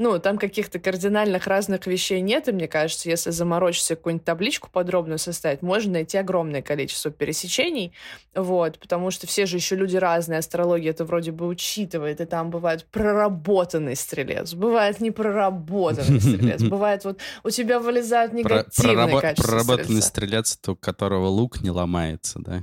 Ну, 0.00 0.20
там 0.20 0.38
каких-то 0.38 0.78
кардинальных 0.78 1.48
разных 1.48 1.88
вещей 1.88 2.20
нет, 2.20 2.48
и 2.48 2.52
мне 2.52 2.68
кажется, 2.68 3.10
если 3.10 3.30
заморочиться 3.30 3.96
какую-нибудь 3.96 4.24
табличку 4.24 4.70
подробную 4.70 5.18
составить, 5.18 5.60
можно 5.60 5.94
найти 5.94 6.16
огромное 6.18 6.62
количество 6.62 7.10
пересечений, 7.10 7.92
вот, 8.32 8.78
потому 8.78 9.10
что 9.10 9.26
все 9.26 9.44
же 9.44 9.56
еще 9.56 9.74
люди 9.74 9.96
разные, 9.96 10.38
астрология 10.38 10.90
это 10.92 11.04
вроде 11.04 11.32
бы 11.32 11.48
учитывает, 11.48 12.20
и 12.20 12.26
там 12.26 12.50
бывает 12.50 12.86
проработанный 12.92 13.96
стрелец, 13.96 14.54
бывает 14.54 15.00
непроработанный 15.00 16.17
стрелец, 16.20 16.62
бывает 16.62 17.04
вот 17.04 17.20
у 17.44 17.50
тебя 17.50 17.80
вылезают 17.80 18.32
негативные 18.32 19.20
качества 19.20 19.50
Проработанный 19.50 20.02
стрелец, 20.02 20.58
у 20.66 20.76
которого 20.76 21.26
лук 21.28 21.60
не 21.62 21.70
ломается, 21.70 22.38
да? 22.40 22.62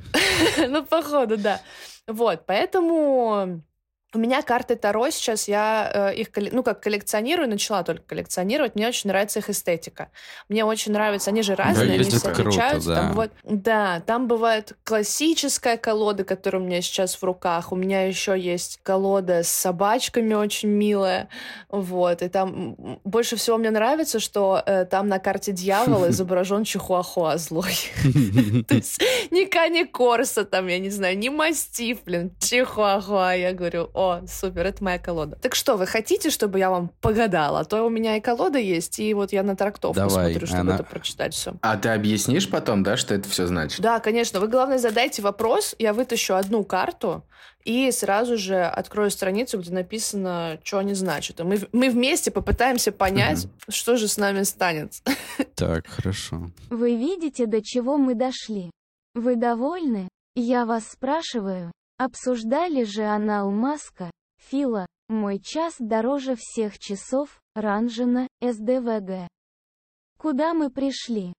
Ну, 0.67 0.83
походу, 0.83 1.37
да. 1.37 1.61
Вот, 2.07 2.45
поэтому 2.45 3.61
у 4.15 4.17
меня 4.17 4.41
карты 4.41 4.75
Таро 4.75 5.09
сейчас, 5.09 5.47
я 5.47 6.11
э, 6.13 6.15
их, 6.15 6.29
ну, 6.51 6.63
как 6.63 6.79
коллекционирую, 6.79 7.49
начала 7.49 7.83
только 7.83 8.03
коллекционировать. 8.03 8.75
Мне 8.75 8.87
очень 8.87 9.09
нравится 9.09 9.39
их 9.39 9.49
эстетика. 9.49 10.09
Мне 10.47 10.63
очень 10.63 10.93
нравится, 10.93 11.31
они 11.31 11.41
же 11.41 11.55
разные, 11.55 11.87
да, 11.87 11.93
они 11.93 12.03
все 12.03 12.19
круто, 12.19 12.41
отличаются. 12.41 12.89
Да. 12.89 12.95
Там 12.95 13.09
бывает, 13.09 13.31
да, 13.43 13.99
там 14.05 14.27
бывает 14.27 14.73
классическая 14.83 15.77
колода, 15.77 16.23
которая 16.23 16.61
у 16.61 16.65
меня 16.65 16.81
сейчас 16.81 17.15
в 17.15 17.23
руках. 17.23 17.71
У 17.71 17.75
меня 17.75 18.07
еще 18.07 18.39
есть 18.39 18.79
колода 18.83 19.43
с 19.43 19.49
собачками 19.49 20.33
очень 20.33 20.69
милая. 20.69 21.27
Вот, 21.69 22.21
и 22.21 22.29
там 22.29 22.99
больше 23.03 23.35
всего 23.35 23.57
мне 23.57 23.71
нравится, 23.71 24.19
что 24.19 24.61
э, 24.65 24.85
там 24.85 25.09
на 25.09 25.19
карте 25.19 25.51
дьявола 25.51 26.09
изображен 26.09 26.63
Чихуахуа 26.63 27.37
злой. 27.37 27.75
То 28.67 28.75
есть 28.75 29.01
ни 29.31 29.45
Кани 29.45 29.85
Корса 29.85 30.45
там, 30.45 30.67
я 30.67 30.79
не 30.79 30.89
знаю, 30.89 31.17
ни 31.17 31.27
Мастиф, 31.27 32.03
блин, 32.05 32.31
Чихуахуа. 32.39 33.35
Я 33.35 33.51
говорю, 33.51 33.89
о, 33.93 34.04
о, 34.05 34.27
супер, 34.27 34.65
это 34.67 34.83
моя 34.83 34.99
колода. 34.99 35.37
Так 35.37 35.55
что, 35.55 35.77
вы 35.77 35.87
хотите, 35.87 36.29
чтобы 36.29 36.59
я 36.59 36.69
вам 36.69 36.89
погадала? 37.01 37.59
А 37.59 37.65
то 37.65 37.83
у 37.83 37.89
меня 37.89 38.17
и 38.17 38.21
колода 38.21 38.59
есть, 38.59 38.99
и 38.99 39.13
вот 39.13 39.31
я 39.31 39.43
на 39.43 39.55
трактовку 39.55 39.95
Давай, 39.95 40.31
смотрю, 40.31 40.47
чтобы 40.47 40.61
она... 40.61 40.75
это 40.75 40.83
прочитать 40.83 41.33
все. 41.33 41.55
А 41.61 41.77
ты 41.77 41.89
объяснишь 41.89 42.49
потом, 42.49 42.83
да, 42.83 42.97
что 42.97 43.13
это 43.13 43.27
все 43.29 43.47
значит? 43.47 43.81
Да, 43.81 43.99
конечно. 43.99 44.39
Вы, 44.39 44.47
главное, 44.47 44.77
задайте 44.77 45.21
вопрос, 45.21 45.75
я 45.79 45.93
вытащу 45.93 46.35
одну 46.35 46.63
карту, 46.63 47.23
и 47.63 47.89
сразу 47.91 48.37
же 48.37 48.61
открою 48.63 49.09
страницу, 49.09 49.59
где 49.59 49.73
написано, 49.73 50.59
что 50.63 50.77
они 50.77 50.93
значат. 50.93 51.39
И 51.39 51.43
мы, 51.43 51.59
мы 51.73 51.89
вместе 51.89 52.29
попытаемся 52.29 52.91
понять, 52.91 53.45
угу. 53.45 53.53
что 53.69 53.97
же 53.97 54.07
с 54.07 54.17
нами 54.17 54.43
станет. 54.43 54.93
Так, 55.55 55.87
хорошо. 55.87 56.51
Вы 56.69 56.97
видите, 56.97 57.45
до 57.45 57.61
чего 57.61 57.97
мы 57.97 58.13
дошли? 58.13 58.71
Вы 59.13 59.37
довольны? 59.37 60.09
Я 60.35 60.65
вас 60.65 60.89
спрашиваю, 60.89 61.71
обсуждали 61.97 62.83
же 62.83 63.03
анал 63.03 63.51
Маска, 63.51 64.11
Фила, 64.37 64.85
мой 65.07 65.39
час 65.39 65.75
дороже 65.79 66.35
всех 66.37 66.79
часов, 66.79 67.39
Ранжина, 67.55 68.27
СДВГ. 68.41 69.27
Куда 70.17 70.53
мы 70.53 70.69
пришли? 70.69 71.33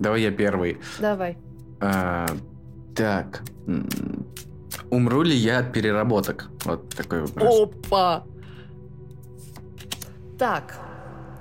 Давай 0.00 0.22
я 0.22 0.32
первый. 0.32 0.80
Давай. 1.00 1.38
А, 1.80 2.26
так. 2.96 3.42
Умру 4.90 5.22
ли 5.22 5.34
я 5.34 5.60
от 5.60 5.72
переработок? 5.72 6.50
Вот 6.64 6.94
такой 6.94 7.22
вопрос. 7.22 7.60
Опа! 7.60 8.24
Так, 10.38 10.78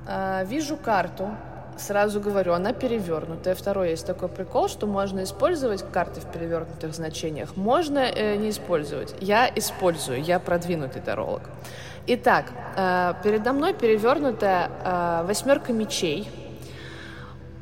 э, 0.08 0.45
вижу 0.45 0.78
карту. 0.78 1.36
Сразу 1.78 2.20
говорю, 2.20 2.54
она 2.54 2.74
перевернутая. 2.74 3.56
Второй 3.56 3.92
есть 3.92 4.06
такой 4.06 4.30
прикол, 4.30 4.68
что 4.68 4.88
можно 4.88 5.24
использовать 5.24 5.84
карты 5.92 6.22
в 6.22 6.26
перевернутых 6.32 6.94
значениях. 6.94 7.56
Можно 7.56 8.00
э, 8.00 8.36
не 8.36 8.50
использовать. 8.50 9.16
Я 9.20 9.50
использую, 9.54 10.22
я 10.22 10.40
продвинутый 10.40 11.02
таролог. 11.02 11.42
Итак, 12.06 12.52
э, 12.76 13.14
передо 13.24 13.54
мной 13.54 13.74
перевернутая 13.74 14.70
э, 14.84 15.26
восьмерка 15.28 15.74
мечей. 15.74 16.30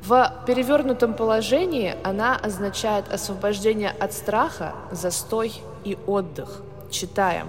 В 0.03 0.43
перевернутом 0.47 1.13
положении 1.13 1.95
она 2.03 2.35
означает 2.35 3.11
освобождение 3.13 3.91
от 3.91 4.13
страха, 4.13 4.73
застой 4.91 5.53
и 5.83 5.97
отдых. 6.07 6.63
Читаем. 6.89 7.47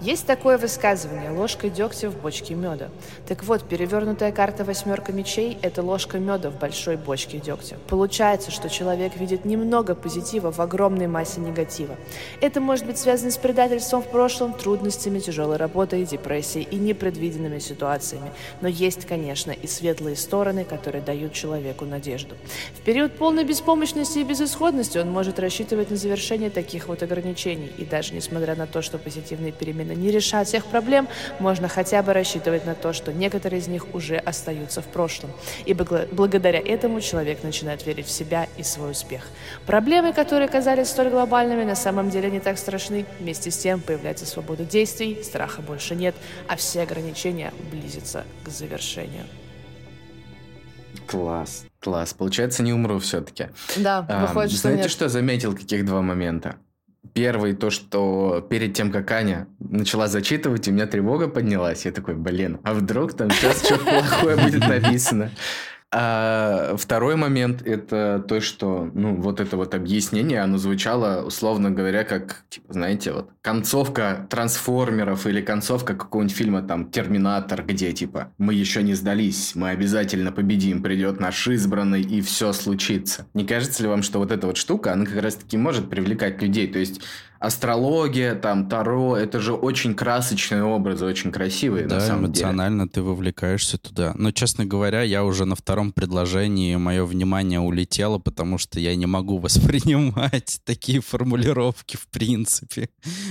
Есть 0.00 0.26
такое 0.26 0.58
высказывание 0.58 1.30
«ложка 1.30 1.70
дегтя 1.70 2.10
в 2.10 2.20
бочке 2.20 2.54
меда». 2.54 2.88
Так 3.28 3.44
вот, 3.44 3.62
перевернутая 3.68 4.32
карта 4.32 4.64
«восьмерка 4.64 5.12
мечей»— 5.12 5.56
это 5.62 5.82
ложка 5.82 6.18
меда 6.18 6.50
в 6.50 6.58
большой 6.58 6.96
бочке 6.96 7.38
дегтя. 7.38 7.76
Получается, 7.88 8.50
что 8.50 8.68
человек 8.68 9.16
видит 9.16 9.44
немного 9.44 9.94
позитива 9.94 10.50
в 10.50 10.60
огромной 10.60 11.06
массе 11.06 11.40
негатива. 11.40 11.96
Это 12.40 12.60
может 12.60 12.86
быть 12.86 12.98
связано 12.98 13.30
с 13.30 13.36
предательством 13.36 14.02
в 14.02 14.08
прошлом, 14.08 14.52
трудностями, 14.52 15.20
тяжелой 15.20 15.56
работой, 15.56 16.04
депрессией 16.04 16.66
и 16.70 16.76
непредвиденными 16.76 17.58
ситуациями. 17.60 18.32
Но 18.60 18.68
есть, 18.68 19.06
конечно, 19.06 19.52
и 19.52 19.66
светлые 19.66 20.16
стороны, 20.16 20.64
которые 20.64 21.02
дают 21.02 21.32
человеку 21.32 21.84
надежду. 21.84 22.34
В 22.74 22.80
период 22.80 23.16
полной 23.16 23.44
беспомощности 23.44 24.18
и 24.18 24.24
безысходности 24.24 24.98
он 24.98 25.10
может 25.10 25.38
рассчитывать 25.38 25.90
на 25.90 25.96
завершение 25.96 26.50
таких 26.50 26.88
вот 26.88 27.02
ограничений. 27.02 27.70
И 27.78 27.84
даже 27.84 28.14
несмотря 28.14 28.56
на 28.56 28.66
то, 28.66 28.82
что 28.82 28.98
позитивные 28.98 29.52
перемены 29.52 29.83
не 29.92 30.10
решат 30.10 30.48
всех 30.48 30.66
проблем, 30.66 31.08
можно 31.38 31.68
хотя 31.68 32.02
бы 32.02 32.12
рассчитывать 32.12 32.66
на 32.66 32.74
то, 32.74 32.92
что 32.92 33.12
некоторые 33.12 33.60
из 33.60 33.68
них 33.68 33.94
уже 33.94 34.16
остаются 34.16 34.82
в 34.82 34.86
прошлом. 34.86 35.30
И 35.64 35.74
благодаря 35.74 36.60
этому 36.60 37.00
человек 37.00 37.42
начинает 37.42 37.86
верить 37.86 38.06
в 38.06 38.10
себя 38.10 38.48
и 38.56 38.62
свой 38.62 38.92
успех. 38.92 39.28
Проблемы, 39.66 40.12
которые 40.12 40.48
казались 40.48 40.88
столь 40.88 41.10
глобальными, 41.10 41.64
на 41.64 41.76
самом 41.76 42.10
деле 42.10 42.30
не 42.30 42.40
так 42.40 42.58
страшны. 42.58 43.06
Вместе 43.20 43.50
с 43.50 43.58
тем 43.58 43.80
появляется 43.80 44.26
свобода 44.26 44.64
действий, 44.64 45.22
страха 45.22 45.62
больше 45.62 45.94
нет, 45.94 46.14
а 46.48 46.56
все 46.56 46.82
ограничения 46.82 47.52
близятся 47.70 48.24
к 48.44 48.48
завершению. 48.48 49.24
Класс, 51.06 51.66
класс. 51.80 52.14
Получается, 52.14 52.62
не 52.62 52.72
умру 52.72 52.98
все-таки. 52.98 53.48
Да, 53.76 54.02
выходит, 54.02 54.52
а, 54.52 54.54
что 54.54 54.58
Знаете, 54.62 54.82
нет. 54.84 54.90
что 54.90 55.08
заметил, 55.08 55.54
каких 55.54 55.84
два 55.84 56.00
момента? 56.02 56.56
Первый, 57.14 57.54
то, 57.54 57.70
что 57.70 58.44
перед 58.50 58.74
тем, 58.74 58.90
как 58.90 59.08
Аня 59.12 59.46
начала 59.60 60.08
зачитывать, 60.08 60.66
у 60.66 60.72
меня 60.72 60.88
тревога 60.88 61.28
поднялась. 61.28 61.84
Я 61.84 61.92
такой, 61.92 62.16
блин, 62.16 62.58
а 62.64 62.74
вдруг 62.74 63.14
там 63.14 63.30
сейчас 63.30 63.64
что-то 63.64 63.84
плохое 63.84 64.36
будет 64.36 64.66
написано? 64.66 65.30
А 65.96 66.74
второй 66.76 67.14
момент– 67.14 67.62
это 67.64 68.24
то, 68.26 68.40
что, 68.40 68.90
ну, 68.94 69.14
вот 69.14 69.38
это 69.38 69.56
вот 69.56 69.76
объяснение, 69.76 70.40
оно 70.40 70.58
звучало, 70.58 71.24
условно 71.24 71.70
говоря, 71.70 72.02
как, 72.02 72.42
типа, 72.48 72.72
знаете, 72.72 73.12
вот 73.12 73.30
концовка 73.42 74.26
трансформеров 74.28 75.24
или 75.28 75.40
концовка 75.40 75.94
какого-нибудь 75.94 76.36
фильма, 76.36 76.62
там, 76.62 76.90
Терминатор, 76.90 77.64
где, 77.64 77.92
типа, 77.92 78.32
мы 78.38 78.54
еще 78.54 78.82
не 78.82 78.94
сдались, 78.94 79.54
мы 79.54 79.70
обязательно 79.70 80.32
победим, 80.32 80.82
придет 80.82 81.20
наш 81.20 81.46
избранный, 81.46 82.02
и 82.02 82.20
все 82.22 82.52
случится. 82.52 83.28
Не 83.32 83.46
кажется 83.46 83.84
ли 83.84 83.88
вам, 83.88 84.02
что 84.02 84.18
вот 84.18 84.32
эта 84.32 84.48
вот 84.48 84.56
штука, 84.56 84.94
она 84.94 85.06
как 85.06 85.22
раз-таки 85.22 85.56
может 85.56 85.88
привлекать 85.88 86.42
людей? 86.42 86.66
То 86.66 86.80
есть, 86.80 87.02
астрология, 87.44 88.34
там, 88.34 88.68
Таро, 88.68 89.16
это 89.16 89.40
же 89.40 89.52
очень 89.52 89.94
красочные 89.94 90.64
образы, 90.64 91.04
очень 91.04 91.30
красивые, 91.30 91.86
да, 91.86 91.96
на 91.96 92.00
самом 92.00 92.26
эмоционально 92.26 92.88
ты 92.88 93.02
вовлекаешься 93.02 93.78
туда. 93.78 94.14
Но, 94.16 94.32
честно 94.32 94.64
говоря, 94.64 95.02
я 95.02 95.24
уже 95.24 95.44
на 95.44 95.54
втором 95.54 95.92
предложении, 95.92 96.76
мое 96.76 97.04
внимание 97.04 97.60
улетело, 97.60 98.18
потому 98.18 98.58
что 98.58 98.80
я 98.80 98.96
не 98.96 99.06
могу 99.06 99.38
воспринимать 99.44 100.60
такие 100.64 101.00
формулировки 101.00 101.96
в 101.96 102.08
принципе. 102.08 102.88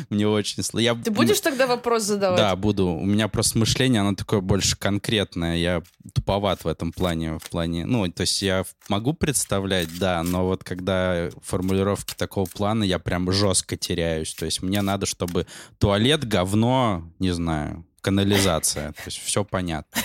Мне 0.10 0.28
очень 0.28 0.64
сложно. 0.64 0.80
Я... 0.80 0.96
Ты 0.96 1.12
будешь 1.12 1.40
тогда 1.40 1.68
вопрос 1.68 2.04
задавать? 2.04 2.38
Да, 2.38 2.56
буду. 2.56 2.88
У 2.88 3.06
меня 3.06 3.28
просто 3.28 3.58
мышление, 3.58 4.02
оно 4.02 4.16
такое 4.16 4.42
больше 4.42 4.78
конкретное. 4.78 5.58
Я 5.58 5.82
туповат 6.14 6.64
в 6.64 6.68
этом 6.68 6.92
плане. 6.92 7.40
В 7.40 7.50
плане, 7.50 7.86
ну, 7.86 8.10
то 8.12 8.22
есть 8.22 8.42
я 8.42 8.64
могу 8.90 9.14
представлять, 9.14 9.90
да, 9.98 10.22
но 10.24 10.46
вот 10.46 10.64
когда 10.64 11.30
формулировки 11.42 12.14
такого 12.16 12.46
плана, 12.46 12.84
я 12.84 13.00
прям 13.00 13.32
жестко 13.32 13.76
теряю 13.76 14.03
теряюсь. 14.04 14.34
То 14.34 14.46
есть 14.46 14.62
мне 14.62 14.82
надо, 14.82 15.06
чтобы 15.06 15.46
туалет, 15.80 16.28
говно, 16.28 17.10
не 17.20 17.32
знаю, 17.32 17.86
канализация. 18.02 18.92
То 18.94 19.04
есть 19.06 19.18
все 19.24 19.44
понятно. 19.44 20.02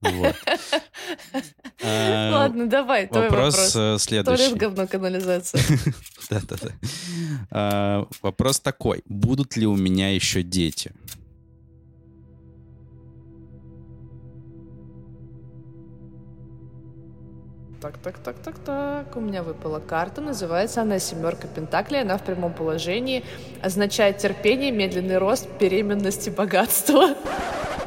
Вот. 0.00 0.36
А, 1.82 2.30
Ладно, 2.32 2.66
давай, 2.66 3.06
твой 3.06 3.24
вопрос. 3.28 3.74
Вопрос 3.74 3.76
э, 3.76 3.96
следующий. 3.98 4.44
Туалет, 4.44 4.58
говно, 4.58 4.86
канализация. 4.86 5.60
Да-да-да. 6.30 6.70
А, 7.50 8.06
вопрос 8.22 8.60
такой. 8.60 9.02
Будут 9.06 9.56
ли 9.56 9.66
у 9.66 9.76
меня 9.76 10.14
еще 10.14 10.42
дети? 10.42 10.92
Так, 17.84 17.98
так, 17.98 18.16
так, 18.18 18.36
так, 18.42 18.58
так. 18.64 19.14
У 19.14 19.20
меня 19.20 19.42
выпала 19.42 19.78
карта. 19.78 20.22
Называется 20.22 20.80
она 20.80 20.98
«Семерка 20.98 21.46
Пентаклей». 21.46 22.00
Она 22.00 22.16
в 22.16 22.24
прямом 22.24 22.54
положении 22.54 23.22
означает 23.60 24.16
терпение, 24.16 24.70
медленный 24.70 25.18
рост, 25.18 25.46
беременность 25.60 26.26
и 26.26 26.30
богатство. 26.30 27.10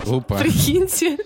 Опа. 0.06 0.38
Прикиньте. 0.38 1.18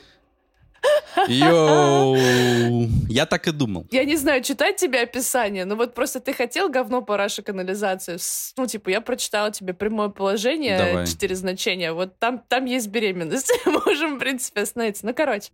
Йоу! 1.28 2.16
Я 3.10 3.26
так 3.26 3.46
и 3.50 3.52
думал. 3.52 3.88
Я 3.92 4.06
не 4.06 4.16
знаю, 4.16 4.42
читать 4.42 4.78
тебе 4.78 5.02
описание, 5.02 5.66
но 5.66 5.76
вот 5.76 5.94
просто 5.94 6.22
ты 6.22 6.32
хотел 6.32 6.70
говно 6.70 7.02
параша 7.02 7.42
канализацию. 7.42 8.20
Ну, 8.56 8.68
типа, 8.68 8.88
я 8.88 9.02
прочитала 9.02 9.52
тебе 9.52 9.74
прямое 9.74 10.08
положение, 10.08 10.78
Давай. 10.78 11.08
четыре 11.08 11.36
значения. 11.36 11.92
Вот 11.92 12.18
там, 12.20 12.42
там 12.48 12.64
есть 12.64 12.88
беременность. 12.88 13.52
Можем, 13.66 14.16
в 14.16 14.20
принципе, 14.20 14.62
остановиться. 14.62 15.06
Ну, 15.06 15.14
короче. 15.14 15.50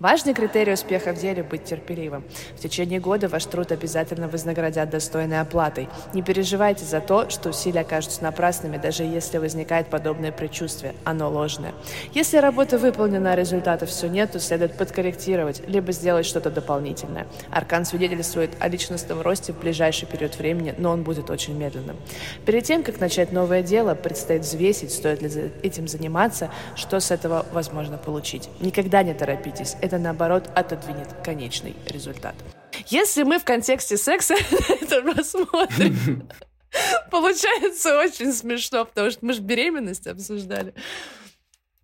Важный 0.00 0.32
критерий 0.32 0.74
успеха 0.74 1.12
в 1.12 1.18
деле– 1.18 1.42
быть 1.50 1.64
терпеливым. 1.64 2.22
В 2.56 2.60
течение 2.60 3.00
года 3.00 3.26
ваш 3.26 3.44
труд 3.46 3.72
обязательно 3.72 4.28
вознаградят 4.28 4.90
достойной 4.90 5.40
оплатой. 5.40 5.88
Не 6.14 6.22
переживайте 6.22 6.84
за 6.84 7.00
то, 7.00 7.28
что 7.30 7.48
усилия 7.48 7.80
окажутся 7.80 8.22
напрасными, 8.22 8.76
даже 8.76 9.02
если 9.02 9.38
возникает 9.38 9.88
подобное 9.88 10.30
предчувствие. 10.30 10.94
Оно 11.02 11.28
ложное. 11.28 11.74
Если 12.14 12.36
работа 12.36 12.78
выполнена, 12.78 13.32
а 13.32 13.34
результатов 13.34 13.88
все 13.88 14.06
нет, 14.06 14.30
то 14.30 14.38
следует 14.38 14.76
подкорректировать, 14.76 15.62
либо 15.66 15.90
сделать 15.90 16.26
что-то 16.26 16.52
дополнительное. 16.52 17.26
Аркан 17.50 17.84
свидетельствует 17.84 18.52
о 18.60 18.68
личностном 18.68 19.20
росте 19.20 19.52
в 19.52 19.58
ближайший 19.58 20.06
период 20.06 20.38
времени, 20.38 20.76
но 20.78 20.90
он 20.92 21.02
будет 21.02 21.28
очень 21.28 21.58
медленным. 21.58 21.96
Перед 22.46 22.62
тем, 22.62 22.84
как 22.84 23.00
начать 23.00 23.32
новое 23.32 23.64
дело, 23.64 23.96
предстоит 23.96 24.42
взвесить, 24.42 24.92
стоит 24.92 25.22
ли 25.22 25.50
этим 25.64 25.88
заниматься, 25.88 26.50
что 26.76 27.00
с 27.00 27.10
этого 27.10 27.44
возможно 27.50 27.98
получить. 27.98 28.48
Никогда 28.60 29.02
не 29.02 29.12
торопитесь 29.12 29.74
это 29.88 29.98
наоборот 29.98 30.50
отодвинет 30.54 31.08
конечный 31.24 31.74
результат. 31.86 32.34
Если 32.88 33.22
мы 33.22 33.38
в 33.38 33.44
контексте 33.44 33.96
секса 33.96 34.34
это 34.80 35.00
рассмотрим, 35.00 36.28
получается 37.10 37.98
очень 37.98 38.32
смешно, 38.32 38.84
потому 38.84 39.10
что 39.10 39.24
мы 39.24 39.32
же 39.32 39.40
беременность 39.40 40.06
обсуждали. 40.06 40.74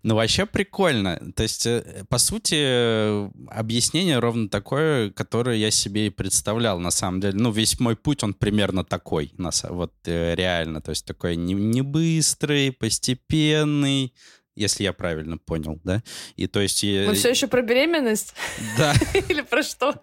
Ну, 0.03 0.17
вообще 0.17 0.45
прикольно. 0.45 1.19
То 1.35 1.45
есть, 1.45 1.65
э, 1.65 2.05
по 2.11 2.19
сути, 2.19 3.25
объяснение 3.51 4.19
ровно 4.19 4.51
такое, 4.51 5.11
которое 5.11 5.57
я 5.57 5.71
себе 5.71 6.09
и 6.09 6.11
представлял, 6.11 6.79
на 6.79 6.91
самом 6.91 7.21
деле. 7.23 7.39
Ну, 7.39 7.51
весь 7.51 7.81
мой 7.81 7.97
путь, 7.97 8.23
он 8.23 8.35
примерно 8.35 8.85
такой, 8.85 9.33
вот 9.39 9.95
э, 10.05 10.35
реально. 10.35 10.83
То 10.83 10.91
есть, 10.91 11.07
такой 11.07 11.37
не, 11.37 11.55
не 11.55 11.81
быстрый, 11.81 12.71
постепенный, 12.71 14.13
если 14.55 14.85
я 14.85 14.93
правильно 14.93 15.39
понял, 15.39 15.81
да? 15.85 16.03
И 16.37 16.47
то 16.47 16.61
есть... 16.61 16.83
Мы 16.83 17.15
все 17.15 17.31
еще 17.31 17.47
про 17.47 17.63
беременность? 17.63 18.35
Да. 18.79 18.95
Или 19.29 19.43
про 19.43 19.63
что? 19.63 19.95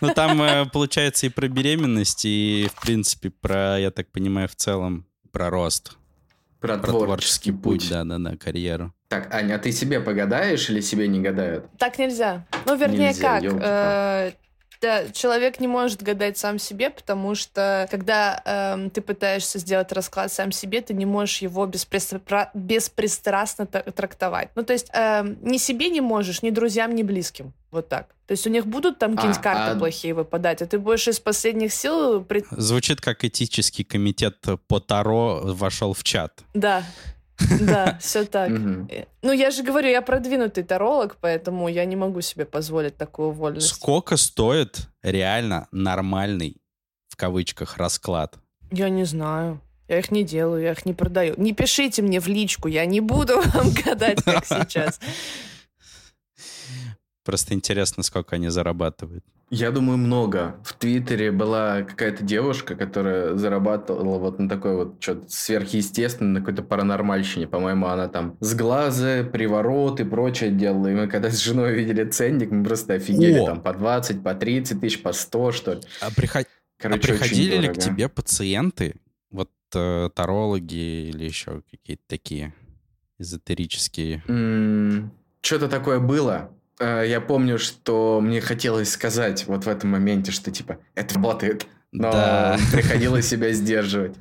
Ну, 0.00 0.12
там 0.14 0.42
э, 0.42 0.66
получается 0.66 1.26
и 1.26 1.28
про 1.28 1.48
беременность, 1.48 2.24
и, 2.24 2.68
в 2.74 2.80
принципе, 2.80 3.30
про, 3.30 3.78
я 3.78 3.90
так 3.90 4.10
понимаю, 4.10 4.48
в 4.48 4.56
целом 4.56 5.06
про 5.30 5.50
рост. 5.50 5.96
Про, 6.60 6.78
про 6.78 6.92
творческий 6.92 7.52
путь. 7.52 7.88
Да-да-да, 7.90 8.36
карьеру. 8.36 8.94
Так, 9.08 9.34
Аня, 9.34 9.56
а 9.56 9.58
ты 9.58 9.72
себе 9.72 10.00
погадаешь 10.00 10.70
или 10.70 10.80
себе 10.80 11.08
не 11.08 11.20
гадают? 11.20 11.66
Так 11.76 11.98
нельзя. 11.98 12.46
Ну, 12.66 12.76
вернее, 12.76 13.08
нельзя, 13.08 13.40
как? 13.40 13.44
Э, 13.44 14.32
Да, 14.82 15.08
человек 15.12 15.60
не 15.60 15.68
может 15.68 16.02
гадать 16.02 16.36
сам 16.36 16.58
себе, 16.58 16.90
потому 16.90 17.36
что 17.36 17.86
когда 17.88 18.42
э, 18.44 18.90
ты 18.90 19.00
пытаешься 19.00 19.60
сделать 19.60 19.92
расклад 19.92 20.32
сам 20.32 20.50
себе, 20.50 20.80
ты 20.80 20.92
не 20.92 21.06
можешь 21.06 21.38
его 21.38 21.64
беспристра... 21.66 22.50
беспристрастно 22.52 23.66
трактовать. 23.66 24.48
Ну, 24.56 24.64
то 24.64 24.72
есть 24.72 24.90
э, 24.92 25.36
ни 25.40 25.58
себе 25.58 25.88
не 25.88 26.00
можешь, 26.00 26.42
ни 26.42 26.50
друзьям, 26.50 26.96
ни 26.96 27.04
близким. 27.04 27.52
Вот 27.70 27.88
так. 27.88 28.08
То 28.26 28.32
есть 28.32 28.44
у 28.44 28.50
них 28.50 28.66
будут 28.66 28.98
там 28.98 29.14
какие-нибудь 29.14 29.40
а, 29.40 29.42
карты 29.42 29.76
а... 29.76 29.78
плохие 29.78 30.14
выпадать, 30.14 30.62
а 30.62 30.66
ты 30.66 30.80
будешь 30.80 31.06
из 31.06 31.20
последних 31.20 31.72
сил... 31.72 32.26
Звучит 32.50 33.00
как 33.00 33.24
этический 33.24 33.84
комитет 33.84 34.44
по 34.66 34.80
Таро 34.80 35.42
вошел 35.44 35.94
в 35.94 36.02
чат. 36.02 36.40
Да, 36.54 36.82
да, 37.60 37.98
все 38.00 38.24
так. 38.24 38.50
Э, 38.50 39.06
ну, 39.22 39.32
я 39.32 39.50
же 39.50 39.62
говорю, 39.62 39.88
я 39.88 40.02
продвинутый 40.02 40.64
таролог, 40.64 41.16
поэтому 41.20 41.68
я 41.68 41.84
не 41.84 41.96
могу 41.96 42.20
себе 42.20 42.44
позволить 42.44 42.96
такую 42.96 43.32
вольность. 43.32 43.68
Сколько 43.68 44.16
стоит 44.16 44.88
реально 45.02 45.68
нормальный, 45.72 46.60
в 47.08 47.16
кавычках, 47.16 47.76
расклад? 47.76 48.36
Я 48.70 48.88
не 48.88 49.04
знаю. 49.04 49.60
Я 49.88 49.98
их 49.98 50.10
не 50.10 50.24
делаю, 50.24 50.62
я 50.62 50.72
их 50.72 50.86
не 50.86 50.94
продаю. 50.94 51.34
Не 51.36 51.52
пишите 51.52 52.00
мне 52.02 52.20
в 52.20 52.26
личку, 52.26 52.68
я 52.68 52.86
не 52.86 53.00
буду 53.00 53.42
вам 53.54 53.70
гадать, 53.84 54.22
как 54.22 54.46
сейчас. 54.46 54.98
Просто 57.24 57.54
интересно, 57.54 58.02
сколько 58.02 58.36
они 58.36 58.48
зарабатывают. 58.48 59.24
Я 59.54 59.70
думаю, 59.70 59.98
много. 59.98 60.56
В 60.64 60.72
Твиттере 60.72 61.30
была 61.30 61.82
какая-то 61.82 62.24
девушка, 62.24 62.74
которая 62.74 63.36
зарабатывала 63.36 64.18
вот 64.18 64.38
на 64.38 64.48
такой 64.48 64.74
вот 64.74 64.96
что-то 64.98 65.28
сверхъестественное, 65.28 66.32
на 66.32 66.40
какой-то 66.40 66.62
паранормальщине. 66.62 67.46
По-моему, 67.46 67.86
она 67.86 68.08
там 68.08 68.38
с 68.40 68.54
глаза, 68.54 69.24
приворот 69.24 70.00
и 70.00 70.04
прочее 70.04 70.52
делала. 70.52 70.88
И 70.88 70.94
мы 70.94 71.06
когда 71.06 71.30
с 71.30 71.38
женой 71.38 71.74
видели 71.74 72.08
ценник, 72.08 72.50
мы 72.50 72.64
просто 72.64 72.94
офигели. 72.94 73.40
О! 73.40 73.46
Там 73.46 73.60
по 73.60 73.74
20, 73.74 74.22
по 74.22 74.34
30 74.34 74.80
тысяч, 74.80 75.02
по 75.02 75.12
100, 75.12 75.52
что 75.52 75.72
ли. 75.74 75.80
А, 76.00 76.10
приход... 76.10 76.46
Короче, 76.78 77.12
а 77.12 77.18
приходили 77.18 77.58
ли 77.58 77.68
к 77.68 77.78
тебе 77.78 78.08
пациенты, 78.08 78.94
вот 79.30 79.50
э, 79.74 80.08
тарологи 80.14 81.10
или 81.10 81.24
еще 81.24 81.62
какие-то 81.70 82.02
такие 82.08 82.54
эзотерические? 83.18 84.24
Mm, 84.26 85.10
что-то 85.42 85.68
такое 85.68 86.00
было. 86.00 86.50
Э, 86.82 87.04
я 87.06 87.20
помню, 87.20 87.58
что 87.58 88.20
мне 88.20 88.40
хотелось 88.40 88.90
сказать 88.90 89.46
вот 89.46 89.64
в 89.64 89.68
этом 89.68 89.90
моменте, 89.90 90.32
что 90.32 90.50
типа 90.50 90.78
это 90.96 91.14
работает, 91.14 91.66
но 91.92 92.10
да. 92.10 92.58
приходилось 92.72 93.28
себя 93.28 93.52
сдерживать. 93.52 94.16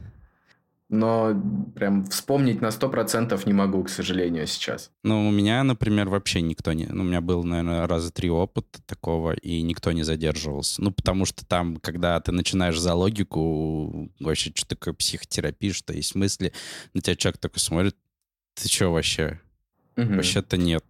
Но 0.90 1.34
прям 1.74 2.04
вспомнить 2.04 2.60
на 2.60 2.70
сто 2.70 2.90
процентов 2.90 3.46
не 3.46 3.54
могу, 3.54 3.82
к 3.86 3.90
сожалению, 3.90 4.46
сейчас. 4.46 4.92
Ну, 5.04 5.26
у 5.26 5.32
меня, 5.32 5.64
например, 5.64 6.10
вообще 6.10 6.42
никто 6.42 6.74
не... 6.74 6.86
Ну, 6.86 7.04
у 7.04 7.06
меня 7.06 7.22
был, 7.22 7.46
наверное, 7.46 7.88
раза 7.88 8.12
три 8.12 8.30
опыта 8.30 8.82
такого, 8.86 9.32
и 9.32 9.62
никто 9.62 9.94
не 9.94 10.04
задерживался. 10.04 10.84
Ну, 10.84 10.92
потому 10.92 11.24
что 11.24 11.46
там, 11.46 11.78
когда 11.78 12.20
ты 12.20 12.34
начинаешь 12.34 12.78
за 12.78 12.94
логику, 12.94 14.12
вообще, 14.20 14.52
что 14.54 14.68
такое 14.68 14.94
психотерапия, 14.94 15.72
что 15.72 15.94
есть 15.94 16.14
мысли, 16.14 16.52
на 16.94 17.00
тебя 17.00 17.16
человек 17.16 17.40
такой 17.40 17.60
смотрит, 17.62 17.96
ты 18.54 18.68
что 18.68 18.90
вообще? 18.90 19.40
Угу. 19.96 20.16
Вообще-то 20.16 20.58
нет 20.58 20.84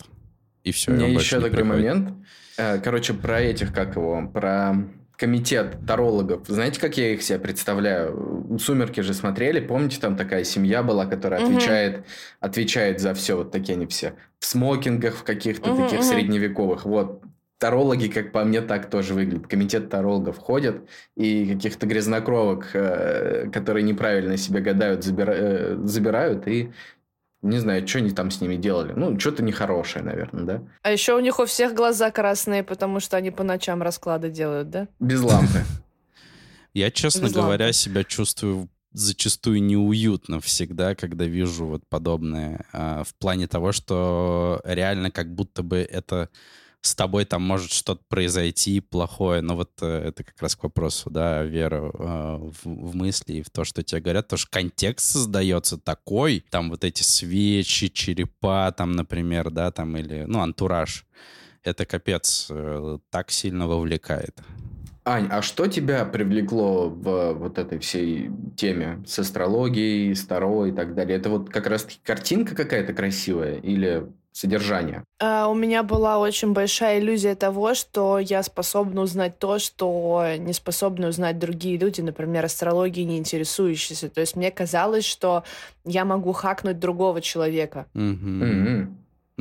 и 0.63 0.71
все. 0.71 0.91
Мне 0.91 1.11
еще 1.13 1.37
такой 1.37 1.51
приходит. 1.51 1.73
момент. 1.73 2.13
Э, 2.57 2.79
короче, 2.79 3.13
про 3.13 3.41
этих, 3.41 3.73
как 3.73 3.95
его, 3.95 4.27
про 4.27 4.75
комитет 5.21 5.77
тарологов. 5.85 6.47
Знаете, 6.47 6.81
как 6.81 6.97
я 6.97 7.13
их 7.13 7.21
себе 7.21 7.37
представляю? 7.37 8.57
«Сумерки» 8.59 9.01
же 9.01 9.13
смотрели. 9.13 9.59
Помните, 9.59 9.99
там 10.01 10.17
такая 10.17 10.43
семья 10.43 10.81
была, 10.81 11.05
которая 11.05 11.41
угу. 11.41 11.51
отвечает, 11.51 12.05
отвечает 12.39 12.99
за 12.99 13.13
все. 13.13 13.37
Вот 13.37 13.51
такие 13.51 13.75
они 13.75 13.85
все. 13.85 14.15
В 14.39 14.45
смокингах, 14.47 15.15
в 15.15 15.23
каких-то 15.23 15.73
угу, 15.73 15.83
таких 15.83 15.99
угу. 15.99 16.07
средневековых. 16.07 16.85
Вот. 16.85 17.21
Тарологи, 17.59 18.07
как 18.07 18.31
по 18.31 18.43
мне, 18.43 18.61
так 18.61 18.89
тоже 18.89 19.13
выглядят. 19.13 19.45
Комитет 19.45 19.91
тарологов 19.91 20.39
ходят, 20.39 20.89
и 21.15 21.53
каких-то 21.53 21.85
грязнокровок, 21.85 22.69
э, 22.73 23.51
которые 23.53 23.83
неправильно 23.83 24.37
себе 24.37 24.61
гадают, 24.61 25.03
забира... 25.03 25.33
Э, 25.37 25.77
забирают 25.83 26.47
и 26.47 26.71
не 27.41 27.57
знаю, 27.57 27.87
что 27.87 27.99
они 27.99 28.11
там 28.11 28.29
с 28.29 28.39
ними 28.41 28.55
делали. 28.55 28.93
Ну, 28.95 29.19
что-то 29.19 29.43
нехорошее, 29.43 30.03
наверное, 30.03 30.43
да? 30.43 30.63
А 30.83 30.91
еще 30.91 31.15
у 31.15 31.19
них 31.19 31.39
у 31.39 31.45
всех 31.45 31.73
глаза 31.73 32.11
красные, 32.11 32.63
потому 32.63 32.99
что 32.99 33.17
они 33.17 33.31
по 33.31 33.43
ночам 33.43 33.81
расклады 33.81 34.29
делают, 34.29 34.69
да? 34.69 34.87
Без 34.99 35.21
лампы. 35.21 35.63
Я, 36.73 36.91
честно 36.91 37.29
говоря, 37.29 37.73
себя 37.73 38.03
чувствую 38.03 38.69
зачастую 38.93 39.63
неуютно 39.63 40.39
всегда, 40.41 40.95
когда 40.95 41.25
вижу 41.25 41.65
вот 41.65 41.87
подобное. 41.87 42.65
А, 42.73 43.03
в 43.03 43.15
плане 43.15 43.47
того, 43.47 43.71
что 43.71 44.61
реально 44.63 45.11
как 45.11 45.33
будто 45.33 45.63
бы 45.63 45.77
это 45.77 46.29
с 46.81 46.95
тобой 46.95 47.25
там 47.25 47.43
может 47.43 47.71
что-то 47.71 48.01
произойти 48.09 48.79
плохое, 48.79 49.41
но 49.41 49.55
вот 49.55 49.71
э, 49.81 50.07
это 50.07 50.23
как 50.23 50.41
раз 50.41 50.55
к 50.55 50.63
вопросу, 50.63 51.09
да, 51.09 51.43
веры 51.43 51.77
э, 51.77 51.89
в, 51.93 52.65
в 52.65 52.95
мысли 52.95 53.33
и 53.33 53.41
в 53.43 53.49
то, 53.51 53.63
что 53.63 53.83
тебе 53.83 54.01
говорят, 54.01 54.27
то 54.27 54.37
что 54.37 54.49
контекст 54.49 55.11
создается 55.11 55.77
такой, 55.77 56.43
там 56.49 56.69
вот 56.71 56.83
эти 56.83 57.03
свечи, 57.03 57.89
черепа, 57.89 58.73
там, 58.75 58.93
например, 58.93 59.51
да, 59.51 59.71
там, 59.71 59.95
или, 59.95 60.23
ну, 60.27 60.39
антураж, 60.41 61.05
это 61.63 61.85
капец, 61.85 62.47
э, 62.49 62.97
так 63.11 63.29
сильно 63.29 63.67
вовлекает. 63.67 64.41
Ань, 65.03 65.27
а 65.31 65.41
что 65.41 65.65
тебя 65.65 66.05
привлекло 66.05 66.89
в 66.89 67.33
вот 67.33 67.57
этой 67.57 67.79
всей 67.79 68.29
теме 68.55 69.03
с 69.07 69.17
астрологией, 69.17 70.13
с 70.13 70.23
и 70.23 70.71
так 70.71 70.93
далее? 70.93 71.17
Это 71.17 71.29
вот 71.29 71.49
как 71.49 71.65
раз 71.65 71.87
картинка 72.03 72.55
какая-то 72.55 72.93
красивая 72.93 73.55
или 73.55 74.07
содержания? 74.31 75.03
А, 75.19 75.47
у 75.47 75.53
меня 75.53 75.83
была 75.83 76.19
очень 76.19 76.53
большая 76.53 76.99
иллюзия 76.99 77.35
того, 77.35 77.73
что 77.73 78.19
я 78.19 78.43
способна 78.43 79.01
узнать 79.01 79.37
то, 79.39 79.59
что 79.59 80.25
не 80.37 80.53
способны 80.53 81.09
узнать 81.09 81.39
другие 81.39 81.77
люди, 81.77 82.01
например, 82.01 82.45
астрологией 82.45 83.05
не 83.05 83.17
интересующиеся. 83.17 84.09
То 84.09 84.21
есть 84.21 84.35
мне 84.35 84.51
казалось, 84.51 85.05
что 85.05 85.43
я 85.85 86.05
могу 86.05 86.31
хакнуть 86.31 86.79
другого 86.79 87.21
человека. 87.21 87.85
Mm-hmm. 87.93 88.41
Mm-hmm. 88.41 88.87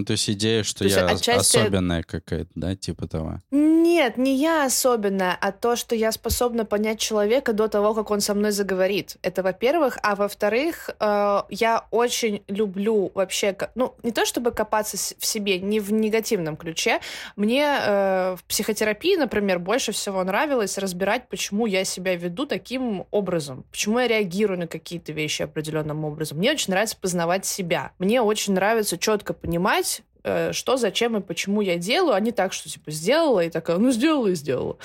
Ну, 0.01 0.07
то 0.07 0.13
есть 0.13 0.31
идея, 0.31 0.63
что 0.63 0.79
то 0.79 0.85
я 0.87 1.05
отчасти... 1.05 1.59
особенная 1.59 2.03
какая-то, 2.03 2.51
да, 2.55 2.75
типа 2.75 3.07
того? 3.07 3.41
Нет, 3.51 4.17
не 4.17 4.35
я 4.35 4.65
особенная, 4.65 5.37
а 5.39 5.53
то, 5.53 5.77
что 5.77 5.95
я 5.95 6.11
способна 6.11 6.65
понять 6.65 6.99
человека 6.99 7.53
до 7.53 7.69
того, 7.69 7.93
как 7.93 8.11
он 8.11 8.23
со 8.23 8.33
мной 8.33 8.53
заговорит. 8.53 9.19
Это 9.21 9.43
во-первых. 9.43 9.99
А 10.03 10.15
во-вторых, 10.15 10.89
э, 10.99 11.43
я 11.51 11.85
очень 11.91 12.43
люблю 12.49 13.13
вообще, 13.15 13.55
ну, 13.75 13.95
не 14.03 14.11
то 14.11 14.25
чтобы 14.25 14.53
копаться 14.53 14.97
в 14.97 15.27
себе, 15.27 15.59
не 15.59 15.81
в 15.81 15.93
негативном 15.93 16.57
ключе. 16.57 17.01
Мне 17.37 17.67
э, 17.79 18.37
в 18.39 18.45
психотерапии, 18.45 19.17
например, 19.17 19.59
больше 19.59 19.93
всего 19.93 20.25
нравилось 20.25 20.79
разбирать, 20.79 21.29
почему 21.29 21.67
я 21.67 21.85
себя 21.85 22.17
веду 22.17 22.47
таким 22.47 23.05
образом, 23.11 23.67
почему 23.71 23.99
я 23.99 24.09
реагирую 24.09 24.61
на 24.61 24.67
какие-то 24.67 25.13
вещи 25.13 25.43
определенным 25.43 26.07
образом. 26.07 26.39
Мне 26.39 26.53
очень 26.53 26.71
нравится 26.71 26.97
познавать 26.99 27.45
себя. 27.45 27.93
Мне 27.99 28.23
очень 28.23 28.55
нравится 28.55 28.97
четко 28.97 29.35
понимать, 29.35 29.90
что, 30.23 30.77
зачем 30.77 31.17
и 31.17 31.21
почему 31.21 31.61
я 31.61 31.77
делаю, 31.77 32.15
а 32.15 32.21
не 32.21 32.33
так, 32.33 32.53
что 32.53 32.69
типа 32.69 32.91
сделала 32.91 33.41
и 33.41 33.51
такая, 33.51 33.79
ну 33.79 33.91
сделала 33.91 34.29
и 34.29 34.35
сделала. 34.35 34.77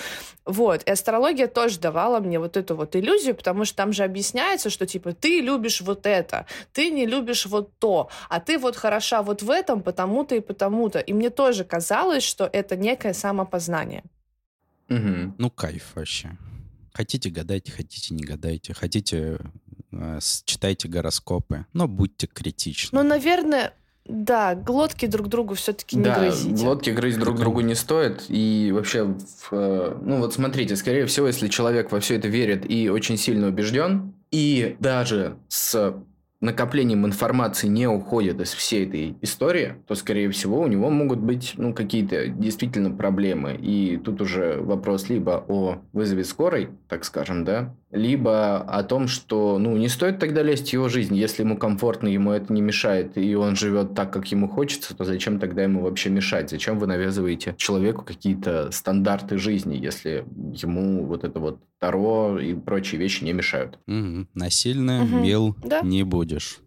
Вот. 0.45 0.83
И 0.83 0.91
астрология 0.91 1.47
тоже 1.47 1.79
давала 1.79 2.19
мне 2.19 2.39
вот 2.39 2.57
эту 2.57 2.75
вот 2.75 2.95
иллюзию, 2.95 3.35
потому 3.35 3.65
что 3.65 3.75
там 3.75 3.93
же 3.93 4.03
объясняется, 4.03 4.69
что 4.69 4.85
типа 4.85 5.13
ты 5.13 5.41
любишь 5.41 5.81
вот 5.81 6.05
это, 6.05 6.45
ты 6.71 6.89
не 6.89 7.05
любишь 7.05 7.45
вот 7.45 7.77
то, 7.79 8.09
а 8.29 8.39
ты 8.39 8.57
вот 8.57 8.75
хороша 8.75 9.23
вот 9.23 9.41
в 9.41 9.49
этом 9.49 9.81
потому-то 9.81 10.35
и 10.35 10.39
потому-то. 10.39 10.99
И 10.99 11.13
мне 11.13 11.29
тоже 11.29 11.63
казалось, 11.63 12.23
что 12.23 12.49
это 12.51 12.75
некое 12.75 13.13
самопознание. 13.13 14.03
Угу. 14.89 15.33
Ну, 15.37 15.49
кайф 15.49 15.91
вообще. 15.95 16.37
Хотите 16.93 17.29
гадайте, 17.29 17.71
хотите 17.71 18.13
не 18.13 18.23
гадайте, 18.23 18.73
хотите 18.73 19.39
э, 19.91 20.19
читайте 20.45 20.87
гороскопы, 20.87 21.65
но 21.73 21.87
будьте 21.87 22.27
критичны. 22.27 22.97
Ну, 22.97 23.07
наверное, 23.07 23.73
да, 24.07 24.53
глотки 24.53 25.07
друг 25.07 25.29
другу 25.29 25.55
все-таки 25.55 25.97
не 25.97 26.03
да, 26.03 26.19
грызите. 26.19 26.63
глотки 26.63 26.91
грызть 26.91 27.19
друг 27.19 27.39
другу 27.39 27.61
не 27.61 27.73
стоит. 27.73 28.25
И 28.29 28.71
вообще, 28.71 29.15
э, 29.51 29.97
ну 30.01 30.19
вот 30.19 30.33
смотрите, 30.33 30.75
скорее 30.75 31.07
всего, 31.07 31.25
если 31.25 31.47
человек 31.47 31.91
во 31.91 31.99
все 31.99 32.15
это 32.15 32.27
верит 32.27 32.69
и 32.69 32.89
очень 32.89 33.17
сильно 33.17 33.47
убежден, 33.47 34.13
и 34.29 34.75
даже 34.79 35.37
с 35.47 35.95
накоплением 36.39 37.05
информации 37.05 37.67
не 37.67 37.87
уходит 37.87 38.39
из 38.39 38.53
всей 38.53 38.85
этой 38.85 39.15
истории, 39.21 39.75
то, 39.87 39.95
скорее 39.95 40.29
всего, 40.29 40.61
у 40.61 40.67
него 40.67 40.89
могут 40.89 41.19
быть 41.19 41.53
ну, 41.57 41.73
какие-то 41.73 42.27
действительно 42.27 42.91
проблемы. 42.91 43.57
И 43.59 43.97
тут 43.97 44.21
уже 44.21 44.61
вопрос 44.61 45.09
либо 45.09 45.43
о 45.47 45.79
вызове 45.93 46.23
скорой, 46.23 46.69
так 46.87 47.05
скажем, 47.05 47.43
да, 47.43 47.73
либо 47.91 48.57
о 48.57 48.83
том, 48.83 49.07
что 49.07 49.57
ну, 49.57 49.77
не 49.77 49.87
стоит 49.87 50.19
тогда 50.19 50.43
лезть 50.43 50.69
в 50.69 50.73
его 50.73 50.89
жизнь. 50.89 51.15
Если 51.15 51.43
ему 51.43 51.57
комфортно, 51.57 52.07
ему 52.07 52.31
это 52.31 52.51
не 52.51 52.61
мешает, 52.61 53.17
и 53.17 53.35
он 53.35 53.55
живет 53.55 53.93
так, 53.93 54.11
как 54.11 54.27
ему 54.31 54.47
хочется, 54.47 54.95
то 54.95 55.05
зачем 55.05 55.39
тогда 55.39 55.63
ему 55.63 55.81
вообще 55.81 56.09
мешать? 56.09 56.49
Зачем 56.49 56.79
вы 56.79 56.87
навязываете 56.87 57.55
человеку 57.57 58.03
какие-то 58.03 58.71
стандарты 58.71 59.37
жизни, 59.37 59.77
если 59.77 60.25
ему 60.35 61.05
вот 61.05 61.23
это 61.23 61.39
вот 61.39 61.59
Таро 61.79 62.39
и 62.39 62.53
прочие 62.53 62.99
вещи 62.99 63.23
не 63.23 63.33
мешают? 63.33 63.79
Угу. 63.87 64.27
Насильно 64.33 65.03
угу. 65.03 65.17
мил 65.17 65.55
да? 65.63 65.81
не 65.81 66.03
будешь. 66.03 66.59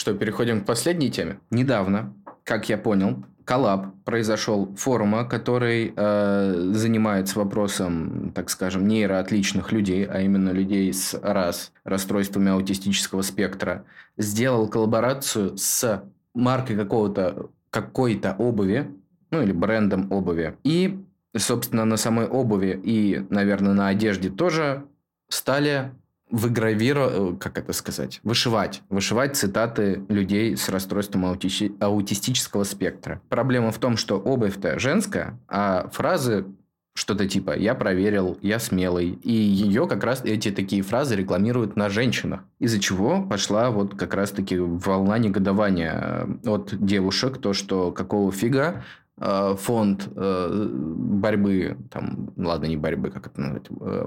Что, 0.00 0.14
переходим 0.14 0.62
к 0.62 0.66
последней 0.66 1.10
теме. 1.10 1.40
Недавно, 1.50 2.14
как 2.44 2.70
я 2.70 2.78
понял, 2.78 3.22
коллаб 3.44 3.94
произошел 4.04 4.74
форума, 4.74 5.24
который 5.24 5.92
э, 5.94 6.70
занимается 6.72 7.38
вопросом, 7.38 8.32
так 8.34 8.48
скажем, 8.48 8.88
нейроотличных 8.88 9.72
людей, 9.72 10.06
а 10.06 10.22
именно 10.22 10.50
людей 10.52 10.90
с 10.90 11.20
РАС, 11.22 11.72
расстройствами 11.84 12.50
аутистического 12.50 13.20
спектра, 13.20 13.84
сделал 14.16 14.68
коллаборацию 14.68 15.58
с 15.58 16.02
маркой 16.32 16.76
какого-то 16.76 17.50
какой-то 17.68 18.34
обуви, 18.38 18.90
ну 19.30 19.42
или 19.42 19.52
брендом 19.52 20.10
обуви. 20.10 20.56
И, 20.64 20.98
собственно, 21.36 21.84
на 21.84 21.98
самой 21.98 22.26
обуви 22.26 22.80
и, 22.82 23.22
наверное, 23.28 23.74
на 23.74 23.88
одежде 23.88 24.30
тоже 24.30 24.84
стали 25.28 25.92
выгравировать, 26.30 27.36
э, 27.36 27.36
как 27.38 27.58
это 27.58 27.72
сказать, 27.72 28.20
вышивать, 28.22 28.82
вышивать 28.88 29.36
цитаты 29.36 30.04
людей 30.08 30.56
с 30.56 30.68
расстройством 30.68 31.26
аути... 31.26 31.72
аутистического 31.80 32.64
спектра. 32.64 33.20
Проблема 33.28 33.72
в 33.72 33.78
том, 33.78 33.96
что 33.96 34.18
обувь-то 34.18 34.78
женская, 34.78 35.38
а 35.48 35.88
фразы 35.92 36.46
что-то 36.92 37.28
типа 37.28 37.56
«я 37.56 37.74
проверил», 37.74 38.36
«я 38.42 38.58
смелый». 38.58 39.10
И 39.22 39.32
ее 39.32 39.86
как 39.86 40.04
раз 40.04 40.22
эти 40.24 40.50
такие 40.50 40.82
фразы 40.82 41.14
рекламируют 41.16 41.76
на 41.76 41.88
женщинах. 41.88 42.40
Из-за 42.58 42.80
чего 42.80 43.22
пошла 43.22 43.70
вот 43.70 43.94
как 43.94 44.12
раз-таки 44.14 44.58
волна 44.58 45.16
негодования 45.18 46.28
от 46.44 46.74
девушек, 46.84 47.38
то, 47.38 47.52
что 47.52 47.92
какого 47.92 48.32
фига 48.32 48.84
Э, 49.09 49.09
фонд 49.20 50.08
э, 50.16 50.68
борьбы, 50.70 51.76
там, 51.90 52.32
ладно, 52.36 52.66
не 52.66 52.76
борьбы, 52.76 53.10
как 53.10 53.26
это 53.26 53.40
назвать, 53.40 53.66
э, 53.80 54.06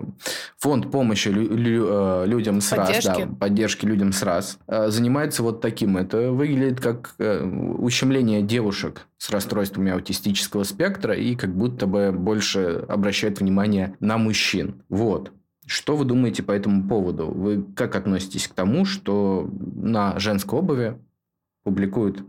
фонд 0.57 0.89
помощи 0.91 1.29
людям 1.29 2.61
с 2.61 2.69
поддержки. 2.69 3.25
да, 3.25 3.35
поддержки 3.39 3.85
людям 3.85 4.11
с 4.11 4.23
раз, 4.23 4.57
занимается 4.67 5.43
вот 5.43 5.61
таким. 5.61 5.97
Это 5.97 6.31
выглядит 6.31 6.81
как 6.81 7.15
ущемление 7.19 8.41
девушек 8.41 9.07
с 9.17 9.29
расстройствами 9.29 9.91
аутистического 9.91 10.63
спектра 10.63 11.15
и 11.15 11.35
как 11.35 11.55
будто 11.55 11.85
бы 11.85 12.11
больше 12.11 12.83
обращает 12.87 13.39
внимание 13.39 13.95
на 13.99 14.17
мужчин. 14.17 14.81
Вот. 14.89 15.31
Что 15.65 15.95
вы 15.95 16.05
думаете 16.05 16.43
по 16.43 16.51
этому 16.51 16.87
поводу? 16.87 17.27
Вы 17.27 17.63
как 17.75 17.95
относитесь 17.95 18.47
к 18.47 18.53
тому, 18.53 18.83
что 18.83 19.49
на 19.75 20.19
женской 20.19 20.59
обуви 20.59 20.97
публикуют 21.63 22.25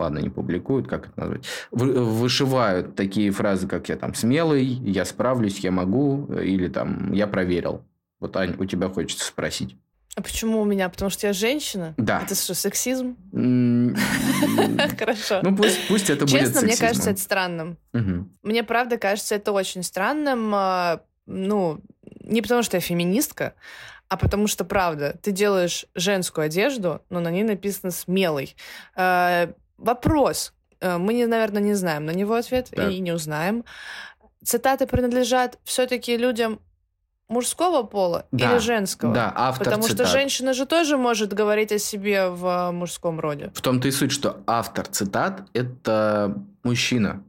ладно, 0.00 0.18
не 0.18 0.30
публикуют, 0.30 0.88
как 0.88 1.08
это 1.08 1.20
назвать, 1.20 1.44
вышивают 1.70 2.96
такие 2.96 3.30
фразы, 3.30 3.68
как 3.68 3.88
я 3.88 3.96
там 3.96 4.14
смелый, 4.14 4.64
я 4.64 5.04
справлюсь, 5.04 5.60
я 5.60 5.70
могу, 5.70 6.26
или 6.34 6.68
там 6.68 7.12
я 7.12 7.26
проверил. 7.26 7.82
Вот, 8.18 8.36
Ань, 8.36 8.54
у 8.58 8.64
тебя 8.64 8.88
хочется 8.88 9.24
спросить. 9.24 9.76
А 10.16 10.22
почему 10.22 10.60
у 10.60 10.64
меня? 10.64 10.88
Потому 10.88 11.10
что 11.10 11.28
я 11.28 11.32
женщина? 11.32 11.94
Да. 11.96 12.22
Это 12.22 12.34
что, 12.34 12.54
сексизм? 12.54 13.16
Хорошо. 14.98 15.40
Ну, 15.42 15.56
пусть, 15.56 15.88
пусть 15.88 16.10
это 16.10 16.26
будет 16.26 16.40
Честно, 16.40 16.62
мне 16.62 16.76
кажется, 16.76 17.10
это 17.10 17.20
странным. 17.20 17.78
Мне, 18.42 18.64
правда, 18.64 18.98
кажется, 18.98 19.36
это 19.36 19.52
очень 19.52 19.82
странным. 19.82 20.50
А, 20.54 21.02
ну, 21.26 21.80
не 22.24 22.42
потому 22.42 22.62
что 22.62 22.76
я 22.76 22.80
феминистка, 22.80 23.54
а 24.08 24.16
потому 24.16 24.48
что, 24.48 24.64
правда, 24.64 25.16
ты 25.22 25.30
делаешь 25.30 25.86
женскую 25.94 26.46
одежду, 26.46 27.02
но 27.10 27.20
на 27.20 27.30
ней 27.30 27.44
написано 27.44 27.92
«смелый». 27.92 28.56
Вопрос. 29.80 30.52
Э, 30.80 30.98
мы, 30.98 31.26
наверное, 31.26 31.62
не 31.62 31.74
знаем 31.74 32.04
на 32.06 32.12
него 32.12 32.34
ответ 32.34 32.70
так. 32.70 32.90
и 32.90 33.00
не 33.00 33.12
узнаем. 33.12 33.64
Цитаты 34.44 34.86
принадлежат 34.86 35.58
все-таки 35.64 36.16
людям 36.16 36.60
мужского 37.28 37.82
пола 37.82 38.26
да, 38.32 38.52
или 38.52 38.58
женского? 38.58 39.14
Да, 39.14 39.32
автор 39.34 39.64
Потому 39.64 39.84
цитат. 39.84 40.06
что 40.06 40.18
женщина 40.18 40.52
же 40.52 40.66
тоже 40.66 40.96
может 40.96 41.32
говорить 41.32 41.72
о 41.72 41.78
себе 41.78 42.28
в 42.28 42.70
мужском 42.72 43.20
роде. 43.20 43.50
В 43.54 43.60
том-то 43.60 43.88
и 43.88 43.90
суть, 43.90 44.12
что 44.12 44.42
автор 44.46 44.86
цитат– 44.86 45.42
это 45.54 46.34
мужчина. 46.62 47.22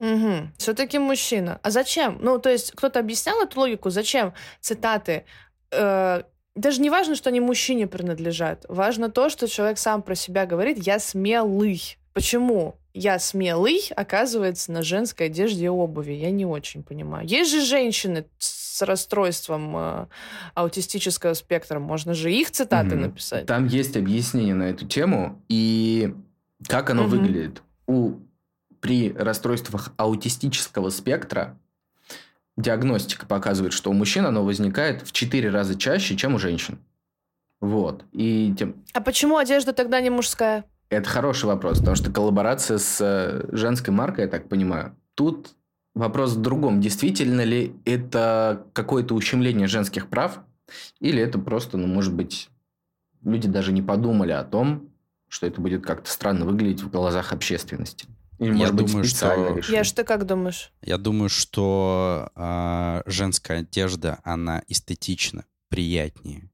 Угу. 0.00 0.48
Все-таки 0.58 0.98
мужчина. 0.98 1.60
А 1.62 1.70
зачем? 1.70 2.18
Ну, 2.20 2.38
то 2.38 2.50
есть 2.50 2.72
кто-то 2.72 3.00
объяснял 3.00 3.40
эту 3.42 3.60
логику, 3.60 3.90
зачем 3.90 4.34
цитаты 4.60 5.24
э, 5.70 6.22
даже 6.54 6.80
не 6.80 6.90
важно, 6.90 7.14
что 7.14 7.30
они 7.30 7.40
мужчине 7.40 7.86
принадлежат. 7.86 8.64
Важно 8.68 9.10
то, 9.10 9.28
что 9.28 9.48
человек 9.48 9.78
сам 9.78 10.02
про 10.02 10.14
себя 10.14 10.46
говорит 10.46 10.78
«я 10.78 10.98
смелый». 10.98 11.98
Почему 12.12 12.76
«я 12.92 13.18
смелый» 13.18 13.80
оказывается 13.96 14.70
на 14.70 14.82
женской 14.82 15.26
одежде 15.26 15.64
и 15.64 15.68
обуви? 15.68 16.12
Я 16.12 16.30
не 16.30 16.46
очень 16.46 16.84
понимаю. 16.84 17.26
Есть 17.26 17.50
же 17.50 17.64
женщины 17.64 18.26
с 18.38 18.82
расстройством 18.82 19.76
э, 19.76 20.06
аутистического 20.54 21.34
спектра. 21.34 21.80
Можно 21.80 22.14
же 22.14 22.32
их 22.32 22.52
цитаты 22.52 22.94
mm-hmm. 22.94 23.00
написать. 23.00 23.46
Там 23.46 23.66
есть 23.66 23.96
объяснение 23.96 24.54
на 24.54 24.64
эту 24.64 24.86
тему. 24.86 25.42
И 25.48 26.14
как 26.68 26.90
оно 26.90 27.04
mm-hmm. 27.04 27.08
выглядит? 27.08 27.62
У, 27.86 28.14
при 28.80 29.12
расстройствах 29.12 29.92
аутистического 29.96 30.90
спектра 30.90 31.58
диагностика 32.56 33.26
показывает, 33.26 33.72
что 33.72 33.90
у 33.90 33.94
мужчин 33.94 34.26
оно 34.26 34.44
возникает 34.44 35.02
в 35.02 35.12
4 35.12 35.50
раза 35.50 35.76
чаще, 35.76 36.16
чем 36.16 36.34
у 36.34 36.38
женщин. 36.38 36.78
Вот. 37.60 38.04
И 38.12 38.54
тем... 38.58 38.84
А 38.92 39.00
почему 39.00 39.36
одежда 39.36 39.72
тогда 39.72 40.00
не 40.00 40.10
мужская? 40.10 40.64
Это 40.90 41.08
хороший 41.08 41.46
вопрос, 41.46 41.78
потому 41.78 41.96
что 41.96 42.12
коллаборация 42.12 42.78
с 42.78 43.00
э, 43.00 43.48
женской 43.56 43.92
маркой, 43.92 44.24
я 44.24 44.30
так 44.30 44.48
понимаю, 44.48 44.94
тут 45.14 45.54
вопрос 45.94 46.32
в 46.32 46.40
другом. 46.40 46.80
Действительно 46.80 47.42
ли 47.42 47.74
это 47.84 48.66
какое-то 48.72 49.14
ущемление 49.14 49.66
женских 49.66 50.08
прав, 50.08 50.40
или 51.00 51.20
это 51.22 51.38
просто, 51.38 51.78
ну, 51.78 51.86
может 51.86 52.14
быть, 52.14 52.50
люди 53.22 53.48
даже 53.48 53.72
не 53.72 53.82
подумали 53.82 54.32
о 54.32 54.44
том, 54.44 54.90
что 55.28 55.46
это 55.46 55.60
будет 55.60 55.84
как-то 55.84 56.10
странно 56.10 56.44
выглядеть 56.44 56.82
в 56.82 56.90
глазах 56.90 57.32
общественности. 57.32 58.06
Или, 58.38 58.52
может 58.52 58.66
я 58.66 58.72
быть, 58.72 58.86
думаю, 58.86 59.04
что... 59.04 59.60
Я 59.68 59.84
что 59.84 60.04
как 60.04 60.26
думаешь? 60.26 60.72
Я 60.82 60.98
думаю, 60.98 61.28
что 61.28 62.30
э, 62.34 63.02
женская 63.06 63.60
одежда, 63.60 64.18
она 64.24 64.62
эстетична, 64.68 65.44
приятнее. 65.68 66.50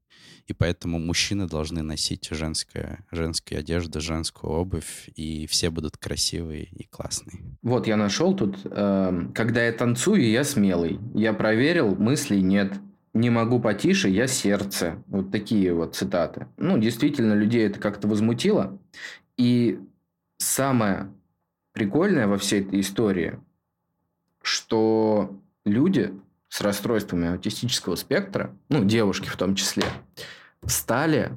И 0.47 0.53
поэтому 0.53 0.99
мужчины 0.99 1.47
должны 1.47 1.81
носить 1.81 2.27
женская, 2.31 3.05
женскую 3.11 3.59
одежду, 3.59 4.01
женскую 4.01 4.51
обувь, 4.53 5.09
и 5.15 5.47
все 5.47 5.69
будут 5.69 5.97
красивые 5.97 6.65
и 6.65 6.87
классные. 6.87 7.37
Вот 7.61 7.87
я 7.87 7.95
нашел 7.95 8.35
тут, 8.35 8.59
э, 8.65 9.27
когда 9.33 9.63
я 9.65 9.71
танцую, 9.71 10.29
я 10.29 10.43
смелый. 10.43 10.99
Я 11.13 11.33
проверил, 11.33 11.95
мыслей 11.95 12.41
нет. 12.41 12.73
Не 13.13 13.29
могу 13.29 13.59
потише, 13.59 14.09
я 14.09 14.27
сердце. 14.27 15.01
Вот 15.07 15.31
такие 15.31 15.73
вот 15.73 15.95
цитаты. 15.95 16.47
Ну, 16.57 16.77
действительно, 16.77 17.33
людей 17.33 17.67
это 17.67 17.79
как-то 17.79 18.07
возмутило. 18.07 18.77
И 19.37 19.79
самое 20.37 21.13
прикольное 21.73 22.27
во 22.27 22.37
всей 22.37 22.61
этой 22.61 22.81
истории, 22.81 23.39
что 24.41 25.35
люди 25.65 26.13
с 26.49 26.61
расстройствами 26.61 27.29
аутистического 27.29 27.95
спектра, 27.95 28.53
ну, 28.69 28.83
девушки 28.83 29.29
в 29.29 29.37
том 29.37 29.55
числе, 29.55 29.83
встали 30.63 31.31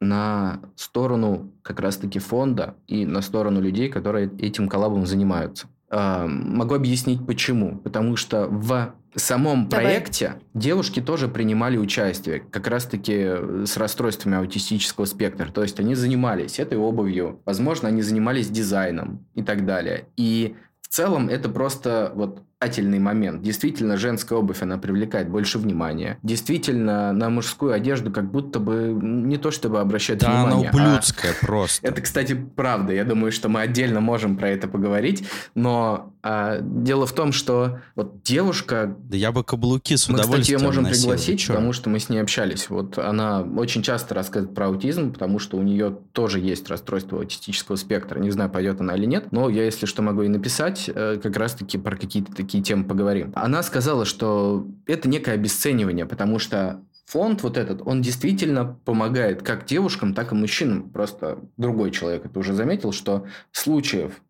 на 0.00 0.60
сторону 0.76 1.50
как 1.62 1.80
раз-таки 1.80 2.18
фонда 2.18 2.76
и 2.86 3.06
на 3.06 3.22
сторону 3.22 3.60
людей, 3.60 3.88
которые 3.88 4.30
этим 4.38 4.68
коллабом 4.68 5.06
занимаются. 5.06 5.66
Э, 5.90 6.26
могу 6.26 6.74
объяснить 6.74 7.26
почему. 7.26 7.78
Потому 7.78 8.16
что 8.16 8.46
в 8.48 8.94
самом 9.20 9.68
Давай. 9.68 9.86
проекте 9.86 10.34
девушки 10.54 11.00
тоже 11.00 11.28
принимали 11.28 11.76
участие, 11.76 12.40
как 12.40 12.66
раз-таки 12.66 13.64
с 13.64 13.76
расстройствами 13.76 14.36
аутистического 14.36 15.04
спектра. 15.04 15.50
То 15.50 15.62
есть 15.62 15.78
они 15.80 15.94
занимались 15.94 16.58
этой 16.58 16.78
обувью, 16.78 17.40
возможно, 17.44 17.88
они 17.88 18.02
занимались 18.02 18.48
дизайном 18.48 19.26
и 19.34 19.42
так 19.42 19.64
далее. 19.66 20.06
И 20.16 20.56
в 20.80 20.88
целом 20.88 21.28
это 21.28 21.48
просто 21.48 22.12
вот 22.14 22.42
привлекательный 22.64 22.98
момент. 22.98 23.42
Действительно, 23.42 23.96
женская 23.96 24.38
обувь, 24.38 24.62
она 24.62 24.78
привлекает 24.78 25.28
больше 25.28 25.58
внимания. 25.58 26.18
Действительно, 26.22 27.12
на 27.12 27.28
мужскую 27.30 27.72
одежду 27.72 28.10
как 28.10 28.30
будто 28.30 28.58
бы 28.58 28.98
не 29.00 29.36
то 29.36 29.50
чтобы 29.50 29.80
обращать 29.80 30.18
да, 30.18 30.28
внимание. 30.30 30.70
Да, 30.70 30.78
она 30.78 30.88
ублюдская 30.88 31.32
а... 31.32 31.46
просто. 31.46 31.86
Это, 31.86 32.00
кстати, 32.00 32.34
правда. 32.34 32.92
Я 32.92 33.04
думаю, 33.04 33.32
что 33.32 33.48
мы 33.48 33.60
отдельно 33.60 34.00
можем 34.00 34.36
про 34.36 34.48
это 34.48 34.68
поговорить. 34.68 35.28
Но 35.54 36.13
а, 36.24 36.60
дело 36.62 37.06
в 37.06 37.12
том, 37.12 37.32
что 37.32 37.80
вот 37.96 38.22
девушка... 38.22 38.96
Да 38.98 39.16
я 39.16 39.30
бы 39.30 39.44
каблуки 39.44 39.94
с 39.96 40.08
удовольствием 40.08 40.36
Мы, 40.38 40.40
кстати, 40.40 40.52
ее 40.52 40.66
можем 40.66 40.82
носил. 40.84 41.02
пригласить, 41.02 41.46
потому 41.46 41.74
что 41.74 41.90
мы 41.90 41.98
с 41.98 42.08
ней 42.08 42.18
общались. 42.18 42.70
Вот 42.70 42.96
она 42.96 43.42
очень 43.42 43.82
часто 43.82 44.14
рассказывает 44.14 44.54
про 44.54 44.68
аутизм, 44.68 45.12
потому 45.12 45.38
что 45.38 45.58
у 45.58 45.62
нее 45.62 45.98
тоже 46.12 46.40
есть 46.40 46.68
расстройство 46.68 47.18
аутистического 47.18 47.76
спектра. 47.76 48.18
Не 48.18 48.30
знаю, 48.30 48.48
пойдет 48.48 48.80
она 48.80 48.96
или 48.96 49.04
нет, 49.04 49.32
но 49.32 49.50
я, 49.50 49.64
если 49.64 49.84
что, 49.84 50.00
могу 50.00 50.22
и 50.22 50.28
написать 50.28 50.88
э, 50.92 51.18
как 51.22 51.36
раз-таки 51.36 51.76
про 51.76 51.94
какие-то 51.96 52.34
такие 52.34 52.54
такие 52.54 52.62
темы 52.62 52.84
поговорим. 52.84 53.32
Она 53.34 53.62
сказала, 53.62 54.04
что 54.04 54.66
это 54.86 55.08
некое 55.08 55.32
обесценивание, 55.32 56.06
потому 56.06 56.38
что 56.38 56.80
фонд 57.06 57.42
вот 57.42 57.56
этот, 57.56 57.82
он 57.84 58.00
действительно 58.00 58.78
помогает 58.84 59.42
как 59.42 59.66
девушкам, 59.66 60.14
так 60.14 60.30
и 60.30 60.34
мужчинам. 60.36 60.90
Просто 60.90 61.40
другой 61.56 61.90
человек 61.90 62.26
это 62.26 62.38
уже 62.38 62.52
заметил, 62.54 62.92
что 62.92 63.26
случаев 63.50 64.22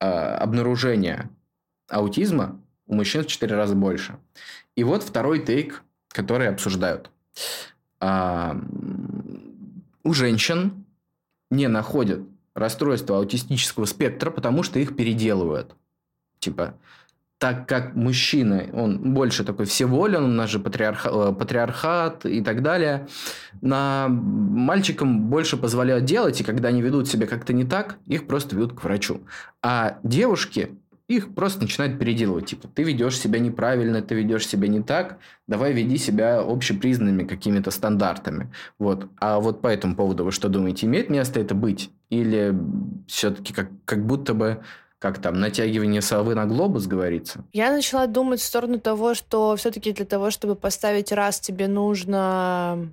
э, 0.00 0.06
обнаружения 0.06 1.30
аутизма 1.88 2.60
у 2.86 2.94
мужчин 2.94 3.22
в 3.22 3.26
4 3.26 3.54
раза 3.54 3.74
больше. 3.74 4.18
И 4.76 4.84
вот 4.84 5.02
второй 5.02 5.40
тейк, 5.44 5.82
который 6.08 6.48
обсуждают. 6.48 7.10
а, 8.00 8.56
у 10.04 10.14
женщин 10.14 10.84
не 11.50 11.68
находят 11.68 12.20
расстройство 12.54 13.18
аутистического 13.18 13.84
спектра, 13.84 14.30
потому 14.30 14.62
что 14.62 14.78
их 14.78 14.96
переделывают. 14.96 15.74
Типа, 16.38 16.74
так 17.38 17.68
как 17.68 17.94
мужчина, 17.94 18.66
он 18.72 19.14
больше 19.14 19.44
такой 19.44 19.66
всеволен, 19.66 20.24
у 20.24 20.28
нас 20.28 20.50
же 20.50 20.58
патриарха, 20.58 21.08
э, 21.08 21.32
патриархат 21.32 22.26
и 22.26 22.42
так 22.42 22.62
далее, 22.62 23.06
на 23.60 24.08
мальчикам 24.08 25.26
больше 25.26 25.56
позволяют 25.56 26.04
делать, 26.04 26.40
и 26.40 26.44
когда 26.44 26.68
они 26.68 26.82
ведут 26.82 27.06
себя 27.08 27.26
как-то 27.26 27.52
не 27.52 27.64
так, 27.64 27.98
их 28.06 28.26
просто 28.26 28.56
ведут 28.56 28.72
к 28.72 28.82
врачу. 28.82 29.20
А 29.62 29.98
девушки, 30.02 30.76
их 31.08 31.34
просто 31.34 31.62
начинают 31.62 31.98
переделывать. 31.98 32.46
Типа, 32.46 32.68
ты 32.68 32.82
ведешь 32.82 33.18
себя 33.18 33.38
неправильно, 33.38 34.02
ты 34.02 34.14
ведешь 34.14 34.46
себя 34.46 34.68
не 34.68 34.82
так, 34.82 35.18
давай 35.46 35.72
веди 35.72 35.96
себя 35.96 36.40
общепризнанными 36.40 37.26
какими-то 37.26 37.70
стандартами. 37.70 38.52
Вот. 38.78 39.08
А 39.18 39.40
вот 39.40 39.62
по 39.62 39.68
этому 39.68 39.96
поводу 39.96 40.24
вы 40.24 40.32
что 40.32 40.48
думаете, 40.48 40.86
имеет 40.86 41.08
место 41.08 41.40
это 41.40 41.54
быть? 41.54 41.90
Или 42.10 42.54
все-таки 43.06 43.54
как, 43.54 43.70
как 43.86 44.06
будто 44.06 44.34
бы 44.34 44.62
как 44.98 45.18
там, 45.20 45.38
натягивание 45.38 46.02
совы 46.02 46.34
на 46.34 46.44
глобус, 46.44 46.86
говорится? 46.86 47.44
Я 47.52 47.70
начала 47.70 48.06
думать 48.06 48.40
в 48.40 48.44
сторону 48.44 48.80
того, 48.80 49.14
что 49.14 49.54
все-таки 49.56 49.92
для 49.92 50.04
того, 50.04 50.30
чтобы 50.30 50.56
поставить 50.56 51.12
раз, 51.12 51.40
тебе 51.40 51.68
нужно 51.68 52.92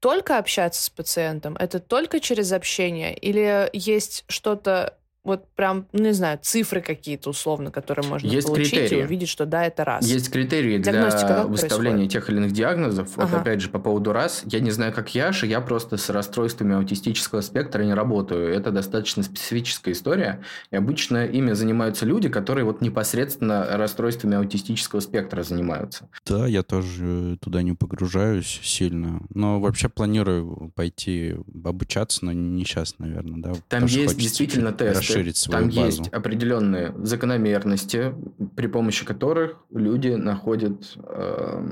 только 0.00 0.38
общаться 0.38 0.82
с 0.82 0.90
пациентом? 0.90 1.56
Это 1.56 1.78
только 1.78 2.20
через 2.20 2.52
общение? 2.52 3.16
Или 3.16 3.70
есть 3.72 4.24
что-то 4.28 4.98
вот 5.26 5.44
прям, 5.56 5.86
ну, 5.92 6.04
не 6.04 6.12
знаю, 6.12 6.38
цифры 6.40 6.80
какие-то 6.80 7.30
условно, 7.30 7.72
которые 7.72 8.06
можно 8.06 8.28
есть 8.28 8.46
получить 8.46 8.70
критерии. 8.70 9.00
и 9.00 9.04
увидеть, 9.04 9.28
что 9.28 9.44
да, 9.44 9.64
это 9.64 9.84
раз. 9.84 10.06
Есть 10.06 10.30
критерии 10.30 10.78
для 10.78 11.44
выставления 11.46 11.96
происходит? 11.96 12.12
тех 12.12 12.30
или 12.30 12.36
иных 12.36 12.52
диагнозов. 12.52 13.10
Ага. 13.16 13.26
Вот 13.26 13.40
опять 13.40 13.60
же, 13.60 13.68
по 13.68 13.80
поводу 13.80 14.12
раз, 14.12 14.42
я 14.46 14.60
не 14.60 14.70
знаю, 14.70 14.92
как 14.92 15.14
Яша, 15.14 15.46
я 15.46 15.60
просто 15.60 15.96
с 15.96 16.10
расстройствами 16.10 16.76
аутистического 16.76 17.40
спектра 17.40 17.82
не 17.82 17.92
работаю. 17.92 18.54
Это 18.54 18.70
достаточно 18.70 19.24
специфическая 19.24 19.94
история. 19.94 20.42
И 20.70 20.76
обычно 20.76 21.26
ими 21.26 21.52
занимаются 21.52 22.06
люди, 22.06 22.28
которые 22.28 22.64
вот 22.64 22.80
непосредственно 22.80 23.66
расстройствами 23.76 24.36
аутистического 24.36 25.00
спектра 25.00 25.42
занимаются. 25.42 26.08
Да, 26.24 26.46
я 26.46 26.62
тоже 26.62 27.36
туда 27.40 27.62
не 27.62 27.72
погружаюсь 27.72 28.60
сильно. 28.62 29.22
Но 29.34 29.60
вообще 29.60 29.88
планирую 29.88 30.72
пойти 30.76 31.34
обучаться, 31.64 32.24
но 32.24 32.32
не 32.32 32.64
сейчас, 32.64 33.00
наверное, 33.00 33.40
да. 33.42 33.52
Там 33.68 33.86
есть 33.86 34.16
действительно 34.16 34.72
тесты 34.72 35.15
расширить 35.16 35.36
свою 35.36 35.60
Там 35.60 35.76
базу. 35.76 36.02
есть 36.02 36.08
определенные 36.08 36.94
закономерности, 36.98 38.14
при 38.56 38.66
помощи 38.66 39.04
которых 39.04 39.56
люди 39.70 40.08
находят 40.08 40.96
э, 40.96 41.68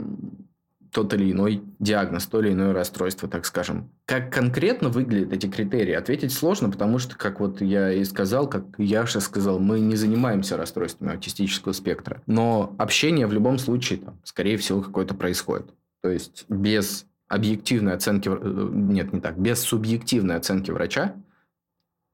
тот 0.94 1.12
или 1.12 1.32
иной 1.32 1.62
диагноз, 1.80 2.26
то 2.26 2.40
или 2.40 2.52
иное 2.52 2.72
расстройство, 2.72 3.28
так 3.28 3.44
скажем. 3.46 3.90
Как 4.06 4.32
конкретно 4.32 4.88
выглядят 4.88 5.32
эти 5.32 5.48
критерии, 5.48 5.92
ответить 5.92 6.32
сложно, 6.32 6.70
потому 6.70 6.98
что, 6.98 7.16
как 7.16 7.40
вот 7.40 7.60
я 7.60 7.92
и 7.92 8.04
сказал, 8.04 8.48
как 8.48 8.64
Яша 8.78 9.18
сказал, 9.18 9.58
мы 9.58 9.80
не 9.80 9.96
занимаемся 9.96 10.56
расстройствами 10.56 11.12
аутистического 11.12 11.72
спектра. 11.72 12.22
Но 12.26 12.74
общение 12.78 13.26
в 13.26 13.32
любом 13.32 13.58
случае, 13.58 13.98
там, 13.98 14.20
скорее 14.22 14.56
всего, 14.56 14.82
какое-то 14.82 15.14
происходит. 15.14 15.66
То 16.00 16.10
есть 16.10 16.44
без 16.48 17.06
объективной 17.26 17.94
оценки, 17.94 18.28
э, 18.28 18.68
нет, 18.72 19.12
не 19.12 19.20
так, 19.20 19.36
без 19.36 19.58
субъективной 19.60 20.36
оценки 20.36 20.70
врача 20.70 21.16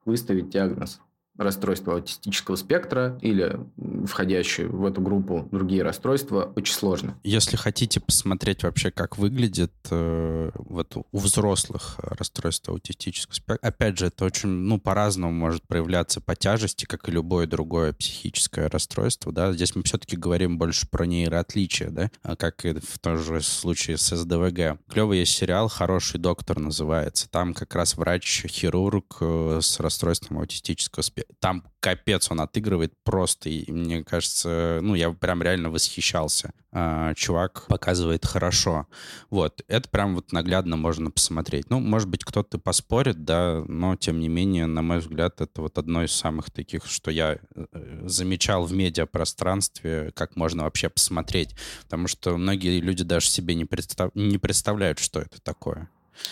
выставить 0.05 0.49
диагноз 0.49 1.01
расстройства 1.43 1.95
аутистического 1.95 2.55
спектра 2.55 3.17
или 3.21 3.59
входящие 4.05 4.67
в 4.67 4.85
эту 4.85 5.01
группу 5.01 5.47
другие 5.51 5.83
расстройства 5.83 6.51
очень 6.55 6.73
сложно. 6.73 7.17
Если 7.23 7.55
хотите 7.57 7.99
посмотреть 7.99 8.63
вообще, 8.63 8.91
как 8.91 9.17
выглядит 9.17 9.73
э, 9.89 10.51
вот 10.55 10.95
у 10.95 11.17
взрослых 11.17 11.95
расстройство 11.99 12.73
аутистического 12.73 13.33
спектра, 13.33 13.67
опять 13.67 13.97
же, 13.97 14.07
это 14.07 14.25
очень, 14.25 14.49
ну, 14.49 14.79
по-разному 14.79 15.31
может 15.31 15.63
проявляться 15.67 16.21
по 16.21 16.35
тяжести, 16.35 16.85
как 16.85 17.07
и 17.07 17.11
любое 17.11 17.47
другое 17.47 17.93
психическое 17.93 18.67
расстройство, 18.67 19.31
да. 19.31 19.53
Здесь 19.53 19.75
мы 19.75 19.83
все-таки 19.83 20.15
говорим 20.17 20.57
больше 20.57 20.87
про 20.89 21.05
нейроотличия, 21.05 21.89
да, 21.89 22.11
а 22.23 22.35
как 22.35 22.65
и 22.65 22.73
в 22.73 22.99
том 22.99 23.17
же 23.17 23.41
случае 23.41 23.97
с 23.97 24.15
СДВГ. 24.15 24.79
Клевый 24.89 25.19
есть 25.19 25.33
сериал 25.33 25.67
«Хороший 25.67 26.19
доктор» 26.19 26.59
называется. 26.59 27.29
Там 27.29 27.53
как 27.53 27.75
раз 27.75 27.97
врач-хирург 27.97 29.17
э, 29.21 29.59
с 29.61 29.79
расстройством 29.79 30.39
аутистического 30.39 31.03
спектра 31.03 31.30
там 31.39 31.63
капец 31.79 32.29
он 32.31 32.41
отыгрывает 32.41 32.93
просто. 33.03 33.49
И 33.49 33.71
мне 33.71 34.03
кажется, 34.03 34.79
ну, 34.81 34.95
я 34.95 35.11
прям 35.11 35.41
реально 35.41 35.69
восхищался. 35.69 36.53
А, 36.71 37.13
чувак 37.15 37.65
показывает 37.67 38.25
хорошо. 38.25 38.87
Вот. 39.29 39.61
Это 39.67 39.89
прям 39.89 40.15
вот 40.15 40.31
наглядно 40.31 40.77
можно 40.77 41.11
посмотреть. 41.11 41.69
Ну, 41.69 41.79
может 41.79 42.07
быть, 42.07 42.23
кто-то 42.23 42.59
поспорит, 42.59 43.25
да, 43.25 43.63
но, 43.67 43.95
тем 43.95 44.19
не 44.19 44.29
менее, 44.29 44.67
на 44.67 44.81
мой 44.81 44.99
взгляд, 44.99 45.41
это 45.41 45.61
вот 45.61 45.77
одно 45.77 46.03
из 46.03 46.11
самых 46.11 46.51
таких, 46.51 46.85
что 46.85 47.11
я 47.11 47.39
э, 47.55 47.65
замечал 48.05 48.65
в 48.65 48.73
медиапространстве, 48.73 50.11
как 50.15 50.35
можно 50.35 50.63
вообще 50.63 50.89
посмотреть. 50.89 51.55
Потому 51.83 52.07
что 52.07 52.37
многие 52.37 52.79
люди 52.79 53.03
даже 53.03 53.27
себе 53.27 53.55
не, 53.55 53.65
представ... 53.65 54.11
не 54.15 54.37
представляют, 54.37 54.99
что 54.99 55.19
это 55.19 55.41
такое. 55.41 55.89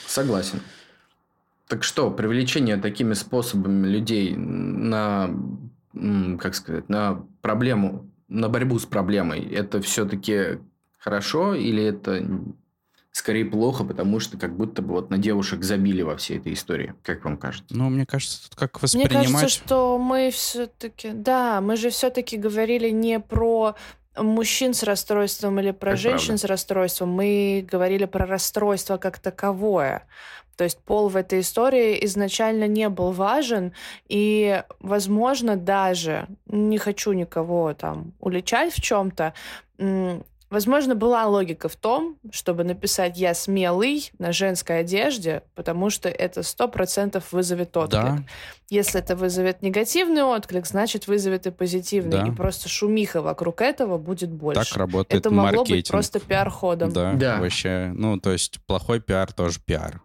Согласен. 0.07 0.61
Так 1.70 1.84
что, 1.84 2.09
привлечение 2.09 2.78
такими 2.78 3.13
способами 3.13 3.86
людей 3.88 4.36
на, 4.36 5.30
как 6.39 6.55
сказать, 6.55 6.89
на 6.89 7.24
проблему, 7.41 8.09
на 8.28 8.49
борьбу 8.49 8.80
с 8.80 8.86
проблемой, 8.88 9.47
это 9.47 9.80
все-таки 9.80 10.57
хорошо 10.97 11.53
или 11.53 11.84
это 11.84 12.28
скорее 13.11 13.45
плохо, 13.45 13.84
потому 13.84 14.20
что 14.20 14.38
как 14.38 14.57
будто 14.57 14.82
бы 14.82 14.93
вот 14.93 15.11
на 15.11 15.20
девушек 15.20 15.63
забили 15.63 16.01
во 16.01 16.17
всей 16.17 16.39
этой 16.39 16.53
истории. 16.53 16.95
Как 17.03 17.24
вам 17.24 17.38
кажется? 17.38 17.76
Ну, 17.76 17.89
мне 17.89 18.07
кажется, 18.07 18.49
тут 18.49 18.57
как 18.57 18.82
воспринимать... 18.82 19.28
Мне 19.28 19.34
кажется, 19.34 19.49
что 19.49 19.99
мы 19.99 20.32
все-таки... 20.32 21.11
Да, 21.13 21.61
мы 21.61 21.78
же 21.78 21.91
все-таки 21.91 22.38
говорили 22.38 22.89
не 22.89 23.20
про 23.20 23.76
мужчин 24.17 24.74
с 24.74 24.82
расстройством 24.82 25.59
или 25.59 25.70
про 25.70 25.91
как 25.91 25.99
женщин 25.99 26.30
правда. 26.30 26.41
с 26.41 26.45
расстройством. 26.45 27.09
Мы 27.09 27.67
говорили 27.70 28.05
про 28.05 28.26
расстройство 28.26 28.97
как 28.97 29.20
таковое. 29.20 30.07
То 30.60 30.66
есть 30.66 30.78
пол 30.80 31.07
в 31.07 31.16
этой 31.16 31.39
истории 31.39 32.03
изначально 32.03 32.68
не 32.68 32.89
был 32.89 33.14
важен, 33.14 33.72
и, 34.10 34.62
возможно, 34.82 35.55
даже 35.55 36.28
не 36.47 36.78
хочу 36.78 37.14
никого 37.14 37.74
там 37.74 38.12
уличать 38.20 38.74
в 38.74 38.82
чем-то, 38.82 39.34
Возможно, 40.49 40.95
была 40.95 41.28
логика 41.28 41.70
в 41.70 41.76
том, 41.76 42.18
чтобы 42.32 42.64
написать 42.64 43.20
«я 43.20 43.36
смелый» 43.36 44.12
на 44.18 44.32
женской 44.32 44.80
одежде, 44.80 45.43
потому 45.53 45.91
что 45.91 46.10
это 46.10 46.41
сто 46.41 46.68
процентов 46.68 47.32
вызовет 47.32 47.78
отклик. 47.78 48.01
Да. 48.01 48.24
Если 48.68 48.99
это 48.99 49.16
вызовет 49.16 49.62
негативный 49.62 50.24
отклик, 50.24 50.66
значит, 50.66 51.05
вызовет 51.05 51.45
и 51.45 51.51
позитивный. 51.51 52.18
Да. 52.18 52.28
И 52.28 52.32
просто 52.32 52.68
шумиха 52.68 53.22
вокруг 53.22 53.62
этого 53.62 53.99
будет 53.99 54.32
больше. 54.32 54.68
Так 54.68 54.76
работает 54.76 55.22
Это 55.22 55.30
могло 55.30 55.60
маркетинг. 55.60 55.78
быть 55.78 55.91
просто 55.91 56.20
пиар-ходом. 56.20 56.91
Да, 56.91 57.14
да, 57.14 57.39
вообще. 57.39 57.91
Ну, 57.93 58.20
то 58.20 58.32
есть 58.32 58.60
плохой 58.66 58.99
пиар 58.99 59.32
тоже 59.32 59.60
пиар. 59.64 60.01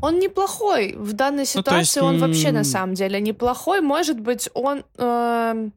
Он 0.00 0.18
неплохой. 0.18 0.94
В 0.96 1.12
данной 1.12 1.46
ситуации 1.46 2.00
ну, 2.00 2.12
есть... 2.12 2.22
он 2.22 2.28
вообще 2.28 2.52
на 2.52 2.64
самом 2.64 2.94
деле 2.94 3.20
неплохой. 3.20 3.80
Может 3.80 4.20
быть, 4.20 4.48
он 4.54 4.84
э, 4.96 5.70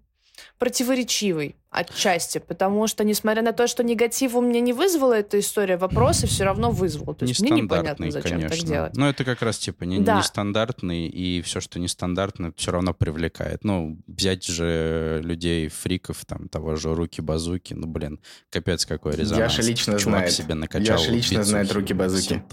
противоречивый 0.57 1.55
отчасти, 1.71 2.39
потому 2.39 2.87
что, 2.87 3.03
несмотря 3.03 3.43
на 3.43 3.53
то, 3.53 3.67
что 3.67 3.83
негатив 3.83 4.35
у 4.35 4.41
меня 4.41 4.59
не 4.59 4.73
вызвала 4.73 5.13
эта 5.13 5.39
история, 5.39 5.77
вопросы 5.77 6.25
все 6.25 6.43
равно 6.43 6.71
вызвала. 6.71 7.13
То 7.13 7.25
есть 7.25 7.39
мне 7.41 7.51
непонятно, 7.51 8.09
зачем 8.09 8.37
конечно. 8.37 8.57
так 8.57 8.67
делать. 8.67 8.95
Но 8.95 9.07
это 9.07 9.23
как 9.23 9.41
раз 9.41 9.59
типа 9.59 9.83
не, 9.83 9.99
да. 9.99 10.17
нестандартный, 10.17 11.07
и 11.07 11.41
все, 11.43 11.59
что 11.59 11.79
нестандартно, 11.79 12.53
все 12.57 12.71
равно 12.71 12.93
привлекает. 12.93 13.63
Ну, 13.63 13.99
взять 14.07 14.45
же 14.45 15.21
людей, 15.23 15.67
фриков, 15.67 16.25
там, 16.25 16.49
того 16.49 16.75
же 16.75 16.95
руки-базуки, 16.95 17.73
ну, 17.75 17.85
блин, 17.85 18.19
капец 18.49 18.85
какой 18.85 19.15
резонанс. 19.15 19.53
Яша 19.53 19.67
лично 19.67 19.99
Чувак 19.99 20.19
знает. 20.21 20.31
себе 20.31 20.53
накачал 20.55 20.97
Яша 20.97 21.11
лично 21.11 21.43
знает 21.43 21.71
руки-базуки. 21.71 22.43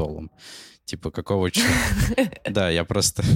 Типа, 0.86 1.10
какого 1.10 1.50
черта? 1.50 2.30
Да, 2.48 2.70
я 2.70 2.84
просто... 2.84 3.22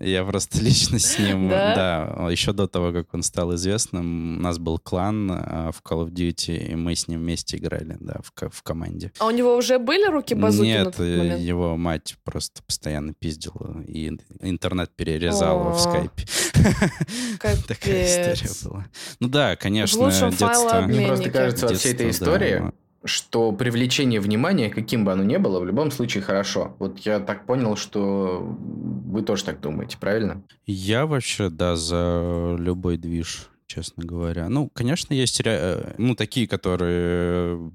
Я 0.00 0.24
просто 0.24 0.58
лично 0.62 0.98
с 0.98 1.18
ним, 1.18 1.50
да? 1.50 1.74
да, 2.16 2.30
еще 2.30 2.54
до 2.54 2.66
того, 2.66 2.92
как 2.92 3.12
он 3.12 3.22
стал 3.22 3.54
известным, 3.56 4.38
у 4.38 4.40
нас 4.40 4.58
был 4.58 4.78
клан 4.78 5.30
а, 5.30 5.70
в 5.70 5.82
Call 5.82 6.06
of 6.06 6.12
Duty, 6.12 6.72
и 6.72 6.74
мы 6.74 6.94
с 6.94 7.08
ним 7.08 7.20
вместе 7.20 7.58
играли, 7.58 7.98
да, 8.00 8.20
в, 8.22 8.32
в 8.50 8.62
команде. 8.62 9.12
А 9.18 9.26
у 9.26 9.30
него 9.30 9.54
уже 9.54 9.78
были 9.78 10.10
руки-базуки 10.10 10.66
Нет, 10.66 10.98
его 10.98 11.76
мать 11.76 12.16
просто 12.24 12.62
постоянно 12.62 13.12
пиздила, 13.12 13.82
и 13.86 14.08
интернет 14.40 14.96
перерезала 14.96 15.72
в 15.74 15.78
скайпе. 15.78 16.24
Такая 17.68 18.34
история 18.34 18.50
была. 18.64 18.86
Ну 19.20 19.28
да, 19.28 19.56
конечно, 19.56 20.10
детство... 20.30 20.80
Мне 20.86 21.06
просто 21.06 21.30
кажется, 21.30 21.66
от 21.66 21.76
всей 21.76 21.92
этой 21.92 22.08
истории 22.08 22.72
что 23.06 23.52
привлечение 23.52 24.20
внимания, 24.20 24.70
каким 24.70 25.04
бы 25.04 25.12
оно 25.12 25.22
ни 25.22 25.36
было, 25.36 25.60
в 25.60 25.66
любом 25.66 25.90
случае 25.90 26.22
хорошо. 26.22 26.76
Вот 26.78 26.98
я 27.00 27.20
так 27.20 27.46
понял, 27.46 27.76
что 27.76 28.40
вы 28.40 29.22
тоже 29.22 29.44
так 29.44 29.60
думаете, 29.60 29.96
правильно? 29.98 30.42
Я 30.66 31.06
вообще, 31.06 31.50
да, 31.50 31.76
за 31.76 32.56
любой 32.58 32.96
движ, 32.96 33.48
честно 33.66 34.04
говоря. 34.04 34.48
Ну, 34.48 34.68
конечно, 34.68 35.14
есть 35.14 35.40
э, 35.44 35.94
ну, 35.98 36.14
такие, 36.14 36.48
которые 36.48 37.70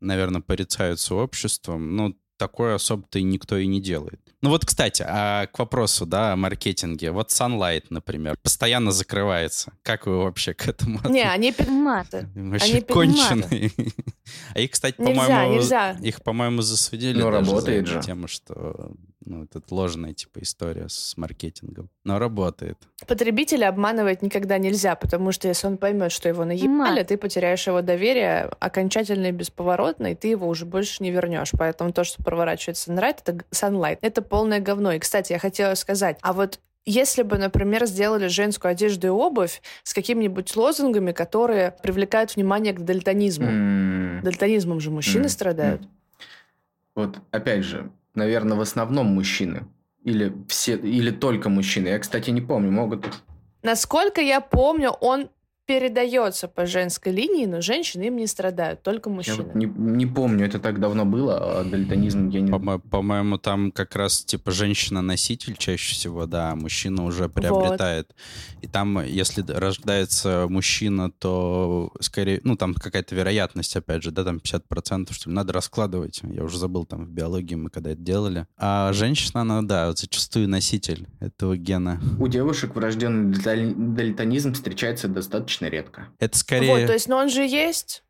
наверное, 0.00 0.40
порицаются 0.40 1.14
обществом, 1.14 1.96
ну, 1.96 2.16
такое 2.36 2.74
особо-то 2.74 3.20
никто 3.20 3.56
и 3.56 3.66
не 3.66 3.80
делает. 3.80 4.20
Ну 4.46 4.52
вот, 4.52 4.64
кстати, 4.64 5.04
а 5.04 5.48
к 5.48 5.58
вопросу, 5.58 6.06
да, 6.06 6.32
о 6.32 6.36
маркетинге. 6.36 7.10
Вот 7.10 7.30
Sunlight, 7.30 7.86
например, 7.90 8.36
постоянно 8.40 8.92
закрывается. 8.92 9.72
Как 9.82 10.06
вы 10.06 10.22
вообще 10.22 10.54
к 10.54 10.68
этому 10.68 11.00
Не, 11.08 11.28
они 11.28 11.52
маты. 11.68 12.28
Вообще 12.36 12.74
они 12.74 12.80
конченые. 12.82 13.72
А 14.54 14.60
их, 14.60 14.70
кстати, 14.70 14.94
по-моему... 14.94 15.60
Их, 16.00 16.22
по-моему, 16.22 16.62
засудили 16.62 17.20
Но 17.20 17.30
работает 17.30 17.88
же. 17.88 18.00
тему, 18.00 18.28
что 18.28 18.92
ну, 19.26 19.42
это 19.42 19.60
ложная, 19.70 20.14
типа, 20.14 20.38
история 20.40 20.88
с 20.88 21.16
маркетингом. 21.16 21.90
Но 22.04 22.20
работает. 22.20 22.78
Потребителя 23.08 23.68
обманывать 23.68 24.22
никогда 24.22 24.56
нельзя, 24.58 24.94
потому 24.94 25.32
что 25.32 25.48
если 25.48 25.66
он 25.66 25.78
поймет, 25.78 26.12
что 26.12 26.28
его 26.28 26.44
наебали, 26.44 27.02
ты 27.02 27.16
потеряешь 27.16 27.66
его 27.66 27.82
доверие 27.82 28.48
окончательно 28.60 29.26
и 29.26 29.32
бесповоротно, 29.32 30.12
и 30.12 30.14
ты 30.14 30.28
его 30.28 30.46
уже 30.46 30.64
больше 30.64 31.02
не 31.02 31.10
вернешь. 31.10 31.50
Поэтому 31.58 31.92
то, 31.92 32.04
что 32.04 32.22
проворачивается 32.22 32.92
Sunlight, 32.92 33.18
это, 33.24 33.44
Sunlight, 33.50 33.98
это 34.00 34.22
полное 34.36 34.60
говно. 34.60 34.92
И, 34.92 34.98
кстати, 34.98 35.32
я 35.32 35.38
хотела 35.38 35.74
сказать, 35.74 36.18
а 36.20 36.34
вот 36.34 36.60
если 36.84 37.22
бы, 37.22 37.38
например, 37.38 37.86
сделали 37.86 38.26
женскую 38.26 38.70
одежду 38.70 39.06
и 39.06 39.10
обувь 39.10 39.62
с 39.82 39.94
какими-нибудь 39.94 40.54
лозунгами, 40.54 41.12
которые 41.12 41.74
привлекают 41.82 42.36
внимание 42.36 42.74
к 42.74 42.80
дальтонизму. 42.80 43.46
Mm. 43.46 44.22
Дальтонизмом 44.22 44.78
же 44.78 44.90
мужчины 44.90 45.24
mm. 45.24 45.28
страдают. 45.30 45.80
Mm. 45.80 45.88
Вот, 46.96 47.18
опять 47.30 47.64
же, 47.64 47.90
наверное, 48.14 48.58
в 48.58 48.60
основном 48.60 49.06
мужчины. 49.06 49.64
Или 50.04 50.34
все, 50.48 50.76
или 50.76 51.10
только 51.10 51.48
мужчины. 51.48 51.88
Я, 51.88 51.98
кстати, 51.98 52.28
не 52.28 52.42
помню, 52.42 52.70
могут... 52.70 53.06
Насколько 53.62 54.20
я 54.20 54.42
помню, 54.42 54.90
он 54.90 55.30
передается 55.66 56.46
по 56.46 56.64
женской 56.64 57.12
линии, 57.12 57.44
но 57.44 57.60
женщины 57.60 58.04
им 58.04 58.16
не 58.16 58.28
страдают, 58.28 58.82
только 58.82 59.10
мужчины. 59.10 59.36
Я 59.36 59.42
вот 59.42 59.54
не, 59.56 59.66
не 59.66 60.06
помню, 60.06 60.46
это 60.46 60.60
так 60.60 60.78
давно 60.78 61.04
было, 61.04 61.60
а 61.60 61.64
дальтонизм 61.64 62.28
я 62.28 62.40
не... 62.40 62.50
По- 62.50 62.78
по-моему, 62.78 63.36
там 63.38 63.72
как 63.72 63.96
раз 63.96 64.24
типа 64.24 64.52
женщина-носитель 64.52 65.56
чаще 65.56 65.94
всего, 65.94 66.26
да, 66.26 66.52
а 66.52 66.54
мужчина 66.54 67.04
уже 67.04 67.28
приобретает. 67.28 68.08
Вот. 68.08 68.64
И 68.64 68.68
там, 68.68 69.04
если 69.04 69.44
рождается 69.46 70.46
мужчина, 70.48 71.10
то 71.10 71.92
скорее, 72.00 72.40
ну 72.44 72.56
там 72.56 72.74
какая-то 72.74 73.14
вероятность, 73.14 73.76
опять 73.76 74.04
же, 74.04 74.12
да, 74.12 74.22
там 74.22 74.36
50%, 74.36 75.12
что 75.12 75.28
ли, 75.28 75.34
надо 75.34 75.52
раскладывать. 75.52 76.20
Я 76.22 76.44
уже 76.44 76.58
забыл, 76.58 76.86
там 76.86 77.06
в 77.06 77.10
биологии 77.10 77.56
мы 77.56 77.70
когда 77.70 77.90
это 77.90 78.00
делали. 78.00 78.46
А 78.56 78.92
женщина, 78.92 79.40
она, 79.40 79.62
да, 79.62 79.92
зачастую 79.92 80.48
носитель 80.48 81.08
этого 81.18 81.56
гена. 81.56 82.00
У 82.20 82.28
девушек 82.28 82.76
врожденный 82.76 83.36
дальтонизм 83.74 84.52
встречается 84.52 85.08
достаточно 85.08 85.55
достаточно 85.56 85.66
редко. 85.66 86.08
Это 86.18 86.38
скорее... 86.38 86.80
Вот, 86.80 86.86
то 86.86 86.92
есть, 86.92 87.08
но 87.08 87.16
он 87.18 87.28
же 87.28 87.42
есть? 87.42 88.02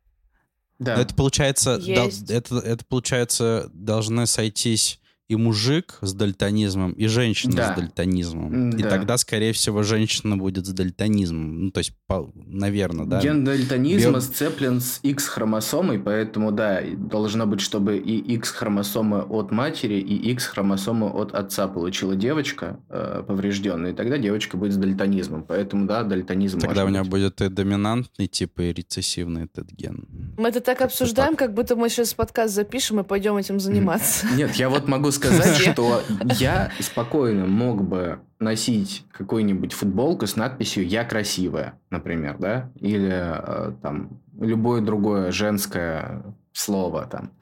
Да. 0.78 0.96
Но 0.96 1.02
это 1.02 1.14
получается, 1.14 1.78
есть. 1.80 2.26
Да, 2.26 2.34
это, 2.34 2.58
это 2.58 2.84
получается 2.84 3.70
должны 3.72 4.26
сойтись 4.26 5.00
и 5.28 5.36
мужик 5.36 5.98
с 6.02 6.14
дальтонизмом, 6.14 6.92
и 6.92 7.06
женщина 7.06 7.56
да. 7.56 7.72
с 7.72 7.76
дальтонизмом. 7.76 8.70
Да. 8.70 8.78
И 8.78 8.82
тогда, 8.82 9.16
скорее 9.16 9.52
всего, 9.52 9.82
женщина 9.82 10.36
будет 10.36 10.66
с 10.66 10.70
дальтонизмом. 10.70 11.64
Ну, 11.64 11.70
то 11.72 11.78
есть, 11.78 11.92
по, 12.06 12.30
наверное, 12.34 13.06
да. 13.06 13.20
Ген 13.20 13.44
дальтонизма 13.44 14.12
Био... 14.12 14.20
сцеплен 14.20 14.80
с 14.80 15.00
X-хромосомой, 15.02 15.98
поэтому, 15.98 16.52
да, 16.52 16.80
должно 16.96 17.46
быть, 17.46 17.60
чтобы 17.60 17.98
и 17.98 18.18
X-хромосома 18.34 19.22
от 19.22 19.50
матери, 19.50 19.98
и 19.98 20.30
X-хромосома 20.32 21.06
от 21.06 21.34
отца 21.34 21.66
получила 21.66 22.14
девочка 22.14 22.78
э, 22.88 23.24
поврежденная, 23.26 23.92
и 23.92 23.94
тогда 23.94 24.18
девочка 24.18 24.56
будет 24.56 24.74
с 24.74 24.76
дальтонизмом. 24.76 25.42
Поэтому, 25.42 25.86
да, 25.86 26.04
дальтонизм 26.04 26.60
Тогда 26.60 26.84
у 26.84 26.88
нее 26.88 27.02
быть. 27.02 27.10
будет 27.10 27.40
и 27.40 27.48
доминантный, 27.48 28.28
типа, 28.28 28.62
и 28.62 28.72
рецессивный 28.72 29.44
этот 29.44 29.72
ген. 29.72 30.06
Мы 30.38 30.48
это 30.48 30.60
так 30.60 30.82
обсуждаем, 30.82 31.30
так. 31.30 31.38
как 31.38 31.54
будто 31.54 31.74
мы 31.74 31.88
сейчас 31.88 32.14
подкаст 32.14 32.54
запишем 32.54 33.00
и 33.00 33.02
пойдем 33.02 33.36
этим 33.36 33.58
заниматься. 33.58 34.26
Нет, 34.36 34.54
я 34.54 34.68
вот 34.68 34.86
могу 34.86 35.10
сказать, 35.16 35.56
что 35.56 36.02
я 36.38 36.70
спокойно 36.80 37.46
мог 37.46 37.82
бы 37.82 38.20
носить 38.38 39.04
какую-нибудь 39.12 39.72
футболку 39.72 40.26
с 40.26 40.36
надписью 40.36 40.86
«Я 40.86 41.04
красивая», 41.04 41.78
например, 41.90 42.36
да? 42.38 42.70
Или 42.80 43.10
э, 43.12 43.72
там 43.82 44.20
любое 44.40 44.80
другое 44.80 45.32
женское 45.32 46.22
слово 46.52 47.06
там, 47.06 47.32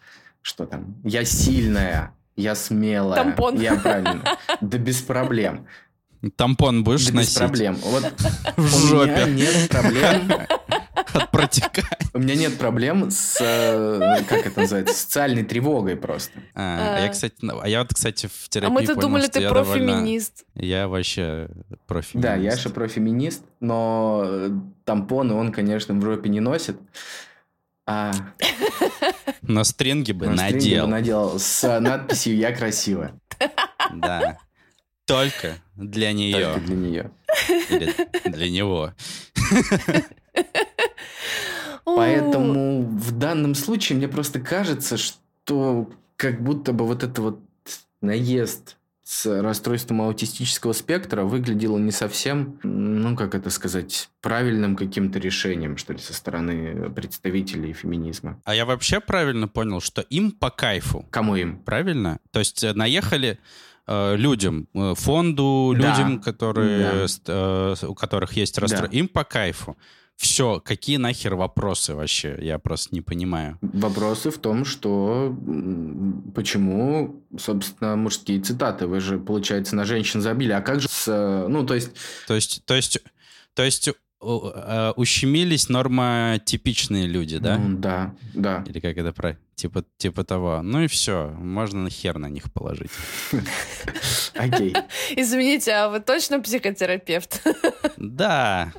что 0.42 0.66
там 0.66 0.96
«Я 1.04 1.24
сильная», 1.24 2.14
«Я 2.36 2.54
смелая». 2.54 3.22
Тампон. 3.22 3.60
Я 3.60 3.76
правильно. 3.76 4.24
Да 4.60 4.78
без 4.78 5.02
проблем. 5.02 5.66
Тампон 6.36 6.84
будешь 6.84 7.06
да 7.08 7.14
носить? 7.16 7.32
без 7.32 7.38
проблем. 7.38 7.76
Вот 7.82 8.12
в 8.56 8.88
жопе. 8.88 9.26
Нет 9.28 9.68
проблем 9.68 10.32
от 11.14 11.30
протекания. 11.30 11.98
У 12.12 12.18
меня 12.18 12.34
нет 12.34 12.58
проблем 12.58 13.10
с, 13.10 13.38
э, 13.40 14.22
как 14.28 14.46
это 14.46 14.60
называется, 14.60 14.94
социальной 14.94 15.44
тревогой 15.44 15.96
просто. 15.96 16.40
А, 16.54 16.96
а 16.96 17.00
я, 17.00 17.08
кстати, 17.08 17.34
а 17.40 17.68
я 17.68 17.80
вот, 17.80 17.94
кстати, 17.94 18.26
в 18.26 18.48
терапии 18.48 18.70
А 18.70 18.80
мы-то 18.80 18.94
думали, 18.94 19.26
ты 19.26 19.48
профеминист. 19.48 20.44
Я 20.54 20.88
вообще 20.88 21.48
профеминист. 21.86 22.22
Да, 22.22 22.34
Яша 22.36 22.70
профеминист, 22.70 23.42
но 23.60 24.22
э, 24.24 24.50
тампоны 24.84 25.34
он, 25.34 25.52
конечно, 25.52 25.94
в 25.94 26.02
жопе 26.02 26.28
не 26.28 26.40
носит. 26.40 26.76
А... 27.86 28.12
Но 29.42 29.62
стринги 29.64 30.12
бы 30.12 30.26
Но 30.26 30.36
надел. 30.36 30.60
Стринги 30.60 30.80
бы 30.80 30.86
надел 30.86 31.38
с 31.38 31.80
надписью 31.80 32.36
«Я 32.36 32.54
красивая». 32.54 33.14
Да. 33.92 34.38
Только 35.06 35.56
для 35.76 36.12
нее. 36.12 36.52
Только 36.52 36.60
для 36.60 36.76
нее. 36.76 37.10
Или 37.68 37.94
для 38.28 38.50
него. 38.50 38.94
Поэтому 41.84 42.82
в 42.82 43.12
данном 43.12 43.54
случае 43.54 43.98
мне 43.98 44.08
просто 44.08 44.40
кажется, 44.40 44.96
что 44.96 45.90
как 46.16 46.42
будто 46.42 46.72
бы 46.72 46.86
вот 46.86 47.02
это 47.02 47.22
вот 47.22 47.40
наезд 48.00 48.76
с 49.04 49.26
расстройством 49.42 50.00
аутистического 50.00 50.72
спектра 50.72 51.24
выглядело 51.24 51.76
не 51.76 51.90
совсем, 51.90 52.58
ну, 52.62 53.14
как 53.14 53.34
это 53.34 53.50
сказать, 53.50 54.08
правильным 54.22 54.76
каким-то 54.76 55.18
решением, 55.18 55.76
что 55.76 55.92
ли, 55.92 55.98
со 55.98 56.14
стороны 56.14 56.88
представителей 56.90 57.74
феминизма. 57.74 58.40
А 58.44 58.54
я 58.54 58.64
вообще 58.64 59.00
правильно 59.00 59.46
понял, 59.46 59.80
что 59.82 60.00
им 60.00 60.32
по 60.32 60.50
кайфу. 60.50 61.06
Кому 61.10 61.36
им? 61.36 61.58
Правильно? 61.58 62.18
То 62.30 62.38
есть 62.38 62.64
э, 62.64 62.72
наехали 62.72 63.38
э, 63.86 64.16
людям, 64.16 64.68
э, 64.72 64.94
фонду, 64.96 65.74
да. 65.78 65.90
людям, 65.90 66.22
которые, 66.22 67.08
да. 67.26 67.74
э, 67.82 67.86
у 67.86 67.94
которых 67.94 68.32
есть 68.32 68.56
расстройство, 68.56 68.90
да. 68.90 68.98
им 68.98 69.08
по 69.08 69.24
кайфу. 69.24 69.76
Все, 70.16 70.60
какие 70.60 70.96
нахер 70.96 71.34
вопросы 71.34 71.94
вообще? 71.94 72.38
Я 72.40 72.58
просто 72.58 72.94
не 72.94 73.00
понимаю. 73.00 73.58
Вопросы 73.60 74.30
в 74.30 74.38
том, 74.38 74.64
что 74.64 75.36
почему, 76.34 77.22
собственно, 77.38 77.96
мужские 77.96 78.40
цитаты. 78.40 78.86
Вы 78.86 79.00
же, 79.00 79.18
получается, 79.18 79.74
на 79.74 79.84
женщин 79.84 80.20
забили. 80.20 80.52
А 80.52 80.60
как 80.60 80.80
же 80.80 80.88
с... 80.88 81.46
Ну, 81.48 81.66
то 81.66 81.74
есть... 81.74 81.90
То 82.26 82.34
есть, 82.34 82.64
то 82.64 82.74
есть, 82.74 82.98
то 83.54 83.64
есть 83.64 83.88
э, 83.88 84.92
ущемились 84.96 85.68
нормотипичные 85.68 87.06
люди, 87.06 87.38
да? 87.38 87.58
Ну, 87.58 87.76
да, 87.78 88.14
да. 88.34 88.64
Или 88.68 88.80
как 88.80 88.96
это 88.96 89.12
про... 89.12 89.36
Типа, 89.56 89.84
типа 89.98 90.24
того. 90.24 90.62
Ну 90.62 90.82
и 90.82 90.88
все, 90.88 91.30
можно 91.38 91.84
на 91.84 91.90
хер 91.90 92.18
на 92.18 92.26
них 92.26 92.52
положить. 92.52 92.90
Окей. 94.34 94.74
Извините, 95.16 95.72
а 95.72 95.88
вы 95.88 96.00
точно 96.00 96.40
психотерапевт? 96.40 97.40
Да, 97.96 98.72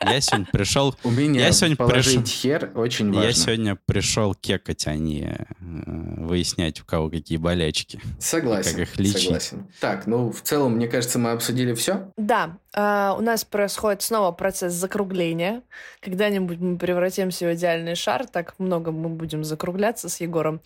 я 0.00 0.20
сегодня 0.20 0.46
пришел... 0.50 0.94
У 1.04 1.10
меня 1.10 1.46
я 1.46 1.52
сегодня 1.52 1.76
положить 1.76 2.22
пришел, 2.22 2.24
хер 2.24 2.70
очень 2.74 3.12
важно. 3.12 3.26
Я 3.26 3.32
сегодня 3.32 3.78
пришел 3.86 4.34
кекать, 4.34 4.86
а 4.86 4.94
не 4.94 5.22
э, 5.22 5.44
выяснять, 5.60 6.80
у 6.80 6.84
кого 6.84 7.10
какие 7.10 7.38
болячки. 7.38 8.00
Согласен, 8.18 8.72
как 8.72 8.80
их 8.80 8.98
лечить. 8.98 9.22
согласен. 9.22 9.66
Так, 9.80 10.06
ну, 10.06 10.30
в 10.30 10.40
целом, 10.42 10.76
мне 10.76 10.88
кажется, 10.88 11.18
мы 11.18 11.30
обсудили 11.30 11.74
все. 11.74 12.12
Да, 12.16 12.58
э, 12.74 13.14
у 13.16 13.20
нас 13.20 13.44
происходит 13.44 14.02
снова 14.02 14.32
процесс 14.32 14.72
закругления. 14.72 15.62
Когда-нибудь 16.00 16.58
мы 16.58 16.78
превратимся 16.78 17.46
в 17.46 17.54
идеальный 17.54 17.94
шар, 17.94 18.26
так 18.26 18.54
много 18.58 18.92
мы 18.92 19.08
будем 19.08 19.44
закругляться 19.44 20.08
с 20.08 20.20
Егором. 20.20 20.60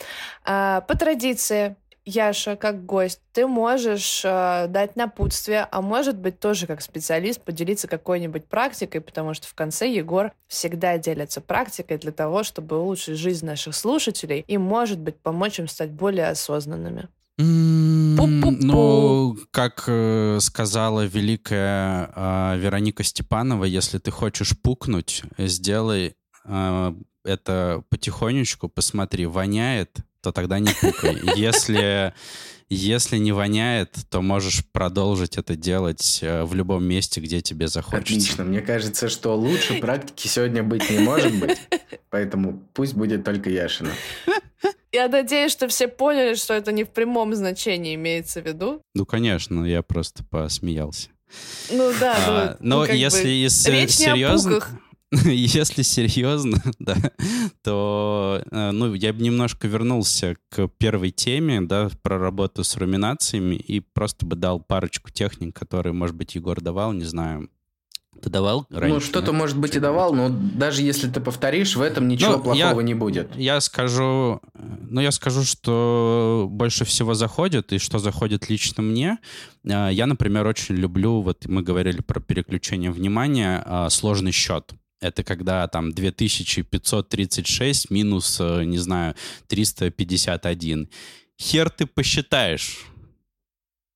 Э, 0.44 0.80
по 0.86 0.96
традиции, 0.96 1.76
Яша, 2.04 2.56
как 2.56 2.84
гость, 2.84 3.20
ты 3.32 3.46
можешь 3.46 4.22
э, 4.24 4.66
дать 4.68 4.96
напутствие, 4.96 5.68
а 5.70 5.80
может 5.80 6.16
быть 6.16 6.40
тоже 6.40 6.66
как 6.66 6.82
специалист 6.82 7.40
поделиться 7.40 7.86
какой-нибудь 7.86 8.46
практикой, 8.46 9.00
потому 9.00 9.34
что 9.34 9.46
в 9.46 9.54
конце 9.54 9.88
Егор 9.88 10.32
всегда 10.48 10.98
делится 10.98 11.40
практикой 11.40 11.98
для 11.98 12.10
того, 12.10 12.42
чтобы 12.42 12.78
улучшить 12.80 13.18
жизнь 13.18 13.46
наших 13.46 13.76
слушателей 13.76 14.44
и, 14.48 14.58
может 14.58 14.98
быть, 14.98 15.16
помочь 15.16 15.60
им 15.60 15.68
стать 15.68 15.90
более 15.90 16.26
осознанными. 16.28 17.08
Ну, 17.38 19.36
как 19.50 19.84
э, 19.86 20.38
сказала 20.40 21.06
великая 21.06 22.10
э, 22.14 22.58
Вероника 22.58 23.04
Степанова, 23.04 23.64
если 23.64 23.98
ты 23.98 24.10
хочешь 24.10 24.58
пукнуть, 24.60 25.22
сделай 25.38 26.14
э, 26.44 26.94
это 27.24 27.84
потихонечку, 27.88 28.68
посмотри, 28.68 29.26
воняет, 29.26 29.98
то 30.22 30.32
тогда 30.32 30.58
не 30.58 30.70
пукай. 30.80 31.20
Если 31.36 32.14
если 32.74 33.18
не 33.18 33.32
воняет, 33.32 33.94
то 34.08 34.22
можешь 34.22 34.64
продолжить 34.72 35.36
это 35.36 35.56
делать 35.56 36.20
э, 36.22 36.44
в 36.44 36.54
любом 36.54 36.84
месте, 36.84 37.20
где 37.20 37.42
тебе 37.42 37.68
захочется. 37.68 38.14
Отлично. 38.14 38.44
Мне 38.44 38.62
кажется, 38.62 39.10
что 39.10 39.36
лучше 39.36 39.74
практики 39.74 40.26
сегодня 40.26 40.62
быть 40.62 40.88
не 40.88 41.00
может 41.00 41.38
быть. 41.38 41.58
Поэтому 42.10 42.66
пусть 42.72 42.94
будет 42.94 43.24
только 43.24 43.50
Яшина. 43.50 43.90
Я 44.92 45.08
надеюсь, 45.08 45.52
что 45.52 45.68
все 45.68 45.86
поняли, 45.86 46.34
что 46.34 46.54
это 46.54 46.72
не 46.72 46.84
в 46.84 46.88
прямом 46.88 47.34
значении 47.34 47.94
имеется 47.94 48.40
в 48.40 48.46
виду. 48.46 48.80
Ну, 48.94 49.04
конечно, 49.04 49.64
я 49.64 49.82
просто 49.82 50.24
посмеялся. 50.24 51.10
Ну 51.70 51.92
да, 52.00 52.16
а, 52.26 52.56
ну, 52.60 52.78
но 52.78 52.84
если 52.86 53.24
бы, 53.24 53.46
из 53.46 53.66
речь 53.66 53.90
серьезно... 53.90 54.50
Не 54.50 54.56
о 54.56 54.60
пуках. 54.60 54.70
Если 55.24 55.82
серьезно, 55.82 56.62
да, 56.78 56.96
то 57.62 58.42
э, 58.50 58.70
ну, 58.70 58.94
я 58.94 59.12
бы 59.12 59.22
немножко 59.22 59.68
вернулся 59.68 60.36
к 60.48 60.68
первой 60.78 61.10
теме, 61.10 61.60
да, 61.60 61.90
про 62.02 62.18
работу 62.18 62.64
с 62.64 62.76
руминациями 62.76 63.56
и 63.56 63.80
просто 63.80 64.24
бы 64.24 64.36
дал 64.36 64.58
парочку 64.58 65.10
техник, 65.10 65.54
которые, 65.54 65.92
может 65.92 66.16
быть, 66.16 66.34
Егор 66.34 66.58
давал, 66.62 66.92
не 66.92 67.04
знаю, 67.04 67.50
ты 68.22 68.30
давал 68.30 68.66
раньше? 68.70 68.94
Ну, 68.94 69.00
что-то, 69.00 69.32
может 69.32 69.58
быть, 69.58 69.74
и 69.74 69.80
давал, 69.80 70.14
но 70.14 70.30
даже 70.30 70.82
если 70.82 71.10
ты 71.10 71.20
повторишь, 71.20 71.76
в 71.76 71.82
этом 71.82 72.08
ничего 72.08 72.32
ну, 72.32 72.42
плохого 72.42 72.80
я, 72.80 72.86
не 72.86 72.94
будет. 72.94 73.36
Я 73.36 73.60
скажу, 73.60 74.40
ну, 74.54 75.00
я 75.00 75.10
скажу, 75.10 75.42
что 75.42 76.46
больше 76.48 76.86
всего 76.86 77.12
заходит, 77.12 77.72
и 77.72 77.78
что 77.78 77.98
заходит 77.98 78.48
лично 78.48 78.82
мне. 78.82 79.18
Э, 79.64 79.90
я, 79.92 80.06
например, 80.06 80.46
очень 80.46 80.76
люблю, 80.76 81.20
вот 81.20 81.44
мы 81.46 81.62
говорили 81.62 82.00
про 82.00 82.20
переключение 82.20 82.90
внимания, 82.90 83.62
э, 83.66 83.90
сложный 83.90 84.32
счет. 84.32 84.72
Это 85.02 85.24
когда 85.24 85.66
там 85.66 85.92
2536 85.92 87.90
минус, 87.90 88.38
э, 88.40 88.64
не 88.64 88.78
знаю, 88.78 89.14
351. 89.48 90.88
Хер 91.38 91.70
ты 91.70 91.86
посчитаешь. 91.86 92.86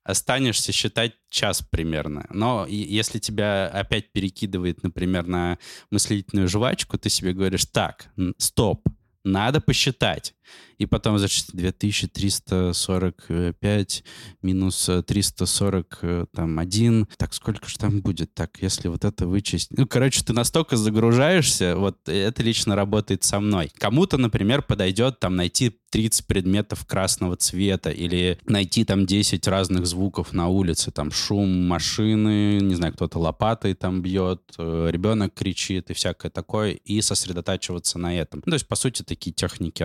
Останешься 0.02 0.72
считать 0.72 1.14
час 1.30 1.62
примерно. 1.62 2.26
Но 2.30 2.66
если 2.68 3.18
тебя 3.18 3.68
опять 3.68 4.12
перекидывает, 4.12 4.82
например, 4.82 5.26
на 5.26 5.58
мыслительную 5.90 6.48
жвачку, 6.48 6.98
ты 6.98 7.08
себе 7.08 7.32
говоришь, 7.32 7.66
так, 7.66 8.08
стоп, 8.38 8.86
надо 9.24 9.60
посчитать. 9.60 10.35
И 10.78 10.86
потом, 10.86 11.18
значит, 11.18 11.48
2345 11.52 14.04
минус 14.42 14.90
341. 15.06 17.02
Э, 17.02 17.06
так, 17.16 17.34
сколько 17.34 17.68
же 17.68 17.78
там 17.78 18.00
будет? 18.00 18.34
Так, 18.34 18.58
если 18.60 18.88
вот 18.88 19.04
это 19.04 19.26
вычесть... 19.26 19.68
Ну, 19.70 19.86
короче, 19.86 20.22
ты 20.22 20.32
настолько 20.32 20.76
загружаешься, 20.76 21.76
вот 21.76 22.08
это 22.08 22.42
лично 22.42 22.74
работает 22.76 23.24
со 23.24 23.40
мной. 23.40 23.70
Кому-то, 23.78 24.18
например, 24.18 24.62
подойдет 24.62 25.20
там 25.20 25.36
найти 25.36 25.78
30 25.90 26.26
предметов 26.26 26.84
красного 26.84 27.36
цвета 27.36 27.90
или 27.90 28.38
найти 28.44 28.84
там 28.84 29.06
10 29.06 29.48
разных 29.48 29.86
звуков 29.86 30.34
на 30.34 30.48
улице, 30.48 30.90
там 30.90 31.10
шум 31.10 31.66
машины, 31.66 32.58
не 32.60 32.74
знаю, 32.74 32.92
кто-то 32.92 33.18
лопатой 33.18 33.72
там 33.74 34.02
бьет, 34.02 34.42
э, 34.58 34.88
ребенок 34.90 35.32
кричит 35.34 35.90
и 35.90 35.94
всякое 35.94 36.30
такое, 36.30 36.72
и 36.72 37.00
сосредотачиваться 37.00 37.98
на 37.98 38.14
этом. 38.14 38.42
Ну, 38.44 38.50
то 38.50 38.54
есть, 38.54 38.68
по 38.68 38.76
сути, 38.76 39.02
такие 39.02 39.32
техники 39.32 39.82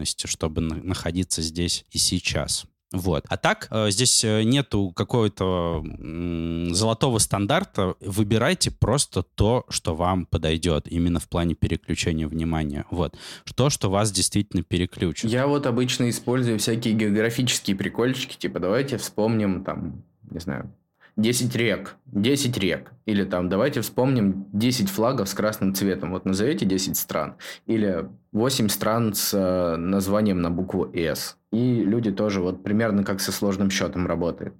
осознанности, 0.00 0.26
чтобы 0.26 0.60
находиться 0.60 1.42
здесь 1.42 1.84
и 1.90 1.98
сейчас. 1.98 2.64
Вот. 2.92 3.24
А 3.28 3.36
так, 3.36 3.68
э, 3.70 3.90
здесь 3.90 4.24
э, 4.24 4.42
нету 4.42 4.90
какого-то 4.90 5.84
золотого 6.72 7.18
стандарта. 7.18 7.94
Выбирайте 8.00 8.72
просто 8.72 9.22
то, 9.22 9.64
что 9.68 9.94
вам 9.94 10.26
подойдет, 10.26 10.88
именно 10.90 11.20
в 11.20 11.28
плане 11.28 11.54
переключения 11.54 12.26
внимания. 12.26 12.84
Вот. 12.90 13.16
То, 13.54 13.70
что 13.70 13.90
вас 13.90 14.10
действительно 14.10 14.64
переключит. 14.64 15.30
Я 15.30 15.46
вот 15.46 15.66
обычно 15.66 16.10
использую 16.10 16.58
всякие 16.58 16.94
географические 16.94 17.76
прикольчики, 17.76 18.36
типа 18.36 18.58
давайте 18.58 18.96
вспомним 18.96 19.62
там, 19.62 20.02
не 20.28 20.40
знаю, 20.40 20.74
10 21.16 21.56
рек, 21.56 21.96
10 22.06 22.58
рек. 22.58 22.92
Или 23.06 23.24
там, 23.24 23.48
давайте 23.48 23.80
вспомним 23.80 24.46
10 24.52 24.88
флагов 24.88 25.28
с 25.28 25.34
красным 25.34 25.74
цветом. 25.74 26.12
Вот 26.12 26.24
назовите 26.24 26.66
10 26.66 26.96
стран. 26.96 27.36
Или 27.66 28.08
8 28.32 28.68
стран 28.68 29.14
с 29.14 29.34
э, 29.34 29.76
названием 29.76 30.40
на 30.40 30.50
букву 30.50 30.90
«С». 30.94 31.36
И 31.52 31.82
люди 31.82 32.12
тоже 32.12 32.40
вот 32.40 32.62
примерно 32.62 33.04
как 33.04 33.20
со 33.20 33.32
сложным 33.32 33.70
счетом 33.70 34.06
работают. 34.06 34.54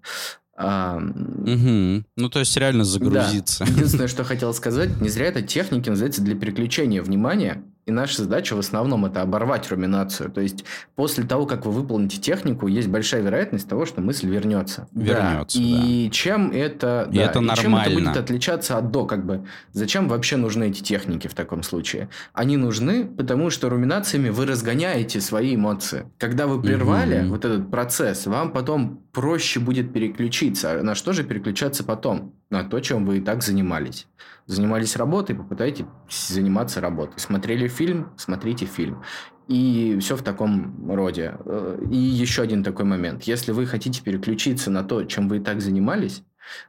А, 0.62 0.98
угу. 0.98 2.05
Ну, 2.16 2.28
то 2.30 2.40
есть 2.40 2.55
реально 2.57 2.84
загрузиться. 2.84 3.64
Да. 3.64 3.72
Единственное, 3.72 4.09
что 4.09 4.24
хотел 4.24 4.53
сказать, 4.53 5.01
не 5.01 5.09
зря 5.09 5.26
эта 5.26 5.40
техники 5.40 5.88
называется 5.88 6.22
для 6.22 6.34
переключения 6.34 7.03
внимания 7.03 7.62
и 7.91 7.93
наша 7.93 8.22
задача 8.22 8.55
в 8.55 8.59
основном 8.59 9.05
это 9.05 9.20
оборвать 9.20 9.68
руминацию. 9.70 10.30
То 10.30 10.41
есть 10.41 10.64
после 10.95 11.24
того, 11.24 11.45
как 11.45 11.66
вы 11.66 11.72
выполните 11.72 12.18
технику, 12.18 12.68
есть 12.68 12.88
большая 12.88 13.20
вероятность 13.20 13.68
того, 13.68 13.84
что 13.84 14.01
мысль 14.01 14.28
вернется. 14.28 14.88
Вернется. 14.93 15.59
Да. 15.59 15.64
И 15.64 16.05
да. 16.07 16.11
чем 16.11 16.51
это, 16.53 17.09
и 17.11 17.16
да, 17.16 17.22
это 17.24 17.38
и 17.41 17.43
нормально. 17.43 17.57
чем 17.57 17.76
это 17.76 17.91
будет 17.91 18.16
отличаться 18.16 18.78
от 18.78 18.91
до, 18.91 19.05
как 19.07 19.26
бы 19.26 19.45
зачем 19.72 20.09
вообще 20.09 20.36
нужны 20.36 20.70
эти 20.70 20.82
техники 20.82 21.26
в 21.26 21.34
таком 21.34 21.62
случае? 21.62 22.09
Они 22.32 22.57
нужны, 22.57 23.05
потому 23.05 23.51
что 23.51 23.68
руминациями 23.68 24.30
вы 24.30 24.47
разгоняете 24.47 25.20
свои 25.20 25.57
эмоции. 25.57 26.07
Когда 26.18 26.47
вы 26.47 26.62
прервали 26.62 27.22
угу. 27.22 27.30
вот 27.30 27.45
этот 27.45 27.70
процесс, 27.70 28.26
вам 28.26 28.53
потом 28.53 29.03
проще 29.12 29.61
будет 29.61 29.93
переключиться. 29.93 30.78
А 30.78 30.82
на 30.82 30.95
что 30.95 31.12
же 31.12 31.24
переключаться 31.24 31.84
потом? 31.84 32.34
На 32.51 32.64
то, 32.64 32.80
чем 32.80 33.07
вы 33.07 33.18
и 33.18 33.20
так 33.20 33.42
занимались 33.42 34.07
занимались 34.51 34.96
работой, 34.96 35.36
попытайтесь 35.36 35.86
заниматься 36.28 36.80
работой. 36.80 37.18
Смотрели 37.18 37.68
фильм, 37.68 38.12
смотрите 38.16 38.66
фильм. 38.66 39.03
И 39.46 39.96
все 40.01 40.16
в 40.16 40.22
таком 40.22 40.90
роде. 40.92 41.36
И 41.90 41.96
еще 41.96 42.42
один 42.42 42.62
такой 42.62 42.84
момент. 42.84 43.24
Если 43.24 43.53
вы 43.53 43.66
хотите 43.66 44.03
переключиться 44.03 44.70
на 44.70 44.84
то, 44.84 45.05
чем 45.05 45.28
вы 45.28 45.38
и 45.38 45.40
так 45.40 45.61
занимались, 45.61 46.22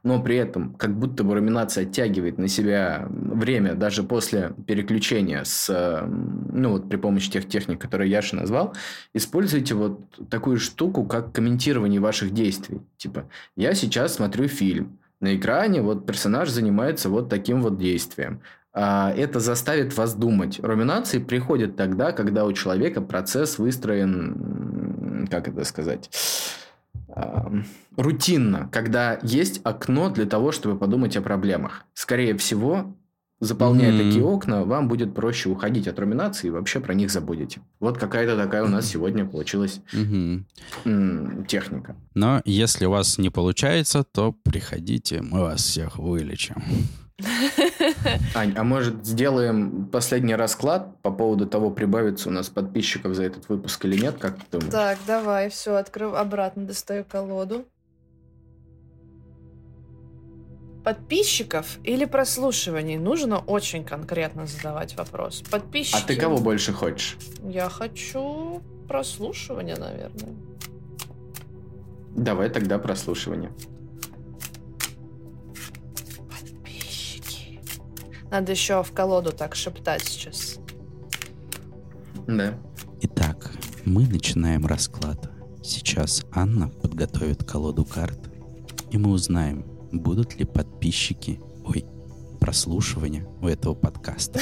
но 0.04 0.22
при 0.22 0.36
этом 0.36 0.76
как 0.76 0.96
будто 0.98 1.24
бы 1.24 1.34
руминация 1.34 1.86
оттягивает 1.86 2.38
на 2.38 2.48
себя 2.48 3.08
время 3.10 3.74
даже 3.74 4.04
после 4.04 4.54
переключения 4.68 5.44
с, 5.44 6.06
ну 6.08 6.72
вот 6.72 6.88
при 6.88 6.98
помощи 6.98 7.32
тех 7.32 7.48
техник, 7.48 7.82
которые 7.82 8.12
Яша 8.12 8.36
назвал, 8.36 8.76
используйте 9.14 9.74
вот 9.74 10.02
такую 10.30 10.58
штуку, 10.58 11.06
как 11.06 11.34
комментирование 11.34 12.00
ваших 12.00 12.32
действий. 12.32 12.82
Типа, 12.98 13.28
я 13.56 13.74
сейчас 13.74 14.16
смотрю 14.16 14.48
фильм, 14.48 15.00
на 15.22 15.36
экране 15.36 15.82
вот 15.82 16.06
персонаж 16.06 16.50
занимается 16.50 17.10
вот 17.10 17.30
таким 17.30 17.62
вот 17.62 17.78
действием. 17.78 18.42
А 18.74 19.14
это 19.16 19.40
заставит 19.40 19.96
вас 19.98 20.16
думать. 20.16 20.60
Руминации 20.62 21.20
приходят 21.20 21.76
тогда, 21.76 22.12
когда 22.12 22.46
у 22.46 22.54
человека 22.54 23.02
процесс 23.02 23.58
выстроен, 23.60 25.28
как 25.30 25.48
это 25.48 25.64
сказать, 25.66 26.10
рутинно, 27.98 28.70
когда 28.72 29.20
есть 29.22 29.60
окно 29.64 30.10
для 30.10 30.26
того, 30.26 30.52
чтобы 30.52 30.78
подумать 30.78 31.18
о 31.18 31.22
проблемах. 31.22 31.86
Скорее 31.94 32.38
всего, 32.38 32.96
заполняя 33.42 33.92
mm-hmm. 33.92 34.08
такие 34.08 34.24
окна, 34.24 34.64
вам 34.64 34.88
будет 34.88 35.14
проще 35.14 35.50
уходить 35.50 35.88
от 35.88 36.00
руминации 36.00 36.48
и 36.48 36.50
вообще 36.52 36.80
про 36.80 36.94
них 36.94 37.12
забудете. 37.12 37.60
Вот 37.80 37.98
какая-то 37.98 38.38
такая 38.38 38.64
у 38.64 38.68
нас 38.68 38.86
сегодня 38.86 39.26
получилась 39.26 39.82
mm-hmm. 39.94 41.48
техника. 41.48 41.96
Но 42.14 42.42
если 42.46 42.86
у 42.86 42.92
вас 42.92 43.18
не 43.18 43.30
получается, 43.30 44.04
то 44.04 44.32
приходите, 44.32 45.22
мы 45.22 45.42
вас 45.42 45.62
всех 45.62 45.98
вылечим. 45.98 46.64
Ань, 48.36 48.54
а 48.56 48.64
может 48.64 49.06
сделаем 49.06 49.88
последний 49.88 50.36
расклад 50.36 51.02
по 51.02 51.12
поводу 51.12 51.46
того, 51.46 51.72
прибавится 51.72 52.30
у 52.30 52.32
нас 52.32 52.50
подписчиков 52.50 53.16
за 53.16 53.24
этот 53.24 53.50
выпуск 53.50 53.84
или 53.86 54.00
нет, 54.00 54.16
как 54.20 54.38
ты 54.38 54.44
думаешь? 54.52 54.72
Так, 54.72 55.00
давай, 55.06 55.50
все, 55.50 55.76
открыл, 55.76 56.16
обратно 56.16 56.66
достаю 56.66 57.04
колоду. 57.04 57.66
Подписчиков 60.84 61.78
или 61.84 62.06
прослушиваний 62.06 62.98
нужно 62.98 63.40
очень 63.40 63.84
конкретно 63.84 64.48
задавать 64.48 64.96
вопрос. 64.98 65.44
Подписчики. 65.50 65.98
А 66.02 66.06
ты 66.06 66.16
кого 66.16 66.38
больше 66.38 66.74
хочешь? 66.74 67.18
Я 67.44 67.70
хочу 67.70 68.62
прослушивания, 68.88 69.78
наверное. 69.78 70.36
Давай 72.16 72.50
тогда 72.50 72.78
прослушивание. 72.78 73.52
Подписчики. 76.30 77.62
Надо 78.30 78.52
еще 78.52 78.84
в 78.84 78.92
колоду 78.92 79.32
так 79.32 79.56
шептать 79.56 80.04
сейчас. 80.04 80.60
Да. 82.28 82.58
Итак, 83.02 83.52
мы 83.86 84.08
начинаем 84.08 84.66
расклад. 84.66 85.30
Сейчас 85.64 86.26
Анна 86.32 86.70
подготовит 86.70 87.44
колоду 87.44 87.86
карт, 87.86 88.20
и 88.90 88.98
мы 88.98 89.12
узнаем, 89.12 89.71
будут 89.92 90.36
ли 90.36 90.46
подписчики, 90.46 91.40
ой, 91.66 91.86
прослушивания 92.40 93.26
у 93.42 93.48
этого 93.48 93.74
подкаста. 93.74 94.40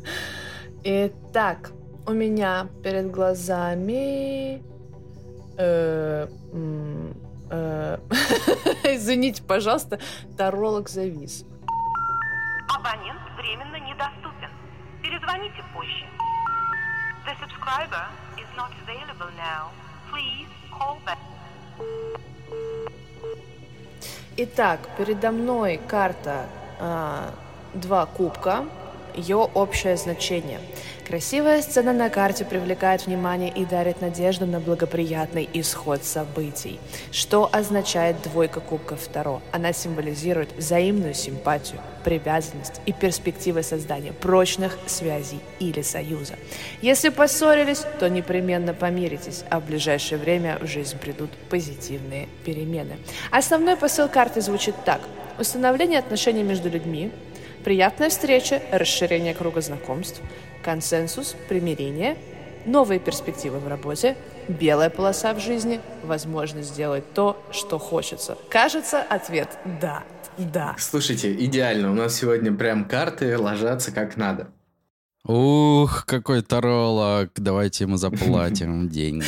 Итак, 0.84 1.72
у 2.06 2.12
меня 2.12 2.68
перед 2.82 3.10
глазами... 3.10 4.62
Э, 5.58 6.28
э, 7.50 7.98
извините, 8.84 9.42
пожалуйста, 9.42 9.98
таролог 10.36 10.88
завис. 10.88 11.44
Абонент 12.68 13.20
временно 13.36 13.76
недоступен. 13.76 14.50
Перезвоните 15.02 15.64
позже. 15.74 16.06
The 17.24 17.34
subscriber 17.40 18.06
is 18.36 18.46
not 18.56 18.70
available 18.84 19.30
now. 19.36 19.70
Please 20.10 20.48
call 20.70 20.98
back. 21.04 21.18
Итак, 24.38 24.80
передо 24.98 25.30
мной 25.30 25.80
карта 25.88 26.44
а, 26.78 27.30
два 27.72 28.04
кубка, 28.04 28.66
ее 29.16 29.36
общее 29.36 29.96
значение– 29.96 30.60
Красивая 31.06 31.62
сцена 31.62 31.92
на 31.92 32.10
карте 32.10 32.44
привлекает 32.44 33.06
внимание 33.06 33.52
и 33.52 33.64
дарит 33.64 34.00
надежду 34.00 34.44
на 34.44 34.58
благоприятный 34.58 35.48
исход 35.52 36.02
событий. 36.02 36.80
Что 37.12 37.48
означает 37.52 38.20
двойка 38.22 38.58
кубков 38.58 39.06
Таро? 39.06 39.40
Она 39.52 39.72
символизирует 39.72 40.52
взаимную 40.56 41.14
симпатию, 41.14 41.80
привязанность 42.02 42.80
и 42.86 42.92
перспективы 42.92 43.62
создания 43.62 44.12
прочных 44.12 44.76
связей 44.86 45.38
или 45.60 45.80
союза. 45.80 46.34
Если 46.82 47.10
поссорились, 47.10 47.84
то 48.00 48.10
непременно 48.10 48.74
помиритесь, 48.74 49.44
а 49.48 49.60
в 49.60 49.66
ближайшее 49.66 50.18
время 50.18 50.58
в 50.60 50.66
жизнь 50.66 50.98
придут 50.98 51.30
позитивные 51.48 52.28
перемены. 52.44 52.96
Основной 53.30 53.76
посыл 53.76 54.08
карты 54.08 54.40
звучит 54.40 54.74
так. 54.84 55.02
Установление 55.38 56.00
отношений 56.00 56.42
между 56.42 56.68
людьми, 56.68 57.12
приятная 57.66 58.10
встреча, 58.10 58.62
расширение 58.70 59.34
круга 59.34 59.60
знакомств– 59.60 60.20
консенсус, 60.64 61.34
примирение, 61.48 62.16
новые 62.64 63.00
перспективы 63.00 63.58
в 63.58 63.66
работе, 63.66 64.16
белая 64.46 64.88
полоса 64.88 65.34
в 65.34 65.40
жизни, 65.40 65.80
возможность 66.04 66.68
сделать 66.68 67.12
то, 67.12 67.42
что 67.50 67.80
хочется. 67.80 68.38
Кажется, 68.50 69.02
ответ 69.02 69.48
«да». 69.80 70.04
Да. 70.38 70.76
Слушайте, 70.78 71.32
идеально. 71.32 71.90
У 71.90 71.94
нас 71.94 72.14
сегодня 72.14 72.52
прям 72.52 72.84
карты 72.84 73.36
ложатся 73.36 73.90
как 73.90 74.16
надо. 74.16 74.48
Ух, 75.28 76.04
какой 76.06 76.40
таролог, 76.42 77.30
давайте 77.34 77.84
ему 77.84 77.96
заплатим 77.96 78.88
деньги. 78.88 79.24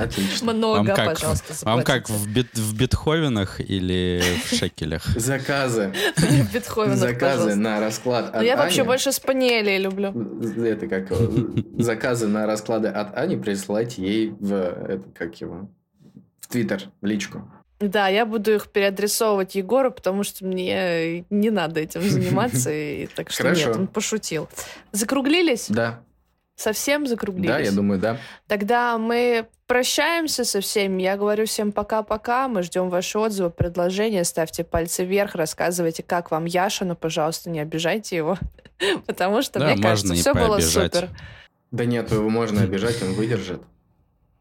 Отлично. 0.00 0.52
Много, 0.52 0.76
вам 0.78 0.86
как, 0.86 1.14
пожалуйста, 1.14 1.54
заплатите. 1.54 1.66
Вам 1.66 1.82
как, 1.82 2.08
в, 2.08 2.32
бит, 2.32 2.56
в 2.56 2.76
битховенах 2.76 3.60
или 3.60 4.22
в 4.44 4.54
шекелях? 4.54 5.04
Заказы. 5.16 5.92
В 6.16 6.54
битховенах, 6.54 6.98
Заказы 6.98 7.56
на 7.56 7.80
расклад 7.80 8.32
от 8.32 8.44
Я 8.44 8.56
вообще 8.56 8.84
больше 8.84 9.10
спаниелей 9.10 9.78
люблю. 9.78 10.12
Это 10.64 10.86
как 10.86 11.08
заказы 11.78 12.28
на 12.28 12.46
расклады 12.46 12.88
от 12.88 13.16
Ани 13.16 13.36
присылайте 13.36 14.02
ей 14.02 14.30
в, 14.38 14.52
это 14.52 15.04
как 15.14 15.40
его, 15.40 15.68
в 16.40 16.46
Твиттер, 16.46 16.82
в 17.00 17.06
личку. 17.06 17.50
Да, 17.80 18.08
я 18.08 18.24
буду 18.24 18.54
их 18.54 18.68
переадресовывать 18.68 19.54
Егору, 19.56 19.90
потому 19.90 20.22
что 20.22 20.44
мне 20.46 21.24
не 21.30 21.50
надо 21.50 21.80
этим 21.80 22.02
заниматься. 22.08 22.70
И, 22.72 23.06
так 23.06 23.30
что 23.30 23.44
Хорошо. 23.44 23.68
нет, 23.68 23.76
он 23.76 23.86
пошутил. 23.86 24.48
Закруглились? 24.92 25.66
Да. 25.68 26.00
Совсем 26.56 27.06
закруглились? 27.06 27.48
Да, 27.48 27.58
я 27.58 27.72
думаю, 27.72 28.00
да. 28.00 28.18
Тогда 28.46 28.96
мы 28.96 29.48
прощаемся 29.66 30.44
со 30.44 30.60
всеми. 30.60 31.02
Я 31.02 31.16
говорю 31.16 31.46
всем 31.46 31.72
пока-пока. 31.72 32.46
Мы 32.46 32.62
ждем 32.62 32.90
ваши 32.90 33.18
отзывы, 33.18 33.50
предложения. 33.50 34.22
Ставьте 34.22 34.62
пальцы 34.62 35.04
вверх, 35.04 35.34
рассказывайте, 35.34 36.04
как 36.04 36.30
вам 36.30 36.44
Яша, 36.44 36.84
но, 36.84 36.94
пожалуйста, 36.94 37.50
не 37.50 37.58
обижайте 37.58 38.16
его. 38.16 38.38
Потому 39.06 39.42
что, 39.42 39.58
да, 39.58 39.66
мне 39.74 39.82
кажется, 39.82 40.14
все 40.14 40.32
было 40.32 40.60
супер. 40.60 41.08
Да 41.72 41.84
нет, 41.84 42.12
его 42.12 42.28
можно 42.30 42.62
обижать, 42.62 43.02
он 43.02 43.14
выдержит. 43.14 43.60